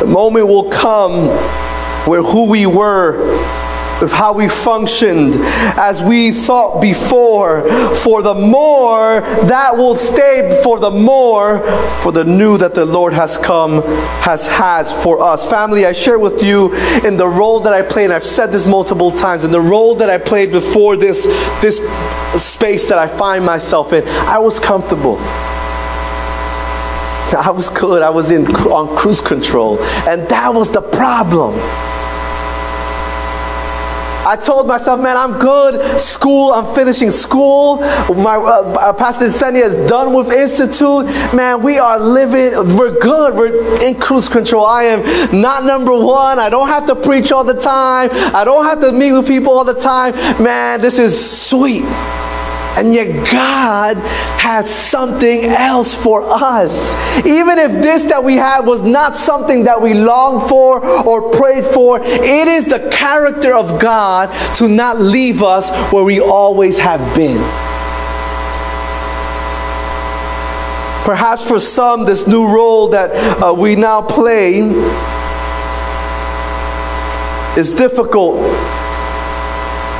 The 0.00 0.06
moment 0.06 0.46
will 0.46 0.70
come 0.70 1.28
where 2.06 2.22
who 2.22 2.48
we 2.48 2.66
were 2.66 3.16
of 4.02 4.12
how 4.12 4.32
we 4.32 4.48
functioned 4.48 5.34
as 5.76 6.02
we 6.02 6.32
thought 6.32 6.80
before. 6.80 7.68
For 7.94 8.22
the 8.22 8.34
more 8.34 9.20
that 9.46 9.76
will 9.76 9.96
stay 9.96 10.60
for 10.62 10.78
the 10.78 10.90
more 10.90 11.60
for 12.02 12.12
the 12.12 12.24
new 12.24 12.58
that 12.58 12.74
the 12.74 12.84
Lord 12.84 13.12
has 13.12 13.38
come, 13.38 13.82
has 14.22 14.46
has 14.46 14.92
for 15.02 15.22
us. 15.22 15.48
Family, 15.48 15.86
I 15.86 15.92
share 15.92 16.18
with 16.18 16.42
you 16.42 16.74
in 17.04 17.16
the 17.16 17.26
role 17.26 17.60
that 17.60 17.72
I 17.72 17.82
play, 17.82 18.04
and 18.04 18.12
I've 18.12 18.24
said 18.24 18.52
this 18.52 18.66
multiple 18.66 19.12
times, 19.12 19.44
in 19.44 19.50
the 19.50 19.60
role 19.60 19.94
that 19.96 20.10
I 20.10 20.18
played 20.18 20.52
before 20.52 20.96
this, 20.96 21.26
this 21.60 21.78
space 22.34 22.88
that 22.88 22.98
I 22.98 23.08
find 23.08 23.44
myself 23.44 23.92
in, 23.92 24.06
I 24.06 24.38
was 24.38 24.60
comfortable. 24.60 25.18
I 27.34 27.50
was 27.50 27.68
good. 27.68 28.02
I 28.02 28.10
was 28.10 28.30
in 28.30 28.46
on 28.66 28.96
cruise 28.96 29.20
control. 29.20 29.82
And 30.08 30.28
that 30.28 30.54
was 30.54 30.70
the 30.70 30.82
problem. 30.82 31.54
I 34.26 34.34
told 34.34 34.66
myself, 34.66 35.00
man, 35.00 35.16
I'm 35.16 35.38
good. 35.38 36.00
School, 36.00 36.52
I'm 36.52 36.74
finishing 36.74 37.12
school. 37.12 37.76
My 37.76 38.36
uh, 38.36 38.92
Pastor 38.92 39.26
Senia 39.26 39.62
is 39.62 39.76
done 39.88 40.12
with 40.14 40.32
Institute. 40.32 41.06
Man, 41.32 41.62
we 41.62 41.78
are 41.78 42.00
living, 42.00 42.76
we're 42.76 42.98
good. 42.98 43.36
We're 43.36 43.80
in 43.86 44.00
cruise 44.00 44.28
control. 44.28 44.66
I 44.66 44.82
am 44.84 45.40
not 45.40 45.62
number 45.64 45.92
one. 45.92 46.40
I 46.40 46.50
don't 46.50 46.66
have 46.66 46.86
to 46.86 46.96
preach 46.96 47.30
all 47.30 47.44
the 47.44 47.54
time. 47.54 48.10
I 48.34 48.42
don't 48.44 48.64
have 48.64 48.80
to 48.80 48.90
meet 48.90 49.12
with 49.12 49.28
people 49.28 49.52
all 49.52 49.64
the 49.64 49.74
time. 49.74 50.12
Man, 50.42 50.80
this 50.80 50.98
is 50.98 51.14
sweet. 51.48 51.84
And 52.76 52.92
yet, 52.92 53.30
God 53.32 53.96
has 54.38 54.72
something 54.72 55.44
else 55.44 55.94
for 55.94 56.22
us. 56.22 56.94
Even 57.24 57.58
if 57.58 57.82
this 57.82 58.04
that 58.10 58.22
we 58.22 58.36
had 58.36 58.66
was 58.66 58.82
not 58.82 59.16
something 59.16 59.64
that 59.64 59.80
we 59.80 59.94
longed 59.94 60.48
for 60.48 60.84
or 61.06 61.30
prayed 61.32 61.64
for, 61.64 61.98
it 62.02 62.48
is 62.48 62.66
the 62.66 62.90
character 62.92 63.54
of 63.54 63.80
God 63.80 64.30
to 64.56 64.68
not 64.68 65.00
leave 65.00 65.42
us 65.42 65.70
where 65.90 66.04
we 66.04 66.20
always 66.20 66.78
have 66.78 67.00
been. 67.16 67.38
Perhaps 71.06 71.48
for 71.48 71.58
some, 71.60 72.04
this 72.04 72.26
new 72.26 72.46
role 72.46 72.88
that 72.88 73.10
uh, 73.42 73.54
we 73.54 73.74
now 73.74 74.02
play 74.02 74.58
is 77.56 77.74
difficult 77.74 78.36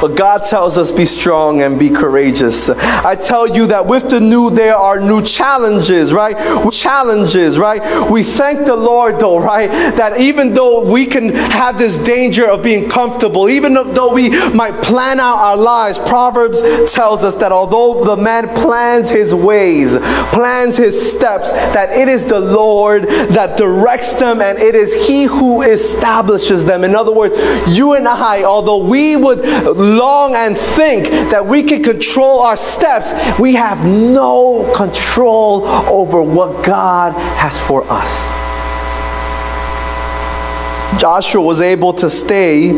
but 0.00 0.16
God 0.16 0.42
tells 0.42 0.78
us, 0.78 0.92
be 0.92 1.04
strong 1.04 1.62
and 1.62 1.78
be 1.78 1.90
courageous. 1.90 2.70
I 2.70 3.16
tell 3.16 3.46
you 3.46 3.66
that 3.68 3.86
with 3.86 4.08
the 4.08 4.20
new, 4.20 4.50
there 4.50 4.76
are 4.76 5.00
new 5.00 5.22
challenges, 5.22 6.12
right? 6.12 6.36
Challenges, 6.72 7.58
right? 7.58 8.10
We 8.10 8.22
thank 8.22 8.66
the 8.66 8.76
Lord, 8.76 9.18
though, 9.18 9.38
right? 9.38 9.70
That 9.96 10.20
even 10.20 10.54
though 10.54 10.84
we 10.84 11.06
can 11.06 11.30
have 11.34 11.78
this 11.78 12.00
danger 12.00 12.48
of 12.48 12.62
being 12.62 12.88
comfortable, 12.88 13.48
even 13.48 13.74
though 13.74 14.12
we 14.12 14.30
might 14.52 14.82
plan 14.82 15.20
out 15.20 15.38
our 15.38 15.56
lives, 15.56 15.98
Proverbs 15.98 16.62
tells 16.92 17.24
us 17.24 17.34
that 17.36 17.52
although 17.52 18.04
the 18.04 18.16
man 18.16 18.48
plans 18.54 19.10
his 19.10 19.34
ways, 19.34 19.96
plans 20.32 20.76
his 20.76 21.12
steps, 21.12 21.52
that 21.52 21.90
it 21.96 22.08
is 22.08 22.26
the 22.26 22.40
Lord 22.40 23.04
that 23.04 23.56
directs 23.56 24.14
them 24.14 24.40
and 24.40 24.58
it 24.58 24.74
is 24.74 25.06
He 25.06 25.24
who 25.24 25.62
establishes 25.62 26.64
them. 26.64 26.84
In 26.84 26.94
other 26.94 27.12
words, 27.12 27.34
you 27.76 27.94
and 27.94 28.06
I, 28.06 28.44
although 28.44 28.84
we 28.84 29.16
would 29.16 29.40
long 29.86 30.34
and 30.34 30.56
think 30.56 31.06
that 31.30 31.44
we 31.44 31.62
can 31.62 31.82
control 31.82 32.40
our 32.40 32.56
steps, 32.56 33.12
we 33.38 33.54
have 33.54 33.84
no 33.84 34.70
control 34.74 35.66
over 35.66 36.22
what 36.22 36.64
God 36.64 37.12
has 37.12 37.60
for 37.60 37.84
us. 37.88 38.45
Joshua 40.98 41.42
was 41.42 41.60
able 41.60 41.92
to 41.94 42.10
stay 42.10 42.72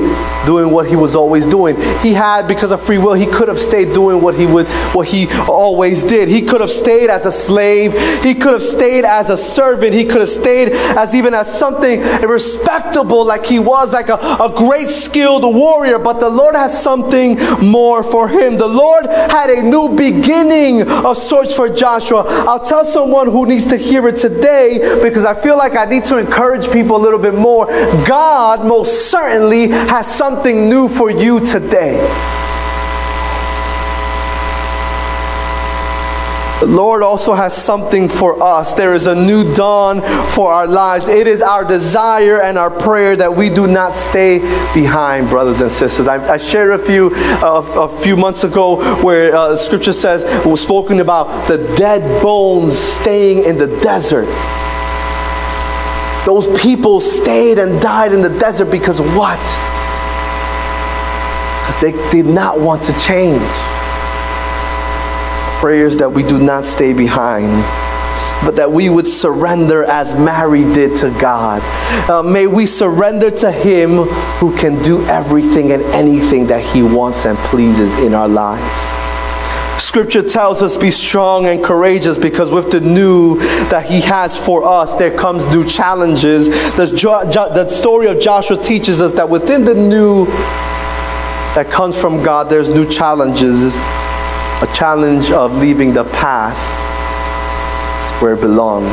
doing 0.46 0.70
what 0.70 0.86
he 0.86 0.96
was 0.96 1.14
always 1.14 1.46
doing. 1.46 1.76
He 2.00 2.12
had, 2.12 2.48
because 2.48 2.72
of 2.72 2.82
free 2.82 2.98
will, 2.98 3.14
he 3.14 3.26
could 3.26 3.48
have 3.48 3.58
stayed 3.58 3.92
doing 3.92 4.20
what 4.20 4.34
he 4.34 4.46
would, 4.46 4.66
what 4.94 5.08
he 5.08 5.26
always 5.48 6.04
did. 6.04 6.28
He 6.28 6.42
could 6.42 6.60
have 6.60 6.70
stayed 6.70 7.10
as 7.10 7.26
a 7.26 7.32
slave. 7.32 7.92
He 8.22 8.34
could 8.34 8.52
have 8.52 8.62
stayed 8.62 9.04
as 9.04 9.30
a 9.30 9.36
servant. 9.36 9.94
He 9.94 10.04
could 10.04 10.20
have 10.20 10.28
stayed 10.28 10.70
as 10.72 11.14
even 11.14 11.34
as 11.34 11.52
something 11.52 12.00
respectable, 12.22 13.24
like 13.24 13.46
he 13.46 13.58
was, 13.58 13.92
like 13.92 14.08
a, 14.08 14.14
a 14.16 14.52
great 14.56 14.88
skilled 14.88 15.44
warrior. 15.44 15.98
But 15.98 16.20
the 16.20 16.30
Lord 16.30 16.54
has 16.54 16.80
something 16.82 17.38
more 17.62 18.02
for 18.02 18.28
him. 18.28 18.58
The 18.58 18.68
Lord 18.68 19.06
had 19.06 19.50
a 19.50 19.62
new 19.62 19.94
beginning 19.96 20.88
of 20.88 21.16
sorts 21.16 21.54
for 21.54 21.68
Joshua. 21.68 22.24
I'll 22.26 22.60
tell 22.60 22.84
someone 22.84 23.30
who 23.30 23.46
needs 23.46 23.66
to 23.66 23.76
hear 23.76 24.08
it 24.08 24.16
today 24.16 25.00
because 25.02 25.24
I 25.24 25.34
feel 25.34 25.56
like 25.56 25.76
I 25.76 25.84
need 25.84 26.04
to 26.04 26.18
encourage 26.18 26.70
people 26.70 26.96
a 26.96 27.02
little 27.02 27.18
bit 27.18 27.34
more. 27.34 27.66
God 28.08 28.64
most 28.64 29.10
certainly 29.10 29.68
has 29.68 30.06
something 30.06 30.66
new 30.66 30.88
for 30.88 31.10
you 31.10 31.44
today. 31.44 31.98
The 36.60 36.66
Lord 36.66 37.02
also 37.02 37.34
has 37.34 37.54
something 37.54 38.08
for 38.08 38.42
us. 38.42 38.72
There 38.72 38.94
is 38.94 39.06
a 39.06 39.14
new 39.14 39.52
dawn 39.52 40.00
for 40.30 40.52
our 40.54 40.66
lives. 40.66 41.06
It 41.06 41.26
is 41.26 41.42
our 41.42 41.66
desire 41.66 42.40
and 42.40 42.56
our 42.56 42.70
prayer 42.70 43.14
that 43.14 43.32
we 43.32 43.50
do 43.50 43.66
not 43.66 43.94
stay 43.94 44.38
behind, 44.72 45.28
brothers 45.28 45.60
and 45.60 45.70
sisters. 45.70 46.08
I, 46.08 46.32
I 46.32 46.38
shared 46.38 46.80
a 46.80 46.84
few 46.84 47.10
uh, 47.14 47.62
a 47.76 48.02
few 48.02 48.16
months 48.16 48.42
ago 48.42 48.82
where 49.02 49.36
uh, 49.36 49.54
Scripture 49.54 49.92
says 49.92 50.24
was 50.46 50.62
spoken 50.62 51.00
about 51.00 51.46
the 51.46 51.58
dead 51.76 52.22
bones 52.22 52.76
staying 52.76 53.44
in 53.44 53.58
the 53.58 53.68
desert. 53.82 54.26
Those 56.28 56.60
people 56.60 57.00
stayed 57.00 57.58
and 57.58 57.80
died 57.80 58.12
in 58.12 58.20
the 58.20 58.28
desert 58.28 58.66
because 58.66 59.00
what? 59.00 59.40
Because 61.62 61.80
they 61.80 61.92
did 62.10 62.26
not 62.26 62.60
want 62.60 62.82
to 62.82 62.92
change. 62.98 63.40
Prayers 65.58 65.96
that 65.96 66.10
we 66.10 66.22
do 66.22 66.38
not 66.38 66.66
stay 66.66 66.92
behind 66.92 67.48
but 68.44 68.56
that 68.56 68.70
we 68.70 68.90
would 68.90 69.08
surrender 69.08 69.84
as 69.84 70.14
Mary 70.14 70.64
did 70.74 70.94
to 70.96 71.10
God. 71.18 71.62
Uh, 72.10 72.22
may 72.22 72.46
we 72.46 72.66
surrender 72.66 73.30
to 73.30 73.50
Him 73.50 74.04
who 74.38 74.54
can 74.54 74.80
do 74.82 75.02
everything 75.06 75.72
and 75.72 75.82
anything 75.94 76.46
that 76.48 76.62
He 76.62 76.82
wants 76.82 77.24
and 77.24 77.38
pleases 77.38 77.98
in 78.00 78.12
our 78.12 78.28
lives. 78.28 79.07
Scripture 79.78 80.22
tells 80.22 80.62
us 80.62 80.76
be 80.76 80.90
strong 80.90 81.46
and 81.46 81.62
courageous 81.62 82.18
because 82.18 82.50
with 82.50 82.70
the 82.70 82.80
new 82.80 83.38
that 83.68 83.86
he 83.86 84.00
has 84.00 84.36
for 84.36 84.64
us, 84.64 84.94
there 84.96 85.16
comes 85.16 85.46
new 85.46 85.64
challenges. 85.64 86.48
The, 86.76 86.86
the 87.54 87.68
story 87.68 88.08
of 88.08 88.20
Joshua 88.20 88.56
teaches 88.60 89.00
us 89.00 89.12
that 89.12 89.28
within 89.28 89.64
the 89.64 89.74
new 89.74 90.26
that 91.54 91.70
comes 91.70 92.00
from 92.00 92.22
God, 92.22 92.50
there's 92.50 92.70
new 92.70 92.88
challenges. 92.88 93.76
A 93.76 94.68
challenge 94.74 95.30
of 95.30 95.56
leaving 95.56 95.92
the 95.92 96.04
past 96.04 96.74
where 98.20 98.34
it 98.34 98.40
belongs 98.40 98.86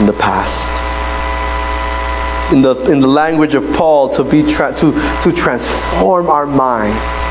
in 0.00 0.06
the 0.06 0.16
past. 0.18 0.72
In 2.52 2.62
the, 2.62 2.90
in 2.90 2.98
the 2.98 3.06
language 3.06 3.54
of 3.54 3.72
Paul, 3.74 4.08
to, 4.10 4.24
be 4.24 4.42
tra- 4.42 4.74
to, 4.74 4.92
to 5.22 5.32
transform 5.32 6.28
our 6.28 6.46
minds 6.46 7.27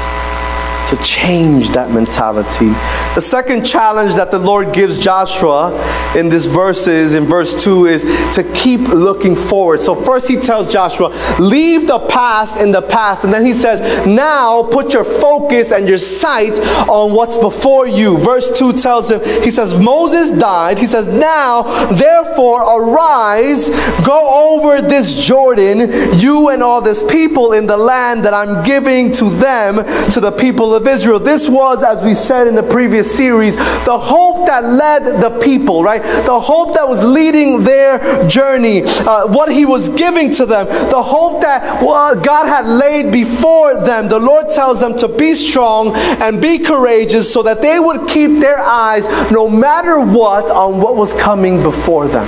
to 0.90 0.98
change 1.04 1.72
that 1.72 1.92
mentality. 1.92 2.70
The 3.16 3.22
second 3.22 3.66
challenge 3.66 4.16
that 4.16 4.32
the 4.32 4.40
Lord 4.40 4.74
gives 4.74 5.00
Joshua 5.00 5.72
in 6.16 6.30
this 6.30 6.46
verses, 6.46 7.16
in 7.16 7.26
verse 7.26 7.64
2, 7.64 7.86
is 7.86 8.04
to 8.36 8.44
keep 8.54 8.82
looking 8.82 9.36
forward. 9.36 9.82
So 9.82 9.96
first 9.96 10.28
he 10.28 10.38
tells 10.38 10.72
Joshua, 10.72 11.10
leave 11.40 11.88
the 11.88 12.00
past 12.00 12.62
in 12.62 12.72
the 12.72 12.82
past. 12.82 13.24
And 13.24 13.34
then 13.34 13.46
he 13.46 13.54
says, 13.54 14.06
now 14.08 14.64
put 14.64 14.94
your 14.94 15.04
focus 15.04 15.72
and 15.72 15.88
your 15.88 15.98
sight 15.98 16.60
on 16.88 17.14
what's 17.14 17.38
before 17.38 17.88
you. 17.88 18.18
Verse 18.18 18.58
2 18.58 18.74
tells 18.74 19.12
him, 19.12 19.20
he 19.44 19.52
says, 19.52 19.74
Moses 19.76 20.32
died. 20.32 20.80
He 20.80 20.86
says, 20.86 21.08
now 21.08 21.64
therefore 21.92 22.62
arise, 22.62 23.70
go 24.06 24.56
over 24.56 24.82
this 24.82 25.26
Jordan, 25.26 25.80
you 26.20 26.50
and 26.50 26.64
all 26.64 26.82
this 26.82 27.04
people 27.04 27.54
in 27.54 27.68
the 27.68 27.78
land 27.78 28.24
that 28.26 28.34
I'm 28.34 28.64
giving 28.64 29.12
to 29.14 29.30
them, 29.30 29.76
to 30.12 30.20
the 30.20 30.32
people 30.32 30.76
of 30.78 30.88
Israel. 30.88 31.20
This 31.20 31.50
was, 31.50 31.84
as 31.84 32.02
we 32.04 32.14
said 32.14 32.48
in 32.48 32.56
the 32.56 32.64
previous 32.64 33.14
series, 33.14 33.56
the 33.56 33.98
hope 33.98 34.46
that 34.48 34.64
led 34.64 35.22
the 35.22 35.40
people, 35.40 35.84
right? 35.84 36.02
The 36.02 36.40
hope 36.40 36.76
that 36.76 36.88
was 36.88 37.04
leading 37.04 37.64
their 37.64 38.28
journey, 38.28 38.84
uh, 38.84 39.28
what 39.28 39.52
He 39.52 39.66
was 39.66 39.90
giving 39.90 40.32
to 40.34 40.46
them, 40.46 40.68
the 40.68 41.04
hope 41.04 41.42
that 41.42 41.84
well, 41.84 42.16
God 42.16 42.48
had 42.48 42.66
laid 42.66 43.12
before 43.12 43.84
them. 43.84 44.08
The 44.08 44.20
Lord 44.20 44.50
tells 44.50 44.80
them 44.80 44.98
to 45.00 45.08
be 45.08 45.34
strong 45.34 45.92
and 45.96 46.42
be 46.42 46.60
courageous 46.60 47.32
so 47.32 47.44
that 47.44 47.62
they 47.62 47.80
would 47.80 48.08
keep 48.08 48.40
their 48.40 48.60
eyes, 48.60 49.08
no 49.32 49.50
matter 49.50 50.00
what, 50.00 50.50
on 50.52 50.80
what 50.80 50.96
was 50.96 51.14
coming 51.14 51.62
before 51.62 52.08
them. 52.08 52.28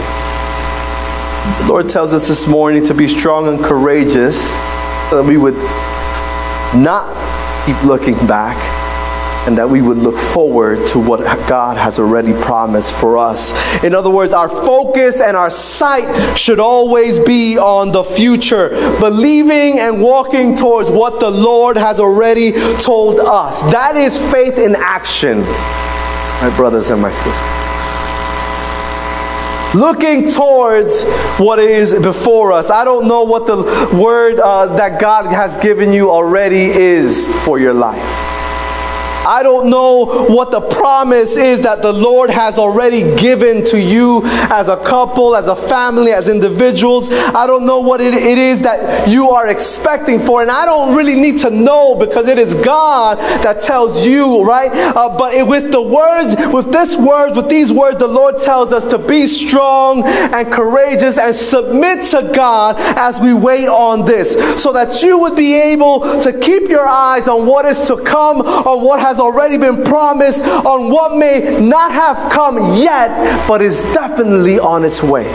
The 1.61 1.67
Lord 1.67 1.89
tells 1.89 2.13
us 2.13 2.27
this 2.27 2.47
morning 2.47 2.83
to 2.85 2.93
be 2.93 3.07
strong 3.07 3.47
and 3.47 3.63
courageous 3.63 4.55
so 5.09 5.21
that 5.21 5.25
we 5.25 5.37
would 5.37 5.55
not 6.75 7.07
keep 7.69 7.83
looking 7.83 8.15
back 8.25 8.57
and 9.47 9.55
that 9.55 9.69
we 9.69 9.79
would 9.79 9.97
look 9.97 10.17
forward 10.17 10.87
to 10.87 10.97
what 10.97 11.19
God 11.47 11.77
has 11.77 11.99
already 11.99 12.33
promised 12.33 12.95
for 12.95 13.15
us. 13.15 13.53
In 13.83 13.93
other 13.93 14.09
words, 14.09 14.33
our 14.33 14.49
focus 14.49 15.21
and 15.21 15.37
our 15.37 15.51
sight 15.51 16.35
should 16.35 16.59
always 16.59 17.19
be 17.19 17.59
on 17.59 17.91
the 17.91 18.03
future, 18.03 18.69
believing 18.99 19.77
and 19.77 20.01
walking 20.01 20.55
towards 20.55 20.89
what 20.89 21.19
the 21.19 21.29
Lord 21.29 21.77
has 21.77 21.99
already 21.99 22.53
told 22.79 23.19
us. 23.19 23.61
That 23.71 23.95
is 23.95 24.17
faith 24.31 24.57
in 24.57 24.75
action, 24.75 25.41
my 26.41 26.51
brothers 26.57 26.89
and 26.89 26.99
my 26.99 27.11
sisters 27.11 27.68
looking 29.73 30.29
towards 30.29 31.05
what 31.37 31.59
is 31.59 31.99
before 31.99 32.51
us. 32.51 32.69
I 32.69 32.83
don't 32.83 33.07
know 33.07 33.23
what 33.23 33.45
the 33.45 33.57
word 33.95 34.39
uh, 34.39 34.75
that 34.75 34.99
God 34.99 35.27
has 35.31 35.57
given 35.57 35.91
you 35.91 36.09
already 36.09 36.65
is 36.65 37.29
for 37.43 37.59
your 37.59 37.73
life. 37.73 38.38
I 39.29 39.43
don't 39.43 39.69
know 39.69 40.25
what 40.27 40.49
the 40.49 40.59
promise 40.59 41.35
is 41.35 41.59
that 41.59 41.83
the 41.83 41.93
Lord 41.93 42.31
has 42.31 42.57
already 42.57 43.15
given 43.15 43.63
to 43.65 43.79
you 43.79 44.21
as 44.25 44.69
a 44.69 44.77
couple, 44.77 45.35
as 45.35 45.47
a 45.47 45.55
family, 45.55 46.11
as 46.11 46.29
individuals. 46.29 47.09
I 47.11 47.45
don't 47.45 47.67
know 47.67 47.79
what 47.79 48.01
it, 48.01 48.15
it 48.15 48.39
is 48.39 48.63
that 48.63 49.07
you 49.07 49.29
are 49.29 49.47
expecting 49.47 50.19
for. 50.19 50.41
And 50.41 50.49
I 50.49 50.65
don't 50.65 50.95
really 50.97 51.19
need 51.19 51.37
to 51.41 51.51
know 51.51 51.93
because 51.93 52.27
it 52.27 52.39
is 52.39 52.55
God 52.55 53.19
that 53.43 53.61
tells 53.61 54.03
you, 54.03 54.43
right? 54.43 54.71
Uh, 54.73 55.15
but 55.15 55.35
it, 55.35 55.45
with 55.45 55.71
the 55.71 55.81
words, 55.81 56.35
with 56.47 56.71
this 56.71 56.97
words, 56.97 57.35
with 57.35 57.49
these 57.49 57.71
words, 57.71 57.97
the 57.97 58.07
Lord 58.07 58.37
tells 58.39 58.73
us 58.73 58.83
to 58.85 58.97
be 58.97 59.27
strong 59.27 60.01
and 60.07 60.51
courageous 60.51 61.19
and 61.19 61.35
submit 61.35 62.03
to 62.05 62.31
God 62.33 62.77
as 62.97 63.19
we 63.19 63.35
wait 63.35 63.67
on 63.67 64.05
this 64.05 64.33
so 64.59 64.73
that 64.73 65.03
you 65.03 65.19
would 65.19 65.35
be 65.35 65.53
able 65.53 65.99
to 66.21 66.37
keep 66.39 66.67
your 66.67 66.87
eyes 66.87 67.27
on 67.27 67.45
what 67.45 67.65
is 67.65 67.87
to 67.87 68.03
come, 68.03 68.41
on 68.41 68.83
what 68.83 68.99
has 68.99 69.18
already 69.19 69.57
been 69.57 69.83
promised, 69.83 70.43
on 70.65 70.89
what 70.89 71.17
may 71.17 71.59
not 71.59 71.91
have 71.91 72.31
come 72.31 72.75
yet, 72.75 73.47
but 73.47 73.61
is 73.61 73.81
definitely 73.93 74.59
on 74.59 74.83
its 74.83 75.03
way. 75.03 75.29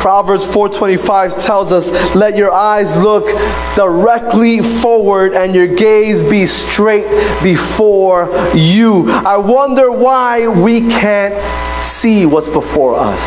Proverbs 0.00 0.44
4:25 0.46 1.42
tells 1.42 1.72
us, 1.72 1.90
"Let 2.14 2.36
your 2.36 2.52
eyes 2.52 2.96
look 2.96 3.28
directly 3.74 4.60
forward 4.60 5.34
and 5.34 5.52
your 5.52 5.66
gaze 5.66 6.22
be 6.22 6.46
straight 6.46 7.08
before 7.42 8.28
you." 8.54 9.08
I 9.24 9.36
wonder 9.36 9.90
why 9.90 10.46
we 10.46 10.82
can't 10.82 11.34
see 11.80 12.24
what's 12.24 12.48
before 12.48 12.94
us. 12.94 13.20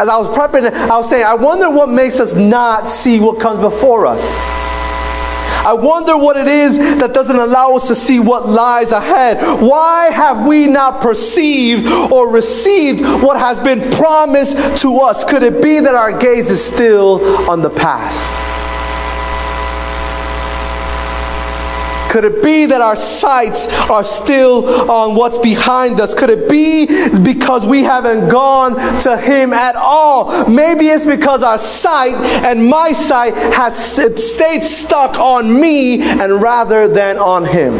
As 0.00 0.08
I 0.08 0.16
was 0.16 0.28
prepping, 0.28 0.72
I 0.90 0.96
was 0.96 1.10
saying, 1.10 1.24
I 1.24 1.34
wonder 1.34 1.68
what 1.68 1.90
makes 1.90 2.20
us 2.20 2.32
not 2.32 2.88
see 2.88 3.20
what 3.20 3.38
comes 3.38 3.58
before 3.58 4.06
us. 4.06 4.40
I 5.64 5.72
wonder 5.74 6.16
what 6.16 6.36
it 6.36 6.48
is 6.48 6.78
that 6.98 7.14
doesn't 7.14 7.36
allow 7.36 7.74
us 7.74 7.86
to 7.88 7.94
see 7.94 8.18
what 8.18 8.46
lies 8.46 8.90
ahead. 8.92 9.38
Why 9.62 10.10
have 10.10 10.46
we 10.46 10.66
not 10.66 11.00
perceived 11.00 11.86
or 12.10 12.30
received 12.32 13.00
what 13.00 13.38
has 13.38 13.60
been 13.60 13.90
promised 13.92 14.78
to 14.82 14.98
us? 14.98 15.22
Could 15.24 15.42
it 15.42 15.62
be 15.62 15.78
that 15.80 15.94
our 15.94 16.18
gaze 16.18 16.50
is 16.50 16.62
still 16.62 17.48
on 17.48 17.62
the 17.62 17.70
past? 17.70 18.36
Could 22.12 22.24
it 22.24 22.42
be 22.42 22.66
that 22.66 22.82
our 22.82 22.94
sights 22.94 23.66
are 23.88 24.04
still 24.04 24.90
on 24.90 25.14
what's 25.14 25.38
behind 25.38 25.98
us? 25.98 26.14
Could 26.14 26.28
it 26.28 26.46
be 26.46 26.84
because 27.22 27.64
we 27.64 27.82
haven't 27.82 28.28
gone 28.28 28.74
to 29.00 29.16
Him 29.16 29.54
at 29.54 29.76
all? 29.76 30.46
Maybe 30.46 30.88
it's 30.88 31.06
because 31.06 31.42
our 31.42 31.56
sight 31.56 32.16
and 32.44 32.68
my 32.68 32.92
sight 32.92 33.34
has 33.34 33.74
stayed 34.22 34.62
stuck 34.62 35.18
on 35.18 35.58
me 35.58 36.02
and 36.02 36.42
rather 36.42 36.86
than 36.86 37.16
on 37.16 37.46
Him. 37.46 37.72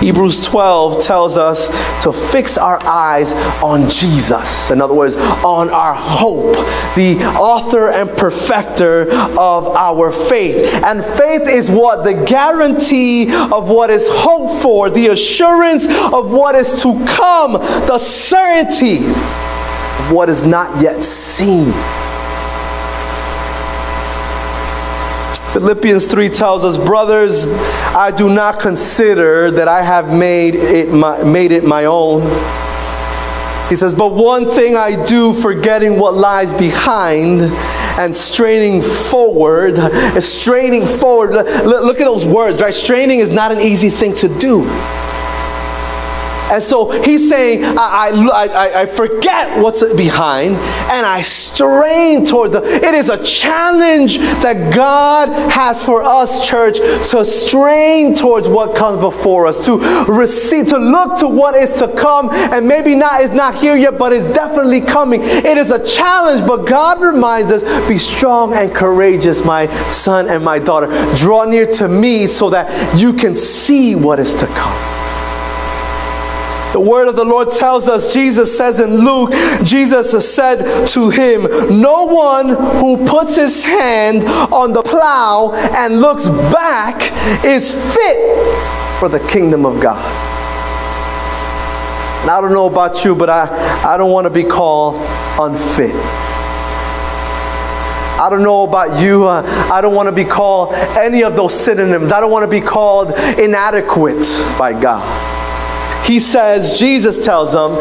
Hebrews 0.00 0.40
12 0.46 1.04
tells 1.04 1.36
us 1.36 1.68
to 2.02 2.10
fix 2.10 2.56
our 2.56 2.82
eyes 2.86 3.34
on 3.62 3.88
Jesus. 3.90 4.70
In 4.70 4.80
other 4.80 4.94
words, 4.94 5.14
on 5.16 5.68
our 5.68 5.94
hope, 5.94 6.54
the 6.96 7.18
author 7.38 7.90
and 7.90 8.08
perfecter 8.16 9.02
of 9.12 9.68
our 9.68 10.10
faith. 10.10 10.82
And 10.82 11.04
faith 11.04 11.46
is 11.46 11.70
what? 11.70 12.02
The 12.02 12.24
guarantee 12.24 13.30
of 13.30 13.68
what 13.68 13.90
is 13.90 14.08
hoped 14.10 14.62
for, 14.62 14.88
the 14.88 15.08
assurance 15.08 15.84
of 16.12 16.32
what 16.32 16.54
is 16.54 16.82
to 16.82 17.04
come, 17.06 17.52
the 17.52 17.98
certainty 17.98 19.04
of 19.04 20.12
what 20.12 20.30
is 20.30 20.46
not 20.46 20.82
yet 20.82 21.04
seen. 21.04 21.74
Philippians 25.52 26.06
3 26.06 26.28
tells 26.28 26.64
us, 26.64 26.78
Brothers, 26.78 27.46
I 27.46 28.12
do 28.12 28.28
not 28.28 28.60
consider 28.60 29.50
that 29.50 29.66
I 29.66 29.82
have 29.82 30.16
made 30.16 30.54
it 30.54 30.92
my, 30.92 31.24
made 31.24 31.50
it 31.50 31.64
my 31.64 31.86
own. 31.86 32.22
He 33.68 33.74
says, 33.74 33.92
But 33.92 34.12
one 34.12 34.46
thing 34.46 34.76
I 34.76 35.04
do, 35.04 35.32
forgetting 35.32 35.98
what 35.98 36.14
lies 36.14 36.54
behind 36.54 37.40
and 37.98 38.14
straining 38.14 38.80
forward, 38.80 39.76
straining 40.22 40.86
forward. 40.86 41.32
Look 41.64 42.00
at 42.00 42.04
those 42.04 42.24
words, 42.24 42.60
right? 42.60 42.72
Straining 42.72 43.18
is 43.18 43.32
not 43.32 43.50
an 43.50 43.58
easy 43.58 43.90
thing 43.90 44.14
to 44.16 44.28
do. 44.38 44.62
And 46.50 46.62
so 46.62 46.90
he's 47.02 47.28
saying, 47.28 47.64
I, 47.64 48.10
I, 48.32 48.80
I, 48.82 48.86
forget 48.86 49.62
what's 49.62 49.80
behind 49.94 50.56
and 50.56 51.06
I 51.06 51.20
strain 51.22 52.24
towards 52.24 52.54
the. 52.54 52.62
It 52.62 52.94
is 52.94 53.08
a 53.08 53.22
challenge 53.24 54.18
that 54.18 54.74
God 54.74 55.28
has 55.50 55.84
for 55.84 56.02
us, 56.02 56.48
church, 56.48 56.78
to 57.10 57.24
strain 57.24 58.16
towards 58.16 58.48
what 58.48 58.76
comes 58.76 59.00
before 59.00 59.46
us, 59.46 59.64
to 59.66 59.78
receive, 60.08 60.66
to 60.66 60.78
look 60.78 61.18
to 61.20 61.28
what 61.28 61.54
is 61.54 61.74
to 61.76 61.88
come, 61.94 62.30
and 62.30 62.66
maybe 62.66 62.94
not 62.94 63.20
is 63.20 63.30
not 63.30 63.54
here 63.54 63.76
yet, 63.76 63.96
but 63.96 64.12
is 64.12 64.26
definitely 64.28 64.80
coming. 64.80 65.20
It 65.22 65.56
is 65.56 65.70
a 65.70 65.84
challenge, 65.84 66.46
but 66.46 66.66
God 66.66 67.00
reminds 67.00 67.52
us, 67.52 67.62
be 67.88 67.98
strong 67.98 68.54
and 68.54 68.74
courageous, 68.74 69.44
my 69.44 69.66
son 69.88 70.28
and 70.28 70.44
my 70.44 70.58
daughter. 70.58 70.88
Draw 71.16 71.44
near 71.44 71.66
to 71.66 71.88
me 71.88 72.26
so 72.26 72.50
that 72.50 72.98
you 72.98 73.12
can 73.12 73.36
see 73.36 73.94
what 73.94 74.18
is 74.18 74.34
to 74.34 74.46
come. 74.46 74.99
The 76.72 76.80
word 76.80 77.08
of 77.08 77.16
the 77.16 77.24
Lord 77.24 77.50
tells 77.50 77.88
us, 77.88 78.14
Jesus 78.14 78.56
says 78.56 78.78
in 78.78 79.04
Luke, 79.04 79.32
Jesus 79.64 80.12
said 80.32 80.86
to 80.88 81.10
him, 81.10 81.42
No 81.80 82.04
one 82.04 82.48
who 82.48 83.04
puts 83.04 83.34
his 83.34 83.64
hand 83.64 84.24
on 84.52 84.72
the 84.72 84.82
plow 84.82 85.52
and 85.76 86.00
looks 86.00 86.28
back 86.28 87.12
is 87.44 87.72
fit 87.72 88.98
for 89.00 89.08
the 89.08 89.18
kingdom 89.28 89.66
of 89.66 89.80
God. 89.80 89.98
And 92.22 92.30
I 92.30 92.40
don't 92.40 92.52
know 92.52 92.66
about 92.66 93.04
you, 93.04 93.16
but 93.16 93.30
I, 93.30 93.48
I 93.82 93.96
don't 93.96 94.12
want 94.12 94.26
to 94.26 94.30
be 94.30 94.44
called 94.44 94.96
unfit. 95.40 95.94
I 98.20 98.28
don't 98.28 98.42
know 98.42 98.64
about 98.64 99.00
you. 99.02 99.26
Uh, 99.26 99.42
I 99.72 99.80
don't 99.80 99.94
want 99.94 100.08
to 100.08 100.14
be 100.14 100.26
called 100.26 100.74
any 100.74 101.24
of 101.24 101.34
those 101.34 101.58
synonyms. 101.58 102.12
I 102.12 102.20
don't 102.20 102.30
want 102.30 102.44
to 102.44 102.50
be 102.50 102.60
called 102.60 103.12
inadequate 103.38 104.26
by 104.58 104.78
God. 104.78 105.29
He 106.04 106.18
says, 106.18 106.78
Jesus 106.78 107.24
tells 107.24 107.52
them, 107.52 107.78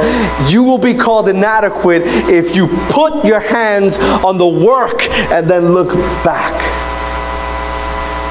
you 0.49 0.63
will 0.63 0.77
be 0.77 0.93
called 0.93 1.29
inadequate 1.29 2.03
if 2.29 2.55
you 2.55 2.67
put 2.89 3.25
your 3.25 3.39
hands 3.39 3.97
on 4.23 4.37
the 4.37 4.47
work 4.47 5.03
and 5.31 5.49
then 5.49 5.73
look 5.73 5.93
back. 6.23 6.53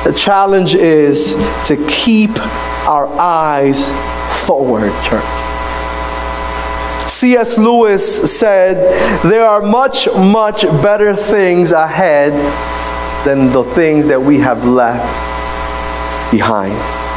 The 0.05 0.13
challenge 0.13 0.75
is 0.75 1.35
to 1.67 1.77
keep 1.89 2.31
our 2.87 3.07
eyes 3.19 3.93
forward, 4.47 4.93
church. 5.03 5.25
C.S. 7.11 7.59
Lewis 7.59 8.39
said, 8.39 8.77
There 9.23 9.45
are 9.45 9.61
much, 9.61 10.09
much 10.15 10.63
better 10.83 11.15
things 11.15 11.73
ahead 11.73 12.33
than 13.27 13.51
the 13.53 13.65
things 13.65 14.07
that 14.07 14.23
we 14.23 14.39
have 14.39 14.67
left 14.67 15.13
behind. 16.31 17.08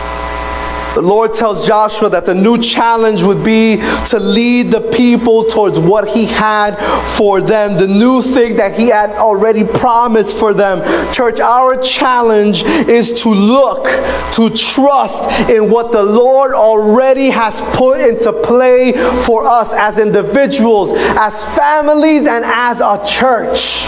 The 0.93 1.01
Lord 1.01 1.33
tells 1.33 1.65
Joshua 1.65 2.09
that 2.09 2.25
the 2.25 2.35
new 2.35 2.57
challenge 2.57 3.23
would 3.23 3.43
be 3.45 3.77
to 4.07 4.19
lead 4.19 4.71
the 4.71 4.81
people 4.81 5.45
towards 5.45 5.79
what 5.79 6.07
he 6.07 6.25
had 6.25 6.75
for 7.15 7.41
them, 7.41 7.77
the 7.77 7.87
new 7.87 8.21
thing 8.21 8.57
that 8.57 8.77
he 8.77 8.87
had 8.87 9.11
already 9.11 9.63
promised 9.63 10.37
for 10.37 10.53
them. 10.53 10.81
Church, 11.13 11.39
our 11.39 11.81
challenge 11.81 12.63
is 12.63 13.21
to 13.23 13.29
look, 13.29 13.85
to 14.33 14.49
trust 14.49 15.49
in 15.49 15.69
what 15.69 15.91
the 15.93 16.03
Lord 16.03 16.53
already 16.53 17.29
has 17.29 17.61
put 17.73 18.01
into 18.01 18.33
play 18.33 18.91
for 19.25 19.45
us 19.45 19.73
as 19.73 19.97
individuals, 19.97 20.91
as 20.93 21.45
families, 21.55 22.27
and 22.27 22.43
as 22.43 22.81
a 22.81 23.01
church. 23.05 23.85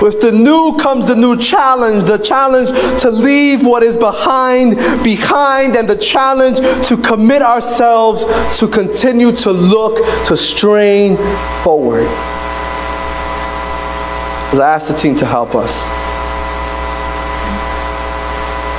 With 0.00 0.22
the 0.22 0.32
new 0.32 0.76
comes 0.78 1.08
the 1.08 1.16
new 1.16 1.36
challenge, 1.36 2.08
the 2.08 2.16
challenge 2.16 2.70
to 3.02 3.10
leave 3.10 3.66
what 3.66 3.82
is 3.82 3.96
behind 3.96 4.76
behind 5.04 5.76
and 5.76 5.88
the 5.88 5.96
challenge 5.96 6.58
to 6.88 6.96
commit 6.96 7.42
ourselves 7.42 8.24
to 8.58 8.66
continue 8.66 9.30
to 9.32 9.52
look, 9.52 9.96
to 10.24 10.36
strain 10.36 11.16
forward. 11.62 12.06
As 14.52 14.58
I 14.58 14.74
ask 14.74 14.88
the 14.88 14.94
team 14.94 15.16
to 15.16 15.26
help 15.26 15.54
us. 15.54 16.09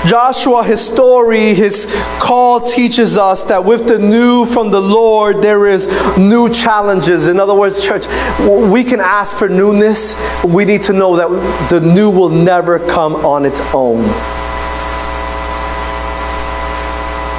Joshua, 0.06 0.64
his 0.64 0.86
story, 0.86 1.54
his 1.54 1.86
call 2.20 2.60
teaches 2.60 3.18
us 3.18 3.44
that 3.46 3.64
with 3.64 3.88
the 3.88 4.00
new 4.00 4.46
from 4.46 4.72
the 4.72 4.82
Lord, 4.82 5.42
there 5.42 5.68
is 5.68 5.88
new 6.18 6.50
challenges. 6.50 7.28
In 7.28 7.40
other 7.40 7.54
words, 7.54 7.86
church, 7.86 8.08
we 8.40 8.84
can 8.84 9.00
ask 9.00 9.38
for 9.38 9.48
newness. 9.48 10.16
But 10.42 10.52
we 10.52 10.66
need 10.66 10.82
to 10.84 10.94
know 10.94 11.16
that 11.16 11.70
the 11.70 11.80
new 11.82 12.10
will 12.10 12.30
never 12.30 12.80
come 12.80 13.16
on 13.16 13.46
its 13.46 13.62
own. 13.74 14.41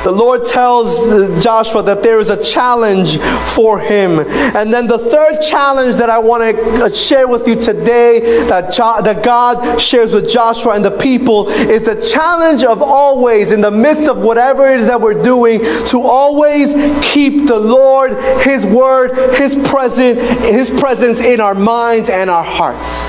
The 0.05 0.11
Lord 0.11 0.45
tells 0.45 1.45
Joshua 1.45 1.83
that 1.85 2.03
there 2.03 2.19
is 2.19 2.31
a 2.31 2.43
challenge 2.43 3.19
for 3.55 3.79
him. 3.79 4.19
And 4.57 4.73
then 4.73 4.89
the 4.89 4.99
third 4.99 5.41
challenge 5.41 5.95
that 5.97 6.11
I 6.11 6.19
want 6.19 6.43
to 6.57 6.91
share 6.93 7.29
with 7.29 7.47
you 7.47 7.55
today 7.55 8.47
that, 8.49 8.73
jo- 8.73 9.01
that 9.01 9.25
God 9.25 9.81
shares 9.81 10.13
with 10.13 10.29
Joshua 10.29 10.73
and 10.75 10.85
the 10.85 10.91
people 10.91 11.49
is 11.49 11.83
the 11.83 12.01
challenge 12.01 12.65
of 12.65 12.83
always, 12.83 13.53
in 13.53 13.61
the 13.61 13.71
midst 13.71 14.09
of 14.09 14.19
whatever 14.19 14.69
it 14.73 14.81
is 14.81 14.89
that 14.89 15.01
we're 15.01 15.23
doing, 15.23 15.61
to 15.87 16.03
always 16.03 16.75
keep 17.05 17.47
the 17.47 17.61
Lord, 17.61 18.13
His 18.43 18.67
Word, 18.67 19.17
His, 19.37 19.55
present, 19.55 20.19
His 20.41 20.69
presence 20.69 21.21
in 21.21 21.41
our 21.41 21.55
minds 21.55 22.09
and 22.11 22.29
our 22.29 22.45
hearts. 22.45 23.07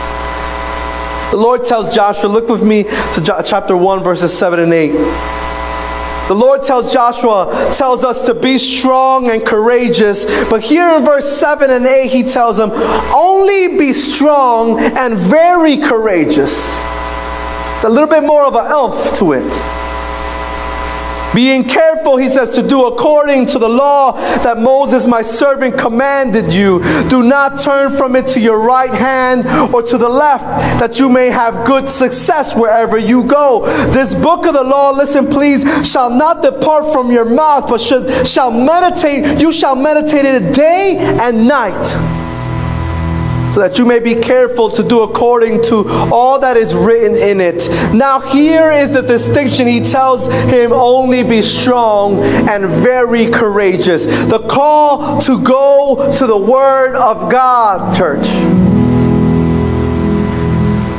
The 1.31 1.37
Lord 1.37 1.63
tells 1.63 1.93
Joshua, 1.93 2.29
look 2.29 2.49
with 2.49 2.63
me 2.63 2.83
to 2.83 3.21
jo- 3.21 3.41
chapter 3.43 3.75
1, 3.75 4.03
verses 4.03 4.37
7 4.37 4.59
and 4.59 4.71
8. 4.71 5.42
The 6.27 6.35
Lord 6.35 6.63
tells 6.63 6.93
Joshua, 6.93 7.71
tells 7.73 8.03
us 8.03 8.25
to 8.27 8.33
be 8.33 8.57
strong 8.57 9.29
and 9.29 9.45
courageous. 9.45 10.25
But 10.49 10.61
here 10.61 10.87
in 10.87 11.03
verse 11.03 11.29
7 11.37 11.69
and 11.69 11.85
8, 11.85 12.09
he 12.09 12.23
tells 12.23 12.57
them, 12.57 12.71
only 13.13 13.77
be 13.77 13.91
strong 13.91 14.79
and 14.79 15.15
very 15.15 15.77
courageous. 15.77 16.77
a 17.83 17.89
little 17.89 18.07
bit 18.07 18.23
more 18.23 18.45
of 18.45 18.55
an 18.55 18.67
elf 18.67 19.13
to 19.19 19.33
it. 19.33 19.82
Being 21.33 21.63
careful, 21.63 22.17
he 22.17 22.27
says, 22.27 22.51
to 22.55 22.67
do 22.67 22.85
according 22.85 23.47
to 23.47 23.59
the 23.59 23.69
law 23.69 24.13
that 24.43 24.57
Moses, 24.57 25.07
my 25.07 25.21
servant, 25.21 25.77
commanded 25.77 26.53
you. 26.53 26.79
Do 27.09 27.23
not 27.23 27.59
turn 27.59 27.91
from 27.91 28.15
it 28.15 28.27
to 28.27 28.39
your 28.39 28.59
right 28.59 28.93
hand 28.93 29.45
or 29.73 29.81
to 29.81 29.97
the 29.97 30.09
left, 30.09 30.43
that 30.79 30.99
you 30.99 31.09
may 31.09 31.29
have 31.29 31.65
good 31.65 31.89
success 31.89 32.55
wherever 32.55 32.97
you 32.97 33.23
go. 33.23 33.65
This 33.91 34.13
book 34.13 34.45
of 34.45 34.53
the 34.53 34.63
law, 34.63 34.91
listen, 34.91 35.27
please, 35.27 35.63
shall 35.89 36.09
not 36.09 36.41
depart 36.41 36.93
from 36.93 37.11
your 37.11 37.25
mouth, 37.25 37.67
but 37.67 37.81
should, 37.81 38.27
shall 38.27 38.51
meditate, 38.51 39.41
you 39.41 39.51
shall 39.51 39.75
meditate 39.75 40.25
it 40.25 40.53
day 40.53 40.97
and 40.99 41.47
night 41.47 42.22
so 43.53 43.59
that 43.59 43.77
you 43.77 43.85
may 43.85 43.99
be 43.99 44.15
careful 44.15 44.69
to 44.71 44.83
do 44.83 45.03
according 45.03 45.61
to 45.63 45.85
all 46.11 46.39
that 46.39 46.57
is 46.57 46.75
written 46.75 47.15
in 47.15 47.39
it. 47.39 47.69
Now, 47.93 48.19
here 48.19 48.71
is 48.71 48.91
the 48.91 49.01
distinction. 49.01 49.67
He 49.67 49.79
tells 49.79 50.31
him, 50.45 50.73
only 50.73 51.23
be 51.23 51.41
strong 51.41 52.19
and 52.49 52.65
very 52.65 53.29
courageous. 53.29 54.05
The 54.05 54.39
call 54.49 55.19
to 55.21 55.41
go 55.43 56.11
to 56.17 56.27
the 56.27 56.37
Word 56.37 56.95
of 56.95 57.31
God, 57.31 57.95
church 57.95 58.72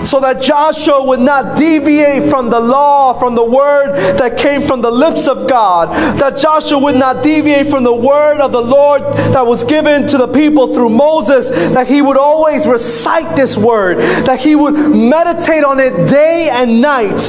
so 0.05 0.21
that 0.21 0.43
Joshua 0.43 1.03
would 1.05 1.21
not 1.21 1.57
deviate 1.57 2.25
from 2.25 2.51
the 2.51 2.61
law, 2.61 3.19
from 3.19 3.35
the 3.35 3.45
word 3.45 3.95
that 4.19 4.39
came 4.39 4.61
from 4.61 4.81
the 4.81 4.91
lips 4.91 5.29
of 5.29 5.49
God, 5.49 5.89
that 6.19 6.37
Joshua 6.37 6.79
would 6.79 6.97
not 6.97 7.23
deviate 7.23 7.69
from 7.69 7.85
the 7.85 7.95
word 7.95 8.41
of 8.41 8.53
the 8.53 8.61
Lord 8.61 9.03
that 9.03 9.47
was 9.47 9.65
given 9.65 10.07
to 10.09 10.19
the 10.19 10.29
people 10.29 10.73
through 10.73 10.91
Moses, 10.91 11.49
that 11.71 11.87
he 11.87 12.03
would 12.03 12.19
always 12.19 12.67
recite 12.67 13.35
this 13.37 13.57
word, 13.57 13.99
that 14.27 14.41
he 14.41 14.55
would 14.55 14.75
meditate 14.75 15.65
on 15.65 15.81
it 15.81 16.09
day 16.09 16.49
and 16.53 16.81
night. 16.81 17.21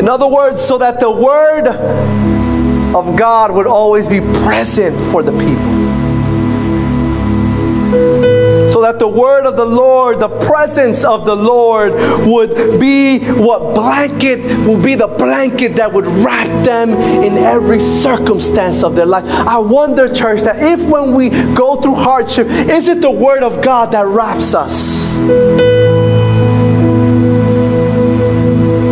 In 0.00 0.08
other 0.08 0.28
words, 0.28 0.60
so 0.60 0.78
that 0.78 1.00
the 1.00 1.10
word 1.10 1.66
of 2.94 3.16
God 3.16 3.52
would 3.52 3.66
always 3.66 4.06
be 4.06 4.20
present 4.20 5.00
for 5.10 5.22
the 5.22 5.32
people 5.32 5.75
so 8.76 8.82
that 8.82 8.98
the 8.98 9.08
word 9.08 9.46
of 9.46 9.56
the 9.56 9.64
Lord, 9.64 10.20
the 10.20 10.28
presence 10.28 11.02
of 11.02 11.24
the 11.24 11.34
Lord 11.34 11.94
would 12.26 12.78
be 12.78 13.20
what 13.20 13.74
blanket 13.74 14.44
will 14.66 14.82
be 14.82 14.94
the 14.94 15.06
blanket 15.06 15.76
that 15.76 15.90
would 15.90 16.04
wrap 16.06 16.46
them 16.62 16.90
in 16.90 17.38
every 17.38 17.78
circumstance 17.78 18.84
of 18.84 18.94
their 18.94 19.06
life. 19.06 19.24
I 19.24 19.56
wonder, 19.56 20.12
church, 20.12 20.42
that 20.42 20.62
if 20.62 20.90
when 20.90 21.14
we 21.14 21.30
go 21.54 21.80
through 21.80 21.94
hardship, 21.94 22.48
is 22.48 22.88
it 22.88 23.00
the 23.00 23.10
word 23.10 23.42
of 23.42 23.64
God 23.64 23.92
that 23.92 24.04
wraps 24.04 24.54
us? 24.54 25.22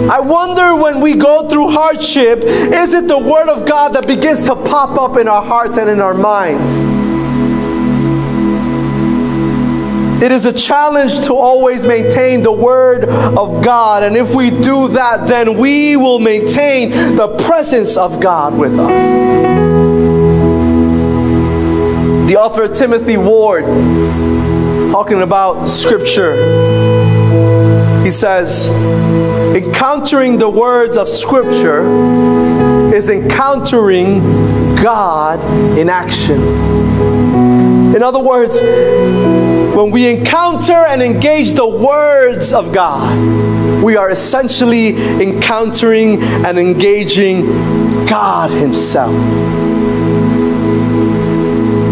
I 0.09 0.19
wonder 0.19 0.77
when 0.77 1.03
we 1.03 1.15
go 1.15 1.47
through 1.47 1.73
hardship, 1.73 2.43
is 2.45 2.95
it 2.95 3.07
the 3.07 3.19
Word 3.19 3.51
of 3.51 3.69
God 3.69 3.95
that 3.95 4.07
begins 4.07 4.47
to 4.47 4.55
pop 4.55 4.99
up 4.99 5.19
in 5.19 5.29
our 5.29 5.43
hearts 5.43 5.77
and 5.77 5.91
in 5.91 6.01
our 6.01 6.15
minds? 6.15 7.04
It 10.23 10.33
is 10.33 10.47
a 10.47 10.53
challenge 10.53 11.27
to 11.27 11.35
always 11.35 11.85
maintain 11.85 12.43
the 12.43 12.53
Word 12.53 13.05
of 13.05 13.63
God. 13.65 14.03
And 14.03 14.17
if 14.17 14.35
we 14.35 14.51
do 14.51 14.89
that, 14.89 15.27
then 15.27 15.59
we 15.59 15.97
will 15.97 16.19
maintain 16.19 16.91
the 17.17 17.37
presence 17.47 17.97
of 17.97 18.21
God 18.21 18.57
with 18.57 18.79
us. 18.79 19.03
The 22.29 22.37
author 22.37 22.69
Timothy 22.69 23.17
Ward, 23.17 23.65
talking 24.91 25.21
about 25.23 25.67
Scripture, 25.67 26.35
he 28.03 28.11
says, 28.11 28.71
encountering 29.55 30.39
the 30.39 30.49
words 30.49 30.97
of 30.97 31.09
Scripture 31.09 31.85
is 32.95 33.11
encountering 33.11 34.21
God 34.83 35.41
in 35.79 35.89
action. 35.91 36.41
In 37.95 38.03
other 38.03 38.21
words, 38.21 38.57
when 39.75 39.91
we 39.91 40.09
encounter 40.09 40.73
and 40.73 41.03
engage 41.03 41.55
the 41.55 41.67
words 41.67 42.53
of 42.53 42.73
God, 42.73 43.83
we 43.83 43.97
are 43.97 44.09
essentially 44.11 44.95
encountering 45.21 46.23
and 46.23 46.59
engaging 46.59 47.45
God 48.07 48.51
Himself. 48.51 49.15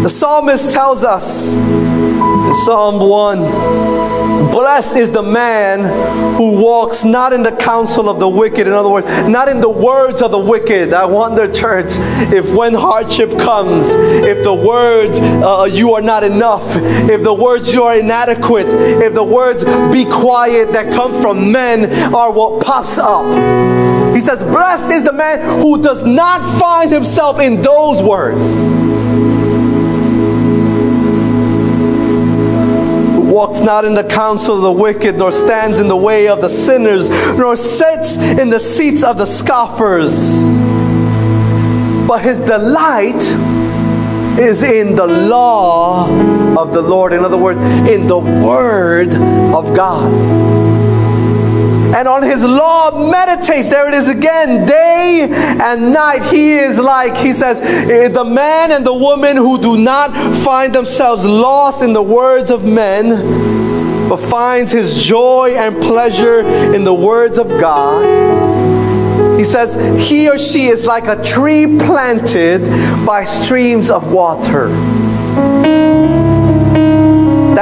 The 0.01 0.09
psalmist 0.09 0.73
tells 0.73 1.03
us 1.03 1.57
in 1.57 2.53
Psalm 2.55 2.99
1 2.99 3.92
Blessed 4.53 4.97
is 4.97 5.09
the 5.09 5.23
man 5.23 5.79
who 6.37 6.61
walks 6.61 7.03
not 7.03 7.33
in 7.33 7.41
the 7.41 7.51
counsel 7.51 8.07
of 8.07 8.19
the 8.19 8.29
wicked. 8.29 8.67
In 8.67 8.73
other 8.73 8.87
words, 8.87 9.07
not 9.27 9.49
in 9.49 9.59
the 9.59 9.69
words 9.69 10.21
of 10.21 10.29
the 10.29 10.37
wicked. 10.37 10.93
I 10.93 11.05
wonder, 11.05 11.51
church, 11.51 11.87
if 12.31 12.53
when 12.53 12.75
hardship 12.75 13.31
comes, 13.31 13.89
if 13.89 14.43
the 14.43 14.53
words 14.53 15.19
uh, 15.19 15.63
you 15.63 15.95
are 15.95 16.03
not 16.03 16.23
enough, 16.23 16.63
if 17.09 17.23
the 17.23 17.33
words 17.33 17.73
you 17.73 17.81
are 17.81 17.97
inadequate, 17.97 18.67
if 18.67 19.15
the 19.15 19.23
words 19.23 19.63
be 19.91 20.05
quiet 20.05 20.71
that 20.73 20.93
come 20.93 21.19
from 21.19 21.51
men 21.51 21.91
are 22.13 22.31
what 22.31 22.63
pops 22.63 22.99
up. 22.99 23.25
He 24.13 24.19
says, 24.19 24.43
Blessed 24.43 24.91
is 24.91 25.03
the 25.03 25.13
man 25.13 25.61
who 25.61 25.81
does 25.81 26.03
not 26.03 26.59
find 26.59 26.91
himself 26.91 27.39
in 27.39 27.59
those 27.59 28.03
words. 28.03 28.92
Walks 33.43 33.59
not 33.59 33.83
in 33.83 33.93
the 33.93 34.05
counsel 34.05 34.55
of 34.55 34.61
the 34.61 34.71
wicked, 34.71 35.17
nor 35.17 35.29
stands 35.29 35.81
in 35.81 35.89
the 35.89 35.97
way 35.97 36.29
of 36.29 36.39
the 36.39 36.47
sinners, 36.47 37.09
nor 37.37 37.57
sits 37.57 38.15
in 38.15 38.49
the 38.49 38.57
seats 38.57 39.03
of 39.03 39.17
the 39.17 39.25
scoffers. 39.25 40.55
But 42.07 42.21
his 42.21 42.39
delight 42.39 43.21
is 44.39 44.63
in 44.63 44.95
the 44.95 45.05
law 45.05 46.07
of 46.57 46.73
the 46.73 46.81
Lord. 46.81 47.11
In 47.11 47.25
other 47.25 47.35
words, 47.35 47.59
in 47.59 48.07
the 48.07 48.17
word 48.17 49.09
of 49.09 49.75
God 49.75 50.92
and 51.95 52.07
on 52.07 52.23
his 52.23 52.43
law 52.43 53.09
meditates. 53.11 53.69
There 53.69 53.87
it 53.87 53.93
is 53.93 54.09
again, 54.09 54.65
day 54.65 55.27
and 55.29 55.93
night. 55.93 56.23
He 56.23 56.53
is 56.53 56.79
like, 56.79 57.15
he 57.15 57.33
says, 57.33 57.59
eh, 57.61 58.07
the 58.07 58.23
man 58.23 58.71
and 58.71 58.85
the 58.85 58.93
woman 58.93 59.37
who 59.37 59.61
do 59.61 59.77
not 59.77 60.15
find 60.37 60.73
themselves 60.73 61.25
lost 61.25 61.83
in 61.83 61.93
the 61.93 62.01
words 62.01 62.49
of 62.51 62.65
men, 62.65 64.09
but 64.09 64.17
finds 64.17 64.71
his 64.71 65.03
joy 65.03 65.55
and 65.55 65.81
pleasure 65.81 66.39
in 66.73 66.83
the 66.83 66.93
words 66.93 67.37
of 67.37 67.49
God. 67.49 68.33
He 69.37 69.43
says, 69.43 69.75
he 70.07 70.29
or 70.29 70.37
she 70.37 70.67
is 70.67 70.85
like 70.85 71.07
a 71.07 71.21
tree 71.23 71.77
planted 71.77 72.61
by 73.05 73.25
streams 73.25 73.89
of 73.89 74.11
water 74.11 74.69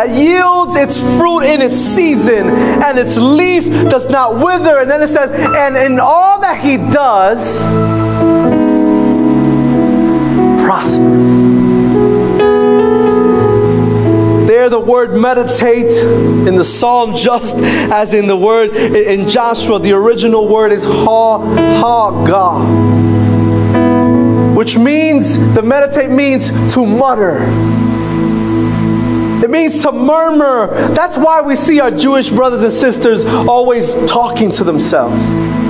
that 0.02 0.16
yields 0.18 0.76
its 0.76 1.00
fruit 1.00 1.42
in 1.42 1.62
its 1.62 1.78
season, 1.78 2.50
and 2.50 2.98
its 2.98 3.20
leaf 3.20 3.66
does 3.88 4.10
not 4.10 4.36
wither. 4.36 4.80
And 4.80 4.90
then 4.90 5.04
it 5.04 5.08
says, 5.08 5.30
and 5.32 5.78
in 5.78 6.00
all 6.00 6.40
that 6.42 6.60
he 6.60 6.78
does, 6.78 7.62
prospers. 10.66 11.30
There, 14.48 14.70
the 14.72 14.80
word 14.80 15.16
meditate 15.16 15.92
in 16.48 16.56
the 16.56 16.64
psalm, 16.64 17.16
just 17.16 17.58
as 17.92 18.16
in 18.16 18.26
the 18.26 18.38
word 18.38 18.76
in 18.76 19.28
Joshua, 19.28 19.80
the 19.80 19.94
original 19.94 20.48
word 20.48 20.72
is 20.72 20.84
ha 20.84 21.38
ha 21.80 22.26
ga, 22.26 22.66
which 24.56 24.80
means 24.80 25.38
the 25.54 25.62
meditate 25.62 26.10
means 26.10 26.50
to 26.74 26.88
mutter 26.88 27.46
means 29.52 29.84
to 29.84 29.92
murmur. 29.92 30.68
That's 30.94 31.18
why 31.18 31.42
we 31.42 31.56
see 31.56 31.80
our 31.80 31.92
Jewish 31.92 32.30
brothers 32.30 32.64
and 32.64 32.72
sisters 32.72 33.26
always 33.26 33.94
talking 34.06 34.52
to 34.54 34.64
themselves. 34.64 35.61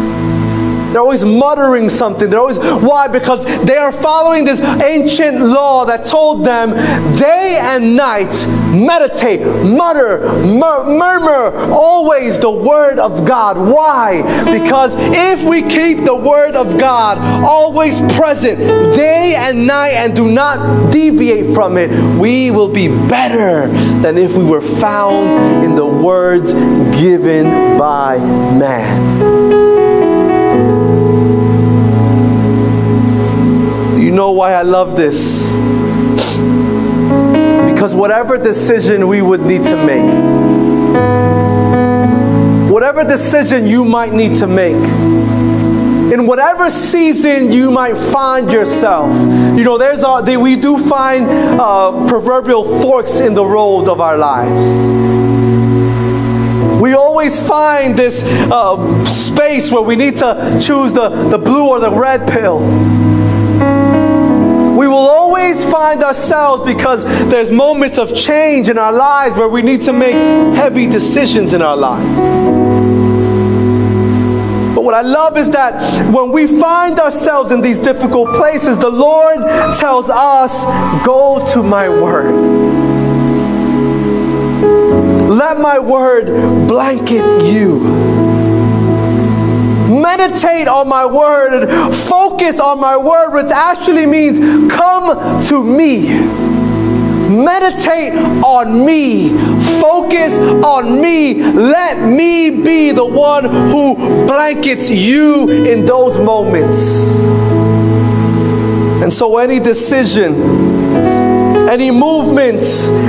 They're 0.92 1.02
always 1.02 1.24
muttering 1.24 1.89
something. 1.89 2.30
They're 2.30 2.39
always, 2.39 2.60
why? 2.60 3.08
Because 3.08 3.46
they 3.66 3.78
are 3.78 3.92
following 3.92 4.44
this 4.44 4.62
ancient 4.62 5.39
law 5.39 5.86
that 5.86 6.04
told 6.04 6.46
them 6.46 6.72
day 7.16 7.58
and 7.62 7.96
night, 7.96 8.46
meditate, 8.72 9.42
mutter, 9.42 10.20
mur 10.46 10.98
murmur, 10.98 11.72
always 11.72 12.39
the 12.39 12.52
word 12.52 13.00
of 13.00 13.26
God. 13.26 13.58
Why? 13.58 14.22
Because 14.52 14.96
if 14.98 15.44
we 15.44 15.64
keep 15.64 16.04
the 16.04 16.16
word 16.16 16.56
of 16.56 16.80
God 16.80 17.18
always 17.46 18.02
present 18.14 18.60
day 18.96 19.36
and 19.38 19.66
night 19.66 19.94
and 19.94 20.16
do 20.16 20.32
not 20.32 20.92
deviate 20.92 21.54
from 21.54 21.78
it, 21.78 21.89
we 22.20 22.52
will 22.52 22.72
be 22.72 22.88
better 22.88 23.68
than 24.02 24.18
if 24.18 24.36
we 24.36 24.44
were 24.44 24.62
found 24.62 25.64
in 25.64 25.76
the 25.76 25.86
words 25.86 26.54
given 27.00 27.78
by 27.78 28.18
man. 28.18 29.70
You 34.12 34.18
know 34.18 34.32
why 34.32 34.51
I 34.51 34.62
love 34.64 34.97
this? 34.97 35.49
Because 37.72 37.95
whatever 37.95 38.38
decision 38.38 39.07
we 39.07 39.22
would 39.22 39.39
need 39.39 39.64
to 39.64 39.78
make, 39.86 40.03
whatever 42.70 43.05
decision 43.05 43.66
you 43.66 43.86
might 43.86 44.12
need 44.12 44.34
to 44.34 44.47
make 44.47 44.76
in 46.12 46.28
whatever 46.28 46.70
season 46.70 47.53
you 47.53 47.72
might 47.72 47.95
find 47.95 48.51
yourself. 48.51 49.16
You 49.57 49.64
know, 49.64 49.78
there's 49.78 50.03
our, 50.03 50.22
we 50.38 50.57
do 50.57 50.78
find 50.78 51.26
uh, 51.30 52.05
proverbial 52.09 52.82
forks 52.82 53.22
in 53.22 53.34
the 53.34 53.45
road 53.45 53.88
of 53.88 54.01
our 54.01 54.18
lives. 54.18 54.91
We 56.82 56.95
always 56.95 57.39
find 57.47 57.97
this 57.97 58.24
uh, 58.24 59.05
space 59.05 59.72
where 59.72 59.84
we 59.84 59.95
need 59.95 60.18
to 60.18 60.59
choose 60.62 60.91
the, 60.91 61.07
the 61.30 61.38
blue 61.38 61.70
or 61.70 61.80
the 61.80 61.91
red 61.91 62.28
pill. 62.28 62.59
Will 64.92 65.08
always 65.08 65.64
find 65.64 66.04
ourselves 66.04 66.64
because 66.64 67.06
there's 67.30 67.50
moments 67.50 67.98
of 67.98 68.14
change 68.14 68.68
in 68.68 68.78
our 68.78 68.92
lives 68.92 69.38
where 69.38 69.48
we 69.48 69.62
need 69.62 69.84
to 69.84 69.94
make 69.94 70.14
heavy 70.54 70.86
decisions 70.86 71.54
in 71.54 71.62
our 71.62 71.78
lives. 71.78 72.06
But 74.76 74.84
what 74.84 74.94
I 74.94 75.00
love 75.00 75.38
is 75.38 75.50
that 75.52 76.12
when 76.14 76.34
we 76.34 76.46
find 76.46 77.00
ourselves 77.00 77.54
in 77.54 77.62
these 77.62 77.80
difficult 77.80 78.36
places, 78.36 78.78
the 78.78 78.89
Lord 78.89 79.38
tells 79.80 80.10
us, 80.10 80.66
Go 81.06 81.42
to 81.54 81.64
my 81.64 81.88
word. 81.88 82.36
Let 85.30 85.58
my 85.60 85.80
word 85.80 86.26
blanket 86.68 87.46
you. 87.46 88.11
Meditate 89.92 90.70
on 90.70 90.88
my 90.88 91.06
word, 91.06 91.68
focus 91.94 92.62
on 92.62 92.80
my 92.80 92.96
word, 92.96 93.32
which 93.32 93.52
actually 93.52 94.06
means 94.06 94.39
come 94.72 95.44
to 95.44 95.64
me. 95.64 96.08
Meditate 97.44 98.14
on 98.44 98.86
me. 98.86 99.30
Focus 99.82 100.39
on 100.39 101.02
me. 101.02 101.42
Let 101.44 102.08
me 102.10 102.64
be 102.64 102.92
the 102.92 103.06
one 103.06 103.46
who 103.46 103.96
blankets 104.28 104.89
you 104.89 105.50
in 105.50 105.86
those 105.86 106.18
moments. 106.18 107.26
And 109.02 109.12
so, 109.12 109.38
any 109.38 109.60
decision 109.60 110.81
any 111.72 111.89
movement, 111.89 112.65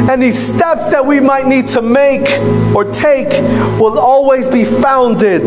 any 0.08 0.30
steps 0.30 0.88
that 0.90 1.04
we 1.04 1.18
might 1.18 1.46
need 1.46 1.66
to 1.66 1.82
make 1.82 2.28
or 2.72 2.84
take 2.92 3.28
will 3.80 3.98
always 3.98 4.48
be 4.48 4.64
founded 4.64 5.42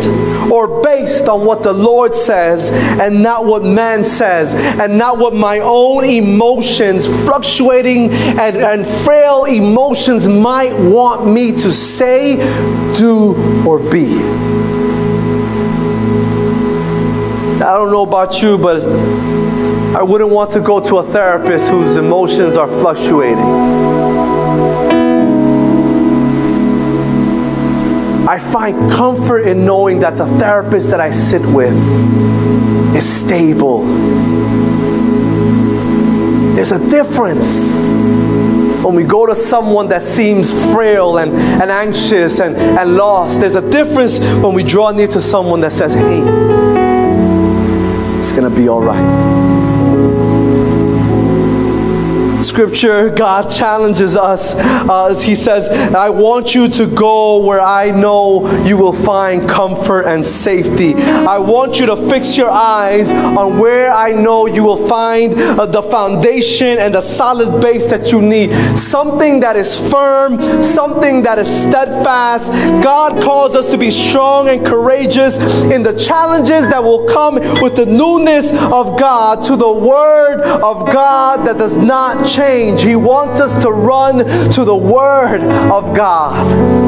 or 0.52 0.84
based 0.84 1.30
on 1.30 1.46
what 1.46 1.64
the 1.64 1.72
Lord 1.72 2.14
says 2.14 2.72
and 3.00 3.24
not 3.24 3.46
what 3.46 3.64
man 3.64 4.04
says 4.04 4.54
and 4.54 4.98
not 4.98 5.18
what 5.18 5.34
my 5.34 5.60
own 5.60 6.04
emotions, 6.04 7.08
fluctuating 7.08 8.12
and, 8.12 8.58
and 8.58 8.86
frail 8.86 9.46
emotions 9.46 10.28
might 10.28 10.78
want 10.78 11.26
me 11.26 11.54
to 11.54 11.72
say, 11.72 12.36
do, 12.96 13.34
or 13.66 13.80
be. 13.80 14.75
I 17.56 17.74
don't 17.74 17.90
know 17.90 18.04
about 18.04 18.42
you, 18.42 18.58
but 18.58 18.84
I 19.96 20.04
wouldn't 20.04 20.30
want 20.30 20.52
to 20.52 20.60
go 20.60 20.82
to 20.82 20.98
a 20.98 21.04
therapist 21.04 21.70
whose 21.70 21.96
emotions 21.96 22.58
are 22.58 22.68
fluctuating. 22.68 23.40
I 28.28 28.38
find 28.40 28.92
comfort 28.92 29.48
in 29.48 29.66
knowing 29.66 30.02
that 30.02 30.18
the 30.18 30.26
therapist 30.38 30.90
that 30.90 31.00
I 31.00 31.12
sit 31.12 31.42
with 31.46 31.74
is 32.94 33.08
stable. 33.08 33.86
There's 36.56 36.74
a 36.74 36.90
difference 36.90 37.74
when 38.84 38.96
we 38.96 39.04
go 39.04 39.26
to 39.26 39.34
someone 39.34 39.88
that 39.88 40.02
seems 40.02 40.52
frail 40.74 41.20
and, 41.20 41.32
and 41.32 41.72
anxious 41.72 42.42
and, 42.42 42.58
and 42.58 42.96
lost. 42.96 43.40
There's 43.40 43.56
a 43.56 43.72
difference 43.72 44.20
when 44.20 44.54
we 44.54 44.64
draw 44.64 44.92
near 44.92 45.08
to 45.08 45.22
someone 45.22 45.62
that 45.62 45.72
says, 45.72 45.94
hey, 45.94 46.45
it's 48.26 48.34
going 48.34 48.50
to 48.52 48.60
be 48.60 48.68
all 48.68 48.82
right 48.82 49.45
scripture, 52.46 53.10
God 53.10 53.50
challenges 53.50 54.16
us. 54.16 54.54
Uh, 54.56 55.20
he 55.20 55.36
says, 55.36 55.70
I 55.94 56.10
want 56.10 56.54
you 56.54 56.68
to 56.70 56.86
go 56.88 57.44
where 57.44 57.62
I 57.62 57.92
know 57.92 58.64
you 58.66 58.78
will 58.78 58.94
find 58.94 59.50
comfort 59.50 60.04
and 60.04 60.26
safety. 60.26 60.94
I 60.96 61.38
want 61.38 61.80
you 61.80 61.86
to 61.88 61.96
fix 62.10 62.38
your 62.38 62.50
eyes 62.50 63.12
on 63.12 63.60
where 63.60 63.92
I 63.92 64.12
know 64.12 64.46
you 64.46 64.64
will 64.64 64.88
find 64.88 65.34
uh, 65.34 65.66
the 65.66 65.82
foundation 65.82 66.78
and 66.78 66.94
the 66.94 67.02
solid 67.02 67.62
base 67.62 67.88
that 67.88 68.12
you 68.12 68.22
need. 68.22 68.52
Something 68.78 69.40
that 69.42 69.56
is 69.56 69.78
firm, 69.90 70.42
something 70.62 71.22
that 71.24 71.40
is 71.40 71.48
steadfast. 71.48 72.52
God 72.84 73.22
calls 73.24 73.56
us 73.56 73.72
to 73.72 73.78
be 73.78 73.92
strong 73.92 74.50
and 74.50 74.66
courageous 74.66 75.38
in 75.66 75.84
the 75.84 75.94
challenges 75.98 76.68
that 76.68 76.84
will 76.84 77.06
come 77.08 77.36
with 77.62 77.76
the 77.76 77.86
newness 77.86 78.52
of 78.72 79.00
God 79.00 79.44
to 79.46 79.56
the 79.56 79.72
Word 79.72 80.42
of 80.42 80.92
God 80.92 81.46
that 81.48 81.58
does 81.58 81.78
not 81.78 82.28
change. 82.36 82.82
He 82.82 82.96
wants 82.96 83.40
us 83.40 83.62
to 83.64 83.72
run 83.72 84.18
to 84.52 84.64
the 84.64 84.76
Word 84.76 85.42
of 85.44 85.96
God. 85.96 86.86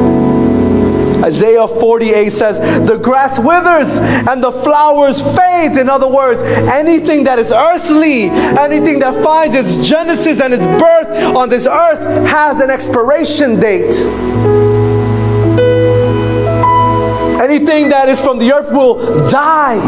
Isaiah 1.24 1.66
48 1.66 2.30
says, 2.30 2.86
The 2.86 2.96
grass 2.96 3.38
withers 3.38 3.98
and 3.98 4.42
the 4.42 4.52
flowers 4.52 5.20
fades. 5.36 5.76
In 5.76 5.88
other 5.88 6.08
words, 6.08 6.42
anything 6.42 7.24
that 7.24 7.38
is 7.38 7.52
earthly, 7.52 8.24
anything 8.24 9.00
that 9.00 9.22
finds 9.22 9.56
its 9.56 9.76
genesis 9.86 10.40
and 10.40 10.54
its 10.54 10.66
birth 10.66 11.36
on 11.36 11.48
this 11.48 11.66
earth 11.66 12.28
has 12.28 12.60
an 12.60 12.70
expiration 12.70 13.58
date. 13.58 13.94
Anything 17.40 17.88
that 17.88 18.08
is 18.08 18.20
from 18.20 18.38
the 18.38 18.52
earth 18.52 18.70
will 18.70 19.28
die, 19.28 19.78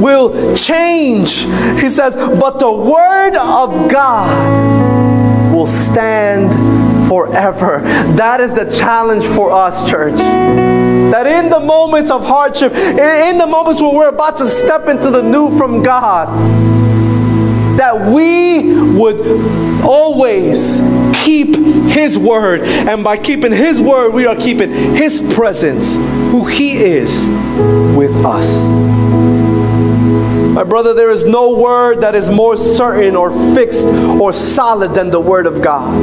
will 0.00 0.54
change. 0.56 1.44
He 1.80 1.88
says, 1.88 2.14
But 2.16 2.58
the 2.58 2.72
word 2.72 3.36
of 3.36 3.90
God 3.90 5.52
will 5.52 5.66
stand 5.66 7.08
forever. 7.08 7.80
That 8.16 8.40
is 8.40 8.52
the 8.52 8.64
challenge 8.64 9.24
for 9.24 9.50
us, 9.50 9.90
church. 9.90 10.16
That 10.16 11.26
in 11.26 11.50
the 11.50 11.60
moments 11.60 12.10
of 12.10 12.26
hardship, 12.26 12.74
in 12.74 13.38
the 13.38 13.46
moments 13.46 13.80
when 13.80 13.94
we're 13.94 14.10
about 14.10 14.36
to 14.38 14.46
step 14.46 14.88
into 14.88 15.10
the 15.10 15.22
new 15.22 15.50
from 15.56 15.82
God, 15.82 16.28
that 17.78 18.12
we 18.12 18.74
would 18.98 19.20
always 19.82 20.80
keep 21.14 21.56
His 21.56 22.18
word. 22.18 22.62
And 22.62 23.02
by 23.02 23.16
keeping 23.16 23.52
His 23.52 23.80
word, 23.80 24.12
we 24.12 24.26
are 24.26 24.36
keeping 24.36 24.70
His 24.70 25.20
presence, 25.34 25.96
who 25.96 26.44
He 26.44 26.72
is, 26.76 27.26
with 27.96 28.14
us. 28.24 29.37
My 30.58 30.64
brother, 30.64 30.92
there 30.92 31.12
is 31.12 31.24
no 31.24 31.50
word 31.50 32.00
that 32.00 32.16
is 32.16 32.28
more 32.28 32.56
certain 32.56 33.14
or 33.14 33.30
fixed 33.54 33.86
or 33.86 34.32
solid 34.32 34.92
than 34.92 35.08
the 35.08 35.20
word 35.20 35.46
of 35.46 35.62
God. 35.62 35.94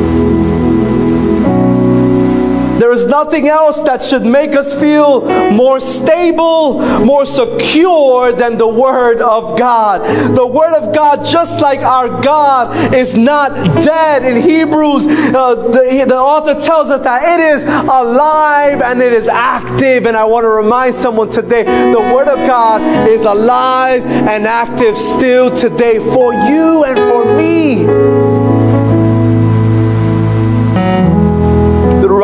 There 2.80 2.92
is 2.92 3.06
nothing 3.06 3.48
else 3.48 3.82
that 3.84 4.02
should 4.02 4.26
make 4.26 4.52
us 4.52 4.78
feel 4.80 5.26
more 5.52 5.80
stable, 5.80 6.80
more 7.06 7.26
secure 7.26 8.34
than 8.34 8.58
the 8.58 8.68
Word 8.68 9.22
of 9.22 9.58
God. 9.58 10.02
The 10.36 10.46
Word 10.46 10.74
of 10.76 10.94
God, 10.94 11.26
just 11.26 11.62
like 11.62 11.80
our 11.82 12.10
God, 12.22 12.94
is 12.94 13.16
not 13.16 13.54
dead. 13.84 14.26
In 14.26 14.42
Hebrews, 14.42 15.08
uh, 15.08 15.56
the, 15.56 16.06
the 16.08 16.18
author 16.18 16.54
tells 16.60 16.90
us 16.90 17.02
that 17.04 17.40
it 17.40 17.40
is 17.40 17.64
alive 17.64 18.82
and 18.82 19.02
it 19.02 19.14
is 19.14 19.28
active. 19.28 20.06
And 20.06 20.18
I 20.18 20.26
want 20.26 20.44
to 20.44 20.50
remind 20.50 20.96
someone 20.96 21.30
today 21.30 21.64
the 21.92 22.00
Word 22.14 22.28
of 22.28 22.46
God 22.48 22.82
is 23.08 23.26
alive 23.26 24.04
and 24.06 24.46
active 24.46 24.98
still 24.98 25.56
today 25.56 26.00
for 26.00 26.34
you 26.34 26.84
and 26.86 26.98
for 26.98 27.38
me. 27.38 28.25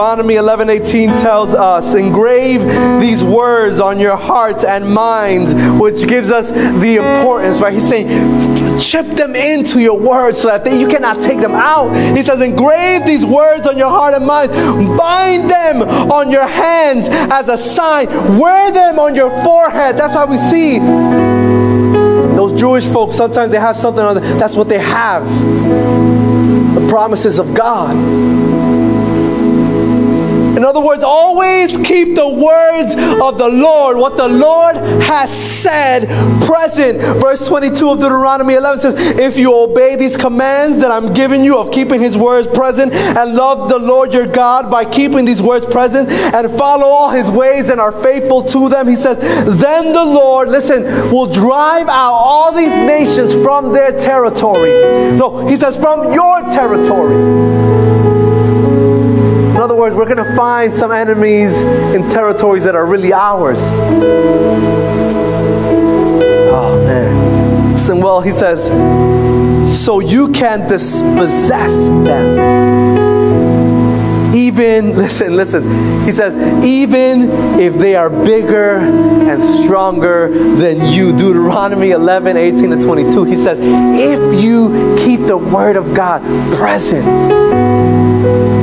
Deuteronomy 0.02 0.34
11:18 0.34 1.16
tells 1.22 1.54
us, 1.54 1.94
"Engrave 1.94 2.64
these 3.00 3.24
words 3.24 3.80
on 3.80 4.00
your 4.00 4.16
hearts 4.16 4.64
and 4.64 4.84
minds," 4.92 5.54
which 5.80 6.08
gives 6.08 6.32
us 6.32 6.50
the 6.50 6.96
importance, 6.96 7.62
right? 7.62 7.72
He's 7.72 7.88
saying, 7.88 8.10
chip 8.80 9.16
them 9.16 9.36
into 9.36 9.80
your 9.80 9.96
words 9.96 10.40
so 10.40 10.48
that 10.48 10.64
they, 10.64 10.80
you 10.80 10.88
cannot 10.88 11.22
take 11.22 11.40
them 11.40 11.54
out. 11.54 11.94
He 12.18 12.24
says, 12.24 12.42
engrave 12.42 13.06
these 13.06 13.24
words 13.24 13.68
on 13.68 13.78
your 13.78 13.90
heart 13.90 14.16
and 14.16 14.26
mind, 14.26 14.50
bind 14.98 15.48
them 15.52 15.84
on 15.84 16.32
your 16.32 16.48
hands 16.48 17.08
as 17.12 17.48
a 17.48 17.58
sign, 17.58 18.08
wear 18.40 18.72
them 18.72 18.98
on 18.98 19.14
your 19.14 19.30
forehead. 19.44 19.98
That's 19.98 20.16
why 20.16 20.26
we 20.26 20.38
see 20.38 20.80
those 22.36 22.54
Jewish 22.60 22.88
folks, 22.88 23.16
sometimes 23.16 23.52
they 23.52 23.60
have 23.60 23.78
something 23.78 24.04
on 24.04 24.16
them. 24.16 24.40
That's 24.40 24.56
what 24.56 24.68
they 24.68 24.80
have. 24.80 25.24
The 26.74 26.88
promises 26.90 27.38
of 27.38 27.54
God. 27.54 28.41
Other 30.72 30.80
words, 30.80 31.04
always 31.04 31.78
keep 31.80 32.16
the 32.16 32.28
words 32.28 32.96
of 33.22 33.38
the 33.38 33.50
Lord, 33.50 33.98
what 33.98 34.16
the 34.16 34.28
Lord 34.28 34.78
has 35.04 35.32
said, 35.32 36.08
present. 36.46 37.00
Verse 37.22 37.46
22 37.46 37.90
of 37.90 38.00
Deuteronomy 38.00 38.54
11 38.54 38.80
says, 38.80 38.96
If 39.18 39.38
you 39.38 39.54
obey 39.54 39.98
these 39.98 40.16
commands 40.16 40.80
that 40.80 40.90
I'm 40.90 41.12
giving 41.14 41.44
you 41.44 41.58
of 41.58 41.72
keeping 41.74 42.00
his 42.00 42.18
words 42.18 42.48
present 42.48 42.94
and 42.94 43.36
love 43.36 43.68
the 43.68 43.80
Lord 43.80 44.14
your 44.14 44.28
God 44.28 44.72
by 44.72 44.86
keeping 44.86 45.26
these 45.26 45.42
words 45.42 45.66
present 45.66 46.10
and 46.10 46.50
follow 46.58 46.88
all 46.88 47.10
his 47.10 47.30
ways 47.30 47.70
and 47.70 47.82
are 47.82 47.92
faithful 47.92 48.42
to 48.44 48.70
them, 48.70 48.88
he 48.88 48.96
says, 48.96 49.18
then 49.60 49.92
the 49.92 50.06
Lord, 50.06 50.48
listen, 50.48 50.84
will 51.12 51.28
drive 51.28 51.90
out 51.90 52.14
all 52.14 52.54
these 52.54 52.70
nations 52.70 53.34
from 53.44 53.74
their 53.74 53.92
territory. 53.92 54.72
No, 55.18 55.46
he 55.48 55.58
says, 55.58 55.76
from 55.76 56.14
your 56.14 56.42
territory. 56.44 57.61
Words, 59.82 59.96
we're 59.96 60.06
going 60.06 60.24
to 60.24 60.36
find 60.36 60.72
some 60.72 60.92
enemies 60.92 61.64
in 61.64 62.08
territories 62.08 62.64
that 62.66 62.76
are 62.76 62.86
really 62.86 63.12
ours. 63.14 63.58
Oh, 66.52 66.84
man. 66.86 67.74
Listen, 67.74 68.00
well, 68.00 68.22
he 68.22 68.30
says, 68.30 68.68
so 69.84 70.00
you 70.00 70.32
can 70.34 70.68
dispossess 70.70 71.90
them. 71.90 72.38
Even, 74.36 74.96
listen, 74.96 75.36
listen. 75.36 75.64
He 76.06 76.12
says, 76.12 76.36
even 76.64 77.32
if 77.60 77.74
they 77.74 77.96
are 77.96 78.12
bigger 78.12 78.76
and 78.76 79.42
stronger 79.42 80.30
than 80.58 80.94
you. 80.94 81.12
Deuteronomy 81.12 81.90
11, 81.90 82.38
18 82.38 82.70
to 82.70 82.80
22. 82.80 83.24
He 83.24 83.36
says, 83.36 83.58
if 83.60 84.44
you 84.44 84.96
keep 85.00 85.22
the 85.22 85.38
word 85.38 85.76
of 85.76 85.96
God 85.96 86.22
present 86.56 87.71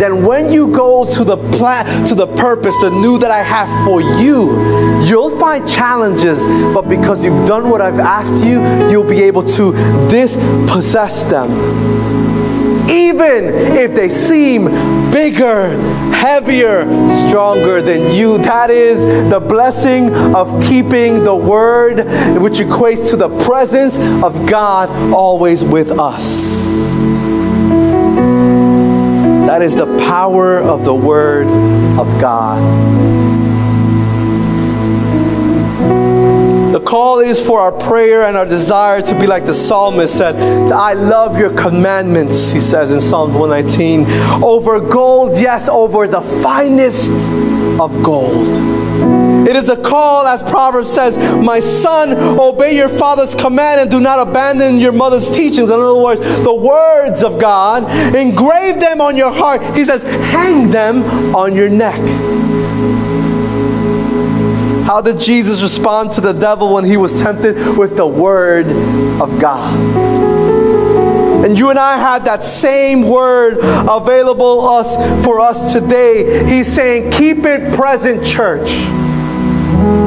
then 0.00 0.24
when 0.24 0.52
you 0.52 0.68
go 0.68 1.10
to 1.12 1.24
the 1.24 1.36
plan, 1.56 2.06
to 2.06 2.14
the 2.14 2.26
purpose, 2.26 2.76
the 2.80 2.90
new 2.90 3.18
that 3.18 3.30
I 3.30 3.42
have 3.42 3.68
for 3.84 4.00
you, 4.00 5.02
you'll 5.04 5.38
find 5.38 5.68
challenges, 5.68 6.46
but 6.74 6.88
because 6.88 7.24
you've 7.24 7.46
done 7.46 7.70
what 7.70 7.80
I've 7.80 7.98
asked 7.98 8.44
you, 8.44 8.62
you'll 8.90 9.08
be 9.08 9.22
able 9.22 9.42
to 9.42 9.72
dispossess 10.08 11.24
them. 11.24 11.50
Even 12.90 13.44
if 13.76 13.94
they 13.94 14.08
seem 14.08 14.66
bigger, 15.10 15.68
heavier, 16.12 16.82
stronger 17.28 17.80
than 17.80 18.14
you. 18.14 18.38
That 18.38 18.70
is 18.70 19.30
the 19.30 19.40
blessing 19.40 20.14
of 20.34 20.62
keeping 20.64 21.22
the 21.22 21.34
word, 21.34 21.98
which 22.40 22.58
equates 22.58 23.10
to 23.10 23.16
the 23.16 23.28
presence 23.44 23.98
of 23.98 24.46
God 24.46 24.90
always 25.12 25.64
with 25.64 25.90
us. 25.92 27.17
That 29.48 29.62
is 29.62 29.74
the 29.74 29.86
power 30.06 30.58
of 30.58 30.84
the 30.84 30.94
Word 30.94 31.46
of 31.98 32.06
God. 32.20 32.60
The 36.74 36.80
call 36.80 37.20
is 37.20 37.40
for 37.40 37.58
our 37.58 37.72
prayer 37.72 38.24
and 38.24 38.36
our 38.36 38.44
desire 38.44 39.00
to 39.00 39.18
be 39.18 39.26
like 39.26 39.46
the 39.46 39.54
psalmist 39.54 40.18
said, 40.18 40.36
I 40.70 40.92
love 40.92 41.38
your 41.38 41.56
commandments, 41.56 42.50
he 42.50 42.60
says 42.60 42.92
in 42.92 43.00
Psalm 43.00 43.32
119, 43.32 44.44
over 44.44 44.80
gold, 44.80 45.38
yes, 45.38 45.70
over 45.70 46.06
the 46.06 46.20
finest 46.20 47.10
of 47.80 48.02
gold. 48.02 49.17
It 49.48 49.56
is 49.56 49.70
a 49.70 49.76
call, 49.76 50.26
as 50.26 50.42
Proverbs 50.42 50.92
says, 50.92 51.16
My 51.42 51.58
son, 51.58 52.12
obey 52.38 52.76
your 52.76 52.90
father's 52.90 53.34
command 53.34 53.80
and 53.80 53.90
do 53.90 53.98
not 53.98 54.28
abandon 54.28 54.76
your 54.76 54.92
mother's 54.92 55.30
teachings. 55.30 55.70
In 55.70 55.80
other 55.80 55.96
words, 55.96 56.20
the 56.42 56.54
words 56.54 57.22
of 57.22 57.40
God, 57.40 57.84
engrave 58.14 58.78
them 58.78 59.00
on 59.00 59.16
your 59.16 59.32
heart. 59.32 59.62
He 59.74 59.84
says, 59.84 60.02
hang 60.02 60.70
them 60.70 61.02
on 61.34 61.54
your 61.54 61.70
neck. 61.70 61.98
How 64.86 65.00
did 65.00 65.18
Jesus 65.18 65.62
respond 65.62 66.12
to 66.12 66.20
the 66.20 66.32
devil 66.32 66.74
when 66.74 66.84
he 66.84 66.98
was 66.98 67.22
tempted? 67.22 67.78
With 67.78 67.96
the 67.96 68.06
word 68.06 68.66
of 69.20 69.40
God. 69.40 69.74
And 71.44 71.58
you 71.58 71.70
and 71.70 71.78
I 71.78 71.96
have 71.96 72.26
that 72.26 72.44
same 72.44 73.08
word 73.08 73.58
available 73.60 74.68
us 74.68 74.96
for 75.24 75.40
us 75.40 75.72
today. 75.72 76.46
He's 76.46 76.70
saying, 76.70 77.12
keep 77.12 77.46
it 77.46 77.74
present, 77.74 78.26
church. 78.26 78.68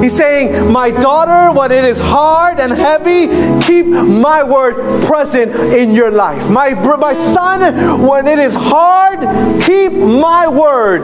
He's 0.02 0.16
saying, 0.16 0.72
My 0.72 0.90
daughter, 0.92 1.58
when 1.58 1.72
it 1.72 1.86
is 1.86 2.00
hard 2.00 2.60
and 2.60 2.72
heavy, 2.72 3.28
keep 3.62 3.86
my 3.86 4.44
word 4.44 5.04
present 5.06 5.52
in 5.74 5.94
your 5.94 6.12
life. 6.12 6.50
My, 6.50 6.74
my 6.74 7.14
son, 7.14 8.02
when 8.02 8.28
it 8.28 8.40
is 8.40 8.56
hard, 8.56 9.20
keep 9.64 9.92
my 9.92 10.48
word 10.48 11.04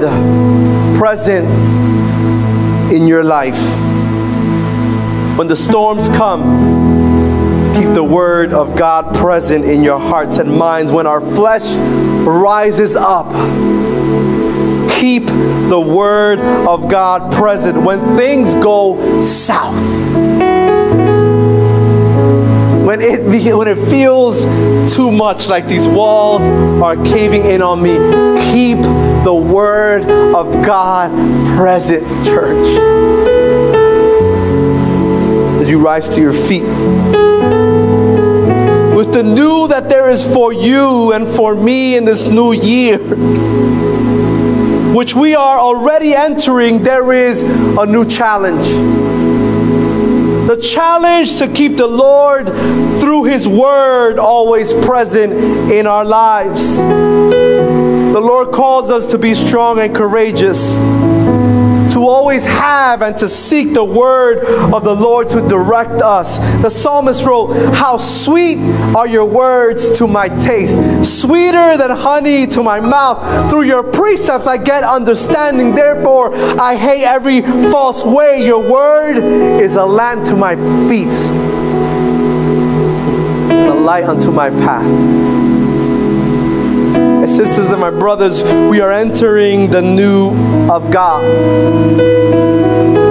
present 0.97 1.47
in 2.91 3.07
your 3.07 3.23
life. 3.23 3.59
When 5.37 5.47
the 5.47 5.55
storms 5.55 6.09
come, 6.09 6.41
keep 7.75 7.93
the 7.93 8.03
word 8.03 8.53
of 8.53 8.75
God 8.75 9.15
present 9.15 9.65
in 9.65 9.83
your 9.83 9.99
hearts 9.99 10.39
and 10.39 10.57
minds. 10.57 10.91
When 10.91 11.05
our 11.05 11.21
flesh 11.21 11.75
rises 12.25 12.95
up, 12.95 13.31
keep 14.99 15.27
the 15.27 15.79
Word 15.79 16.39
of 16.39 16.89
God 16.89 17.31
present 17.31 17.81
when 17.81 17.99
things 18.17 18.53
go 18.55 19.21
south. 19.21 19.79
When 22.85 23.01
it, 23.01 23.55
when 23.55 23.67
it 23.67 23.87
feels 23.89 24.43
too 24.95 25.11
much 25.11 25.49
like 25.49 25.67
these 25.67 25.87
walls 25.87 26.41
are 26.81 26.95
caving 26.95 27.45
in 27.45 27.61
on 27.61 27.81
me, 27.81 27.93
keep 28.51 28.79
the 29.23 29.33
Word 29.33 30.03
of 30.03 30.65
God 30.65 31.11
present, 31.57 32.03
church. 32.25 32.67
As 35.61 35.69
you 35.69 35.79
rise 35.79 36.09
to 36.09 36.21
your 36.21 36.33
feet 36.33 37.26
with 38.97 39.13
the 39.13 39.21
new 39.21 39.67
that 39.67 39.89
there 39.89 40.09
is 40.09 40.25
for 40.33 40.51
you 40.51 41.13
and 41.13 41.27
for 41.27 41.53
me 41.53 41.95
in 41.95 42.03
this 42.03 42.25
new 42.25 42.51
year 42.51 42.97
which 44.97 45.13
we 45.13 45.35
are 45.35 45.59
already 45.59 46.15
entering, 46.15 46.81
there 46.81 47.13
is 47.13 47.43
a 47.43 47.85
new 47.85 48.03
challenge. 48.03 48.65
The 50.47 50.57
challenge 50.59 51.37
to 51.37 51.47
keep 51.47 51.77
the 51.77 51.85
Lord 51.85 52.47
through 52.99 53.25
His 53.25 53.47
Word 53.47 54.17
always 54.17 54.73
present 54.73 55.33
in 55.71 55.85
our 55.85 56.03
lives. 56.03 56.77
The 56.77 58.19
Lord 58.19 58.51
calls 58.51 58.89
us 58.89 59.05
to 59.11 59.19
be 59.19 59.35
strong 59.35 59.77
and 59.79 59.95
courageous 59.95 60.79
to 61.97 62.07
always 62.07 62.45
have 62.45 63.01
and 63.01 63.17
to 63.17 63.27
seek 63.27 63.73
the 63.73 63.83
word 63.83 64.37
of 64.71 64.83
the 64.83 64.93
Lord 64.93 65.29
to 65.29 65.41
direct 65.47 66.03
us. 66.03 66.37
The 66.61 66.69
psalmist 66.69 67.25
wrote, 67.25 67.47
How 67.73 67.97
sweet 67.97 68.59
are 68.95 69.07
your 69.07 69.25
words 69.25 69.97
to 69.97 70.07
my 70.07 70.27
taste, 70.27 70.79
sweeter 71.03 71.75
than 71.75 71.89
honey 71.89 72.45
to 72.47 72.61
my 72.61 72.79
mouth. 72.79 73.49
Through 73.49 73.63
your 73.63 73.81
precepts 73.81 74.45
I 74.45 74.57
get 74.57 74.83
understanding. 74.83 75.73
Therefore, 75.73 76.35
I 76.35 76.75
hate 76.75 77.03
every 77.03 77.41
false 77.71 78.03
way. 78.03 78.45
Your 78.45 78.61
word 78.61 79.17
is 79.59 79.75
a 79.75 79.85
lamp 79.85 80.27
to 80.27 80.35
my 80.35 80.55
feet, 80.87 81.13
a 83.51 83.73
light 83.73 84.03
unto 84.03 84.31
my 84.31 84.51
path 84.51 85.46
sisters 87.27 87.71
and 87.71 87.81
my 87.81 87.89
brothers, 87.89 88.43
we 88.69 88.79
are 88.79 88.91
entering 88.91 89.69
the 89.69 89.81
new 89.81 90.31
of 90.71 90.89
God. 90.91 91.23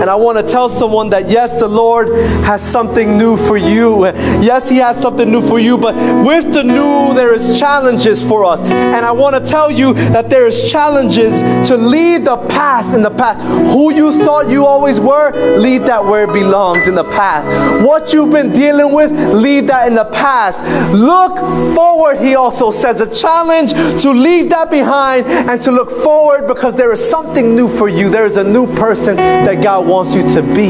And 0.00 0.10
I 0.10 0.14
want 0.14 0.38
to 0.38 0.44
tell 0.44 0.68
someone 0.68 1.10
that 1.10 1.28
yes, 1.28 1.60
the 1.60 1.68
Lord 1.68 2.08
has 2.44 2.62
something 2.62 3.16
new 3.16 3.36
for 3.36 3.56
you. 3.56 4.06
Yes, 4.06 4.68
He 4.68 4.76
has 4.76 5.00
something 5.00 5.30
new 5.30 5.42
for 5.42 5.58
you, 5.58 5.78
but 5.78 5.94
with 6.24 6.52
the 6.52 6.62
new, 6.62 7.14
there 7.14 7.32
is 7.32 7.58
challenges 7.58 8.22
for 8.22 8.44
us. 8.44 8.60
And 8.62 9.04
I 9.04 9.12
want 9.12 9.34
to 9.36 9.50
tell 9.50 9.70
you 9.70 9.94
that 9.94 10.30
there 10.30 10.46
is 10.46 10.70
challenges 10.70 11.40
to 11.68 11.76
leave 11.76 12.24
the 12.24 12.36
past 12.48 12.94
in 12.94 13.02
the 13.02 13.10
past. 13.10 13.42
Who 13.72 13.92
you 13.92 14.12
thought 14.24 14.50
you 14.50 14.66
always 14.66 15.00
were, 15.00 15.32
leave 15.58 15.82
that 15.86 16.04
where 16.04 16.24
it 16.28 16.32
belongs 16.32 16.88
in 16.88 16.94
the 16.94 17.04
past. 17.04 17.48
What 17.84 18.12
you've 18.12 18.30
been 18.30 18.52
dealing 18.52 18.92
with, 18.92 19.12
leave 19.34 19.66
that 19.68 19.88
in 19.88 19.94
the 19.94 20.04
past. 20.06 20.64
Look 20.92 21.36
forward, 21.74 22.20
he 22.20 22.34
also 22.34 22.70
says. 22.70 22.96
The 22.96 23.06
challenge 23.06 23.72
to 24.02 24.10
leave 24.10 24.50
that 24.50 24.70
behind 24.70 25.26
and 25.26 25.60
to 25.62 25.70
look 25.70 25.90
forward 25.90 26.46
because 26.46 26.74
there 26.74 26.92
is 26.92 27.08
something 27.08 27.54
new 27.54 27.68
for 27.68 27.88
you. 27.88 28.08
There 28.08 28.26
is 28.26 28.36
a 28.36 28.44
new 28.44 28.66
person 28.74 29.16
that 29.16 29.62
God 29.62 29.75
wants 29.84 30.06
wants 30.06 30.14
you 30.14 30.22
to 30.40 30.42
be. 30.54 30.68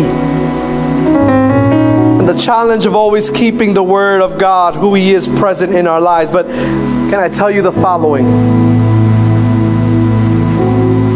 And 2.18 2.28
the 2.28 2.38
challenge 2.38 2.86
of 2.86 2.96
always 2.96 3.30
keeping 3.30 3.74
the 3.74 3.82
Word 3.82 4.22
of 4.22 4.38
God, 4.38 4.74
who 4.74 4.94
He 4.94 5.12
is 5.12 5.28
present 5.28 5.74
in 5.74 5.86
our 5.86 6.00
lives. 6.00 6.30
But 6.30 6.46
can 6.46 7.14
I 7.14 7.28
tell 7.28 7.50
you 7.50 7.62
the 7.62 7.72
following? 7.72 8.24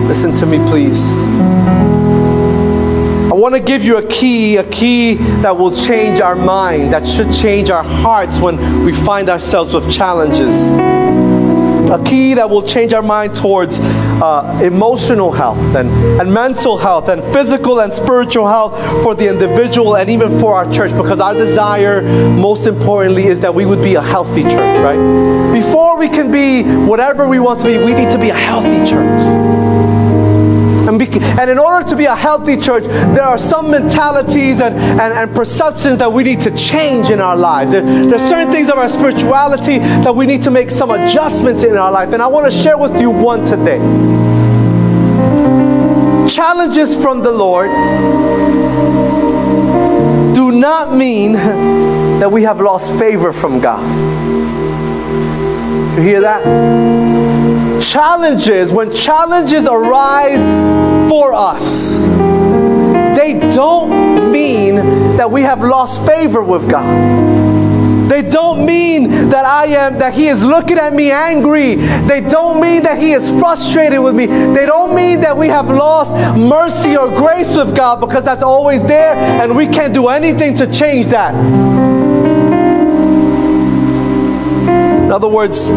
Listen 0.07 0.35
to 0.37 0.47
me, 0.47 0.59
please. 0.69 1.01
I 3.31 3.33
want 3.33 3.55
to 3.55 3.61
give 3.61 3.85
you 3.85 3.97
a 3.97 4.07
key, 4.07 4.57
a 4.57 4.65
key 4.65 5.15
that 5.43 5.57
will 5.57 5.75
change 5.75 6.21
our 6.21 6.37
mind, 6.37 6.93
that 6.93 7.07
should 7.07 7.33
change 7.33 7.71
our 7.71 7.85
hearts 7.85 8.41
when 8.41 8.85
we 8.85 8.93
find 8.93 9.31
ourselves 9.31 9.73
with 9.73 9.91
challenges. 9.91 10.77
A 11.91 12.03
key 12.05 12.35
that 12.35 12.49
will 12.49 12.63
change 12.63 12.93
our 12.93 13.03
mind 13.03 13.35
towards 13.35 13.81
uh, 13.81 14.61
emotional 14.63 15.33
health 15.33 15.75
and, 15.75 15.89
and 16.21 16.33
mental 16.33 16.77
health 16.77 17.09
and 17.09 17.23
physical 17.33 17.81
and 17.81 17.93
spiritual 17.93 18.47
health 18.47 18.79
for 19.03 19.15
the 19.15 19.29
individual 19.29 19.97
and 19.97 20.09
even 20.09 20.39
for 20.39 20.55
our 20.55 20.71
church 20.73 20.93
because 20.93 21.21
our 21.21 21.35
desire, 21.35 22.03
most 22.31 22.67
importantly, 22.67 23.25
is 23.25 23.41
that 23.41 23.55
we 23.55 23.67
would 23.67 23.83
be 23.83 23.95
a 23.95 24.03
healthy 24.03 24.43
church, 24.43 24.79
right? 24.81 25.53
Before 25.53 25.99
we 25.99 26.09
can 26.09 26.31
be 26.31 26.63
whatever 26.87 27.29
we 27.29 27.41
want 27.41 27.61
to 27.61 27.67
be, 27.67 27.79
we 27.79 27.95
need 27.95 28.11
to 28.11 28.19
be 28.19 28.31
a 28.31 28.35
healthy 28.35 28.79
church. 28.85 29.60
And, 31.17 31.51
in 31.51 31.59
order 31.59 31.87
to 31.89 31.97
be 31.97 32.05
a 32.05 32.15
healthy 32.15 32.57
church, 32.57 32.85
there 32.85 33.25
are 33.25 33.39
some 33.39 33.71
mentalities 33.71 34.61
and, 34.61 34.75
and, 34.77 35.13
and 35.13 35.35
perceptions 35.35 35.99
that 35.99 36.13
we 36.13 36.23
need 36.23 36.41
to 36.43 36.55
change 36.55 37.11
in 37.11 37.21
our 37.21 37.37
lives. 37.37 37.73
There, 37.73 37.83
there, 37.83 38.15
are 38.15 38.19
certain 38.19 38.53
things 38.53 38.71
of 38.71 38.79
our 38.79 38.89
spirituality 38.89 39.79
that 39.79 40.15
we 40.15 40.27
need 40.27 40.43
to 40.43 40.51
make 40.51 40.71
some 40.71 40.91
adjustments 40.91 41.65
in 41.65 41.77
our 41.77 41.91
life. 41.91 42.13
And 42.13 42.23
I 42.23 42.27
want 42.27 42.51
to 42.51 42.57
share 42.57 42.79
with 42.79 43.01
you 43.01 43.11
one 43.11 43.45
today. 43.45 43.79
Challenges 46.29 46.95
from 47.01 47.23
the 47.23 47.33
Lord 47.33 47.71
do 50.35 50.53
not 50.53 50.95
mean 50.95 51.33
that 51.33 52.31
we 52.31 52.43
have 52.43 52.61
lost 52.61 52.97
favor 52.99 53.33
from 53.33 53.61
God. 53.61 53.83
You 55.97 56.03
hear 56.03 56.21
that? 56.21 57.00
Challenges, 57.81 58.73
when 58.73 58.95
challenges 58.95 59.67
arise 59.67 60.47
for 61.11 61.33
us, 61.33 62.07
they 63.17 63.39
don't 63.55 64.31
mean 64.31 64.77
that 65.17 65.31
we 65.31 65.43
have 65.43 65.61
lost 65.61 66.07
favor 66.07 66.43
with 66.43 66.71
God. 66.71 67.41
They 68.11 68.23
don't 68.29 68.67
mean 68.67 69.29
that 69.29 69.45
I 69.45 69.67
am, 69.67 69.99
that 69.99 70.15
He 70.15 70.27
is 70.27 70.45
looking 70.45 70.79
at 70.79 70.93
me 70.93 71.13
angry. 71.13 71.77
They 71.77 72.21
don't 72.21 72.61
mean 72.61 72.83
that 72.83 72.99
He 72.99 73.13
is 73.13 73.31
frustrated 73.31 74.01
with 74.01 74.17
me. 74.17 74.27
They 74.27 74.67
don't 74.67 74.97
mean 74.97 75.21
that 75.21 75.37
we 75.37 75.47
have 75.47 75.69
lost 75.69 76.13
mercy 76.37 76.97
or 76.97 77.09
grace 77.09 77.57
with 77.57 77.77
God 77.77 78.01
because 78.01 78.25
that's 78.25 78.43
always 78.43 78.83
there 78.85 79.15
and 79.17 79.57
we 79.57 79.69
can't 79.69 79.95
do 79.95 80.09
anything 80.09 80.57
to 80.57 80.67
change 80.73 81.07
that. 81.09 81.35
In 85.05 85.13
other 85.13 85.29
words, 85.29 85.71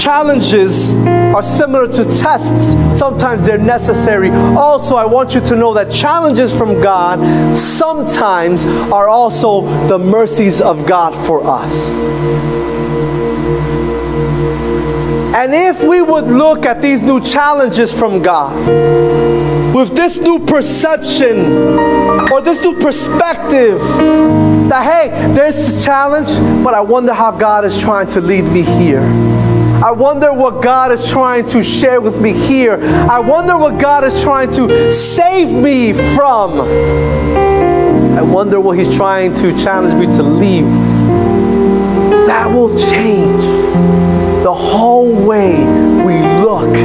Challenges 0.00 0.96
are 0.96 1.42
similar 1.42 1.86
to 1.86 2.04
tests. 2.04 2.72
Sometimes 2.98 3.42
they're 3.42 3.58
necessary. 3.58 4.30
Also, 4.30 4.96
I 4.96 5.04
want 5.04 5.34
you 5.34 5.42
to 5.42 5.54
know 5.54 5.74
that 5.74 5.92
challenges 5.92 6.56
from 6.56 6.80
God 6.80 7.20
sometimes 7.54 8.64
are 8.90 9.08
also 9.10 9.60
the 9.88 9.98
mercies 9.98 10.62
of 10.62 10.86
God 10.86 11.14
for 11.26 11.42
us. 11.44 12.02
And 15.36 15.54
if 15.54 15.82
we 15.84 16.00
would 16.00 16.28
look 16.28 16.64
at 16.64 16.80
these 16.80 17.02
new 17.02 17.20
challenges 17.20 17.96
from 17.96 18.22
God 18.22 18.56
with 19.74 19.94
this 19.94 20.18
new 20.18 20.38
perception 20.38 21.46
or 22.32 22.40
this 22.40 22.62
new 22.62 22.74
perspective 22.78 23.78
that, 24.70 24.82
hey, 24.82 25.32
there's 25.34 25.56
this 25.56 25.84
challenge, 25.84 26.28
but 26.64 26.72
I 26.72 26.80
wonder 26.80 27.12
how 27.12 27.32
God 27.32 27.66
is 27.66 27.78
trying 27.80 28.06
to 28.08 28.20
lead 28.20 28.44
me 28.44 28.62
here. 28.62 29.29
I 29.82 29.92
wonder 29.92 30.30
what 30.30 30.62
God 30.62 30.92
is 30.92 31.10
trying 31.10 31.46
to 31.46 31.62
share 31.62 32.02
with 32.02 32.20
me 32.20 32.34
here. 32.34 32.74
I 32.74 33.18
wonder 33.18 33.56
what 33.56 33.80
God 33.80 34.04
is 34.04 34.22
trying 34.22 34.52
to 34.52 34.92
save 34.92 35.50
me 35.50 35.94
from. 35.94 36.60
I 36.60 38.20
wonder 38.20 38.60
what 38.60 38.76
He's 38.76 38.94
trying 38.94 39.34
to 39.36 39.52
challenge 39.56 39.94
me 39.94 40.14
to 40.16 40.22
leave. 40.22 40.66
That 42.26 42.46
will 42.50 42.78
change 42.78 43.42
the 44.42 44.52
whole 44.52 45.26
way 45.26 45.56
we 46.04 46.18
look 46.42 46.76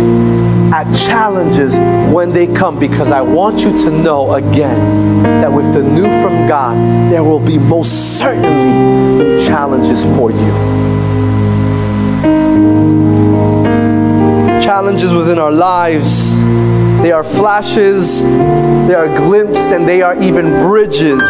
at 0.73 0.89
challenges 0.95 1.77
when 2.13 2.31
they 2.31 2.47
come 2.47 2.79
because 2.79 3.11
I 3.11 3.19
want 3.19 3.59
you 3.59 3.77
to 3.79 3.91
know 3.91 4.35
again 4.35 5.21
that 5.41 5.51
with 5.51 5.73
the 5.73 5.83
new 5.83 6.03
from 6.21 6.47
God, 6.47 6.77
there 7.11 7.25
will 7.25 7.45
be 7.45 7.57
most 7.57 8.17
certainly 8.17 8.71
new 9.17 9.45
challenges 9.45 10.05
for 10.15 10.31
you. 10.31 11.14
Challenges 14.75 15.13
within 15.13 15.39
our 15.39 15.53
lives. 15.53 16.43
They 17.01 17.13
are 17.13 17.23
flashes, 17.23 18.23
they 18.23 18.93
are 18.93 19.07
glimpses, 19.07 19.71
and 19.71 19.87
they 19.87 20.01
are 20.01 20.21
even 20.21 20.51
bridges. 20.67 21.21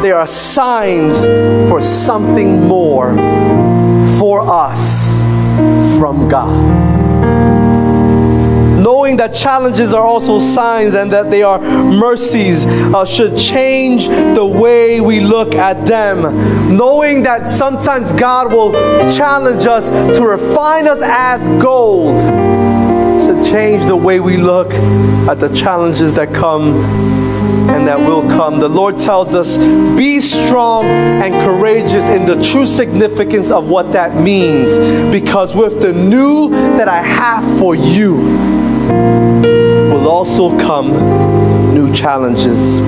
They 0.00 0.12
are 0.12 0.28
signs 0.28 1.24
for 1.68 1.82
something 1.82 2.68
more 2.68 3.16
for 4.16 4.42
us 4.42 5.24
from 5.98 6.28
God 6.28 6.89
knowing 8.90 9.16
that 9.16 9.32
challenges 9.32 9.94
are 9.94 10.02
also 10.02 10.40
signs 10.40 10.94
and 10.94 11.12
that 11.12 11.30
they 11.30 11.44
are 11.44 11.60
mercies 11.60 12.64
uh, 12.92 13.04
should 13.04 13.38
change 13.38 14.08
the 14.34 14.44
way 14.44 15.00
we 15.00 15.20
look 15.20 15.54
at 15.54 15.86
them. 15.86 16.22
Knowing 16.76 17.22
that 17.22 17.46
sometimes 17.46 18.12
God 18.12 18.52
will 18.52 18.72
challenge 19.08 19.64
us 19.64 19.88
to 20.18 20.26
refine 20.26 20.88
us 20.88 20.98
as 21.02 21.48
gold 21.62 22.20
should 23.24 23.44
change 23.44 23.84
the 23.84 23.94
way 23.94 24.18
we 24.18 24.36
look 24.36 24.72
at 25.30 25.38
the 25.38 25.54
challenges 25.54 26.12
that 26.14 26.34
come 26.34 26.74
and 27.70 27.86
that 27.86 28.00
will 28.00 28.28
come. 28.28 28.58
The 28.58 28.68
Lord 28.68 28.98
tells 28.98 29.36
us, 29.36 29.56
be 29.96 30.18
strong 30.18 30.84
and 30.84 31.32
courageous 31.44 32.08
in 32.08 32.24
the 32.24 32.42
true 32.42 32.66
significance 32.66 33.52
of 33.52 33.70
what 33.70 33.92
that 33.92 34.20
means. 34.20 34.78
Because 35.12 35.54
with 35.54 35.80
the 35.80 35.92
new 35.92 36.48
that 36.76 36.88
I 36.88 37.02
have 37.02 37.44
for 37.56 37.76
you, 37.76 38.59
will 38.90 40.08
also 40.08 40.56
come 40.58 40.90
new 41.74 41.92
challenges. 41.94 42.78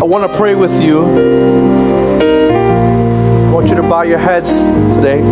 I 0.00 0.04
want 0.04 0.30
to 0.30 0.36
pray 0.36 0.54
with 0.54 0.82
you. 0.82 1.04
I 3.46 3.50
want 3.52 3.68
you 3.68 3.76
to 3.76 3.82
bow 3.82 4.02
your 4.02 4.18
heads 4.18 4.66
today. 4.94 5.22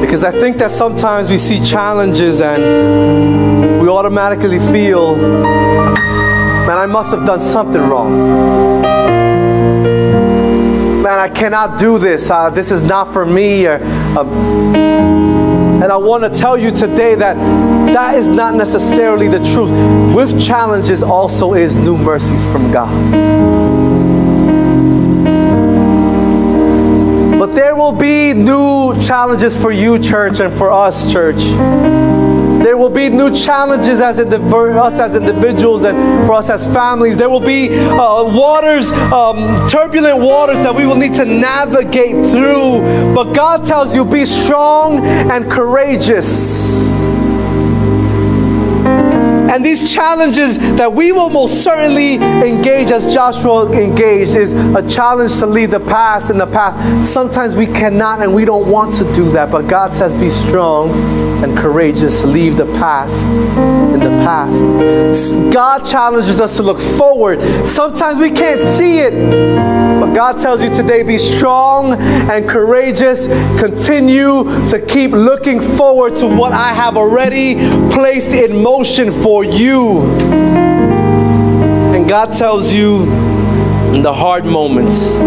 Because 0.00 0.24
I 0.24 0.30
think 0.30 0.58
that 0.58 0.70
sometimes 0.70 1.30
we 1.30 1.36
see 1.36 1.60
challenges 1.62 2.40
and 2.40 3.80
we 3.80 3.88
automatically 3.88 4.58
feel, 4.58 5.16
man, 5.16 6.78
I 6.78 6.86
must 6.86 7.14
have 7.14 7.24
done 7.26 7.40
something 7.40 7.80
wrong 7.80 8.90
man, 11.10 11.18
I 11.18 11.28
cannot 11.28 11.78
do 11.78 11.98
this. 11.98 12.30
Uh, 12.30 12.50
this 12.50 12.70
is 12.70 12.82
not 12.82 13.12
for 13.12 13.26
me. 13.26 13.66
Or, 13.66 13.80
uh, 13.82 14.24
and 15.82 15.84
I 15.84 15.96
want 15.96 16.22
to 16.22 16.30
tell 16.30 16.56
you 16.56 16.70
today 16.70 17.14
that 17.16 17.34
that 17.92 18.14
is 18.14 18.28
not 18.28 18.54
necessarily 18.54 19.26
the 19.26 19.42
truth. 19.52 19.70
With 20.14 20.40
challenges 20.40 21.02
also 21.02 21.54
is 21.54 21.74
new 21.74 21.96
mercies 21.96 22.44
from 22.52 22.70
God. 22.70 22.94
But 27.38 27.54
there 27.54 27.74
will 27.74 27.92
be 27.92 28.32
new 28.32 29.00
challenges 29.00 29.60
for 29.60 29.72
you, 29.72 29.98
church, 29.98 30.38
and 30.38 30.52
for 30.54 30.70
us, 30.70 31.12
church. 31.12 32.19
There 32.70 32.78
will 32.78 32.88
be 32.88 33.08
new 33.08 33.32
challenges 33.34 34.00
as 34.00 34.20
for 34.48 34.78
us 34.78 35.00
as 35.00 35.16
individuals 35.16 35.82
and 35.82 36.24
for 36.24 36.34
us 36.34 36.48
as 36.48 36.72
families. 36.72 37.16
There 37.16 37.28
will 37.28 37.40
be 37.40 37.68
uh, 37.68 38.22
waters, 38.32 38.92
um, 39.10 39.68
turbulent 39.68 40.20
waters 40.20 40.58
that 40.58 40.72
we 40.72 40.86
will 40.86 40.94
need 40.94 41.14
to 41.14 41.24
navigate 41.24 42.24
through. 42.26 42.80
But 43.12 43.32
God 43.32 43.64
tells 43.64 43.96
you, 43.96 44.04
be 44.04 44.24
strong 44.24 45.04
and 45.04 45.50
courageous. 45.50 47.09
And 49.50 49.64
these 49.64 49.92
challenges 49.92 50.58
that 50.76 50.92
we 50.92 51.10
will 51.10 51.28
most 51.28 51.64
certainly 51.64 52.14
engage 52.14 52.90
as 52.92 53.12
Joshua 53.12 53.70
engaged 53.72 54.36
is 54.36 54.52
a 54.52 54.88
challenge 54.88 55.38
to 55.38 55.46
leave 55.46 55.72
the 55.72 55.80
past 55.80 56.30
in 56.30 56.38
the 56.38 56.46
past. 56.46 57.12
Sometimes 57.12 57.56
we 57.56 57.66
cannot 57.66 58.22
and 58.22 58.32
we 58.32 58.44
don't 58.44 58.70
want 58.70 58.94
to 58.94 59.12
do 59.12 59.28
that, 59.30 59.50
but 59.50 59.68
God 59.68 59.92
says 59.92 60.16
be 60.16 60.28
strong 60.28 60.90
and 61.42 61.56
courageous. 61.58 62.22
Leave 62.22 62.56
the 62.56 62.66
past 62.74 63.26
in 63.26 64.00
the 64.00 64.10
past. 64.24 64.62
God 65.52 65.84
challenges 65.84 66.40
us 66.40 66.56
to 66.56 66.62
look 66.62 66.80
forward. 66.80 67.40
Sometimes 67.66 68.18
we 68.18 68.30
can't 68.30 68.60
see 68.60 69.00
it. 69.00 69.12
But 70.00 70.14
God 70.14 70.40
tells 70.40 70.62
you 70.62 70.70
today 70.70 71.02
be 71.02 71.18
strong 71.18 71.92
and 71.92 72.48
courageous. 72.48 73.26
Continue 73.60 74.44
to 74.68 74.84
keep 74.88 75.10
looking 75.10 75.60
forward 75.60 76.16
to 76.16 76.26
what 76.26 76.52
I 76.52 76.72
have 76.72 76.96
already 76.96 77.56
placed 77.90 78.32
in 78.32 78.62
motion 78.62 79.10
for 79.10 79.44
you. 79.44 79.49
You 79.52 80.02
and 81.94 82.08
God 82.08 82.32
tells 82.32 82.72
you 82.72 83.02
in 83.94 84.02
the 84.02 84.12
hard 84.14 84.44
moments, 84.44 85.18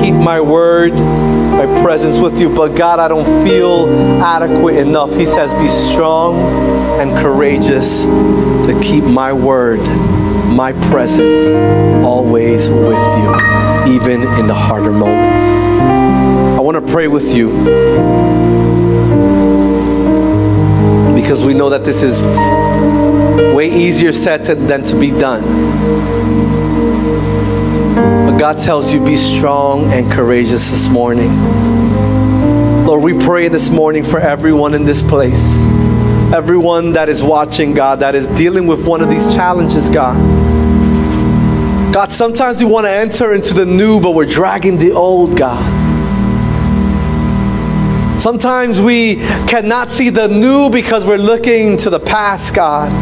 keep 0.00 0.14
my 0.14 0.40
word, 0.40 0.92
my 0.92 1.66
presence 1.82 2.18
with 2.18 2.40
you. 2.40 2.54
But 2.54 2.76
God, 2.76 2.98
I 2.98 3.08
don't 3.08 3.46
feel 3.46 3.88
adequate 4.22 4.76
enough. 4.76 5.12
He 5.14 5.26
says, 5.26 5.52
be 5.54 5.66
strong 5.66 6.36
and 7.00 7.10
courageous 7.18 8.04
to 8.04 8.80
keep 8.82 9.04
my 9.04 9.32
word 9.32 9.80
my 10.52 10.72
presence 10.90 11.44
always 12.04 12.70
with 12.70 13.02
you, 13.18 13.94
even 13.94 14.22
in 14.38 14.46
the 14.46 14.54
harder 14.54 14.92
moments. 14.92 15.42
I 16.56 16.60
want 16.60 16.84
to 16.84 16.92
pray 16.92 17.08
with 17.08 17.34
you 17.34 17.50
because 21.22 21.44
we 21.44 21.54
know 21.54 21.70
that 21.70 21.84
this 21.84 22.02
is 22.02 22.20
way 23.54 23.70
easier 23.70 24.12
said 24.12 24.44
than 24.44 24.84
to 24.84 24.98
be 24.98 25.10
done. 25.10 25.42
But 28.26 28.38
God 28.38 28.58
tells 28.58 28.92
you, 28.92 29.02
be 29.04 29.14
strong 29.14 29.92
and 29.92 30.10
courageous 30.10 30.70
this 30.70 30.88
morning. 30.88 31.30
Lord, 32.84 33.02
we 33.04 33.16
pray 33.18 33.48
this 33.48 33.70
morning 33.70 34.04
for 34.04 34.18
everyone 34.18 34.74
in 34.74 34.84
this 34.84 35.02
place, 35.02 35.62
everyone 36.34 36.92
that 36.92 37.08
is 37.08 37.22
watching, 37.22 37.72
God, 37.72 38.00
that 38.00 38.14
is 38.14 38.26
dealing 38.28 38.66
with 38.66 38.86
one 38.86 39.00
of 39.00 39.08
these 39.08 39.34
challenges, 39.34 39.88
God. 39.88 40.16
God, 41.94 42.10
sometimes 42.10 42.58
we 42.58 42.68
want 42.68 42.86
to 42.86 42.90
enter 42.90 43.32
into 43.32 43.54
the 43.54 43.66
new, 43.66 44.00
but 44.00 44.10
we're 44.10 44.26
dragging 44.26 44.76
the 44.78 44.92
old, 44.92 45.38
God. 45.38 45.81
Sometimes 48.22 48.80
we 48.80 49.16
cannot 49.48 49.90
see 49.90 50.08
the 50.08 50.28
new 50.28 50.70
because 50.70 51.04
we're 51.04 51.16
looking 51.16 51.76
to 51.78 51.90
the 51.90 51.98
past, 51.98 52.54
God. 52.54 52.92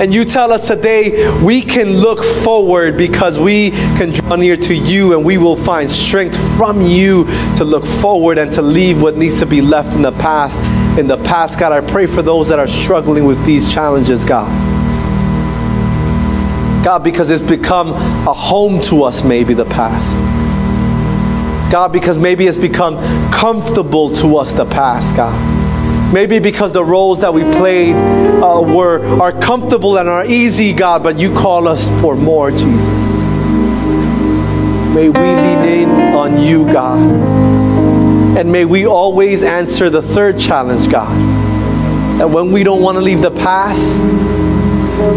And 0.00 0.14
you 0.14 0.24
tell 0.24 0.54
us 0.54 0.68
today 0.68 1.30
we 1.42 1.60
can 1.60 1.98
look 1.98 2.24
forward 2.24 2.96
because 2.96 3.38
we 3.38 3.72
can 3.72 4.10
draw 4.10 4.36
near 4.36 4.56
to 4.56 4.74
you 4.74 5.14
and 5.14 5.22
we 5.22 5.36
will 5.36 5.54
find 5.54 5.90
strength 5.90 6.34
from 6.56 6.80
you 6.80 7.26
to 7.58 7.64
look 7.64 7.84
forward 7.84 8.38
and 8.38 8.50
to 8.52 8.62
leave 8.62 9.02
what 9.02 9.18
needs 9.18 9.38
to 9.40 9.44
be 9.44 9.60
left 9.60 9.94
in 9.94 10.00
the 10.00 10.12
past. 10.12 10.58
In 10.98 11.06
the 11.06 11.18
past, 11.24 11.58
God, 11.58 11.72
I 11.72 11.86
pray 11.86 12.06
for 12.06 12.22
those 12.22 12.48
that 12.48 12.58
are 12.58 12.66
struggling 12.66 13.26
with 13.26 13.44
these 13.44 13.70
challenges, 13.70 14.24
God. 14.24 14.48
God, 16.82 17.04
because 17.04 17.30
it's 17.30 17.42
become 17.42 17.90
a 17.90 18.32
home 18.32 18.80
to 18.84 19.02
us, 19.02 19.24
maybe 19.24 19.52
the 19.52 19.66
past. 19.66 20.39
God, 21.70 21.92
because 21.92 22.18
maybe 22.18 22.46
it's 22.46 22.58
become 22.58 22.96
comfortable 23.32 24.14
to 24.16 24.36
us 24.36 24.52
the 24.52 24.64
past, 24.66 25.14
God. 25.14 26.12
Maybe 26.12 26.40
because 26.40 26.72
the 26.72 26.84
roles 26.84 27.20
that 27.20 27.32
we 27.32 27.42
played 27.42 27.94
uh, 27.94 28.60
were 28.60 29.04
are 29.20 29.30
comfortable 29.30 29.96
and 29.98 30.08
are 30.08 30.26
easy, 30.26 30.72
God, 30.72 31.04
but 31.04 31.18
you 31.18 31.32
call 31.32 31.68
us 31.68 31.88
for 32.00 32.16
more, 32.16 32.50
Jesus. 32.50 33.20
May 34.92 35.08
we 35.08 35.20
lean 35.20 35.64
in 35.64 35.90
on 36.14 36.42
you, 36.42 36.64
God. 36.64 36.98
And 38.36 38.50
may 38.50 38.64
we 38.64 38.86
always 38.86 39.44
answer 39.44 39.88
the 39.88 40.02
third 40.02 40.38
challenge, 40.38 40.90
God. 40.90 41.16
That 42.18 42.28
when 42.28 42.50
we 42.50 42.64
don't 42.64 42.82
want 42.82 42.96
to 42.96 43.02
leave 43.02 43.22
the 43.22 43.30
past, 43.30 44.02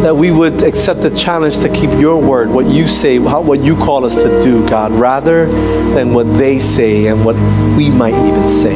that 0.02 0.16
we 0.16 0.32
would 0.32 0.64
accept 0.64 1.02
the 1.02 1.10
challenge 1.16 1.60
to 1.60 1.70
keep 1.70 1.90
your 2.00 2.22
word, 2.22 2.50
what 2.50 2.66
you 2.66 2.88
say, 2.88 3.20
what 3.20 3.60
you 3.60 3.76
call 3.76 4.06
us 4.06 4.22
to 4.24 4.42
do, 4.42 4.68
God, 4.68 4.92
rather 4.92 5.46
than 5.94 6.14
what 6.14 6.26
they 6.38 6.60
say 6.60 7.08
and 7.08 7.24
what 7.26 7.36
we 7.78 7.90
might 7.90 8.14
even 8.14 8.48
say. 8.48 8.76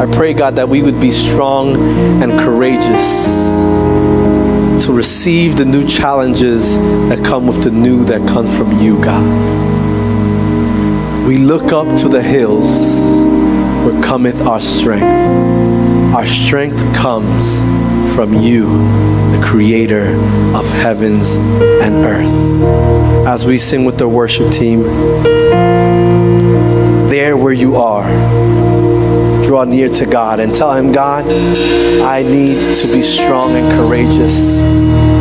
I 0.00 0.06
pray, 0.14 0.34
God, 0.34 0.56
that 0.56 0.68
we 0.68 0.82
would 0.82 1.00
be 1.00 1.10
strong 1.10 1.74
and 2.22 2.32
courageous 2.40 3.26
to 4.84 4.92
receive 4.92 5.56
the 5.56 5.64
new 5.64 5.84
challenges 5.86 6.76
that 7.08 7.24
come 7.24 7.46
with 7.46 7.62
the 7.62 7.70
new 7.70 8.04
that 8.04 8.26
come 8.28 8.46
from 8.46 8.78
you, 8.80 9.02
God. 9.02 9.24
We 11.26 11.38
look 11.38 11.72
up 11.72 11.96
to 12.00 12.08
the 12.08 12.22
hills 12.22 13.24
where 13.84 14.02
cometh 14.02 14.40
our 14.46 14.60
strength. 14.60 15.04
Our 16.14 16.26
strength 16.26 16.78
comes 16.94 17.60
from 18.14 18.32
you, 18.32 18.66
the 19.36 19.42
creator 19.44 20.06
of 20.56 20.66
heavens 20.72 21.36
and 21.36 21.96
earth. 22.04 23.26
As 23.26 23.44
we 23.44 23.58
sing 23.58 23.84
with 23.84 23.98
the 23.98 24.08
worship 24.08 24.50
team, 24.52 24.84
there 27.10 27.36
where 27.36 27.52
you 27.52 27.76
are, 27.76 28.08
draw 29.54 29.62
near 29.62 29.88
to 29.88 30.04
God 30.04 30.40
and 30.40 30.52
tell 30.52 30.74
Him, 30.74 30.90
God, 30.90 31.24
I 32.02 32.24
need 32.24 32.56
to 32.80 32.88
be 32.92 33.02
strong 33.02 33.54
and 33.54 33.64
courageous. 33.78 34.58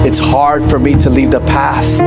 It's 0.07 0.17
hard 0.17 0.63
for 0.63 0.79
me 0.79 0.95
to 0.95 1.09
leave 1.11 1.29
the 1.29 1.39
past. 1.41 2.01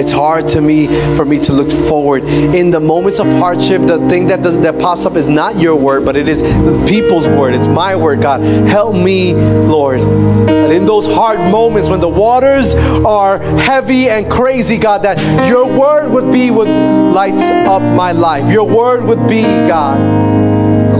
It's 0.00 0.10
hard 0.10 0.48
to 0.48 0.62
me 0.62 0.86
for 1.14 1.26
me 1.26 1.38
to 1.40 1.52
look 1.52 1.70
forward. 1.70 2.24
In 2.24 2.70
the 2.70 2.80
moments 2.80 3.20
of 3.20 3.26
hardship, 3.26 3.82
the 3.82 3.98
thing 4.08 4.28
that 4.28 4.42
does, 4.42 4.58
that 4.60 4.78
pops 4.80 5.04
up 5.04 5.14
is 5.14 5.28
not 5.28 5.58
your 5.58 5.76
word, 5.76 6.06
but 6.06 6.16
it 6.16 6.26
is 6.26 6.40
the 6.40 6.86
people's 6.88 7.28
word. 7.28 7.52
It's 7.54 7.68
my 7.68 7.94
word, 7.94 8.22
God. 8.22 8.40
Help 8.66 8.94
me, 8.94 9.34
Lord. 9.34 10.00
That 10.00 10.72
in 10.72 10.86
those 10.86 11.06
hard 11.06 11.38
moments 11.50 11.90
when 11.90 12.00
the 12.00 12.08
waters 12.08 12.74
are 12.74 13.38
heavy 13.58 14.08
and 14.08 14.30
crazy, 14.30 14.78
God, 14.78 15.02
that 15.02 15.18
your 15.46 15.66
word 15.66 16.08
would 16.08 16.32
be 16.32 16.50
what 16.50 16.68
lights 16.68 17.42
up 17.42 17.82
my 17.82 18.12
life. 18.12 18.50
Your 18.50 18.66
word 18.66 19.04
would 19.04 19.28
be, 19.28 19.42
God, 19.42 19.98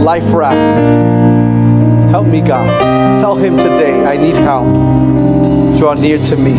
life 0.09 0.33
raft. 0.33 2.09
Help 2.09 2.25
me, 2.25 2.41
God. 2.41 3.19
Tell 3.19 3.35
him 3.35 3.55
today, 3.59 4.03
I 4.03 4.17
need 4.17 4.35
help 4.35 4.65
draw 5.77 5.93
near 5.93 6.17
to 6.17 6.35
me. 6.35 6.55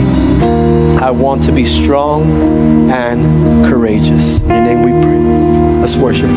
I 1.00 1.10
want 1.10 1.42
to 1.46 1.52
be 1.52 1.64
strong 1.64 2.22
and 2.92 3.66
courageous. 3.66 4.40
In 4.42 4.50
your 4.50 4.60
name 4.62 4.82
we 4.84 4.92
pray. 5.02 5.18
Let's 5.80 5.96
worship. 5.96 6.30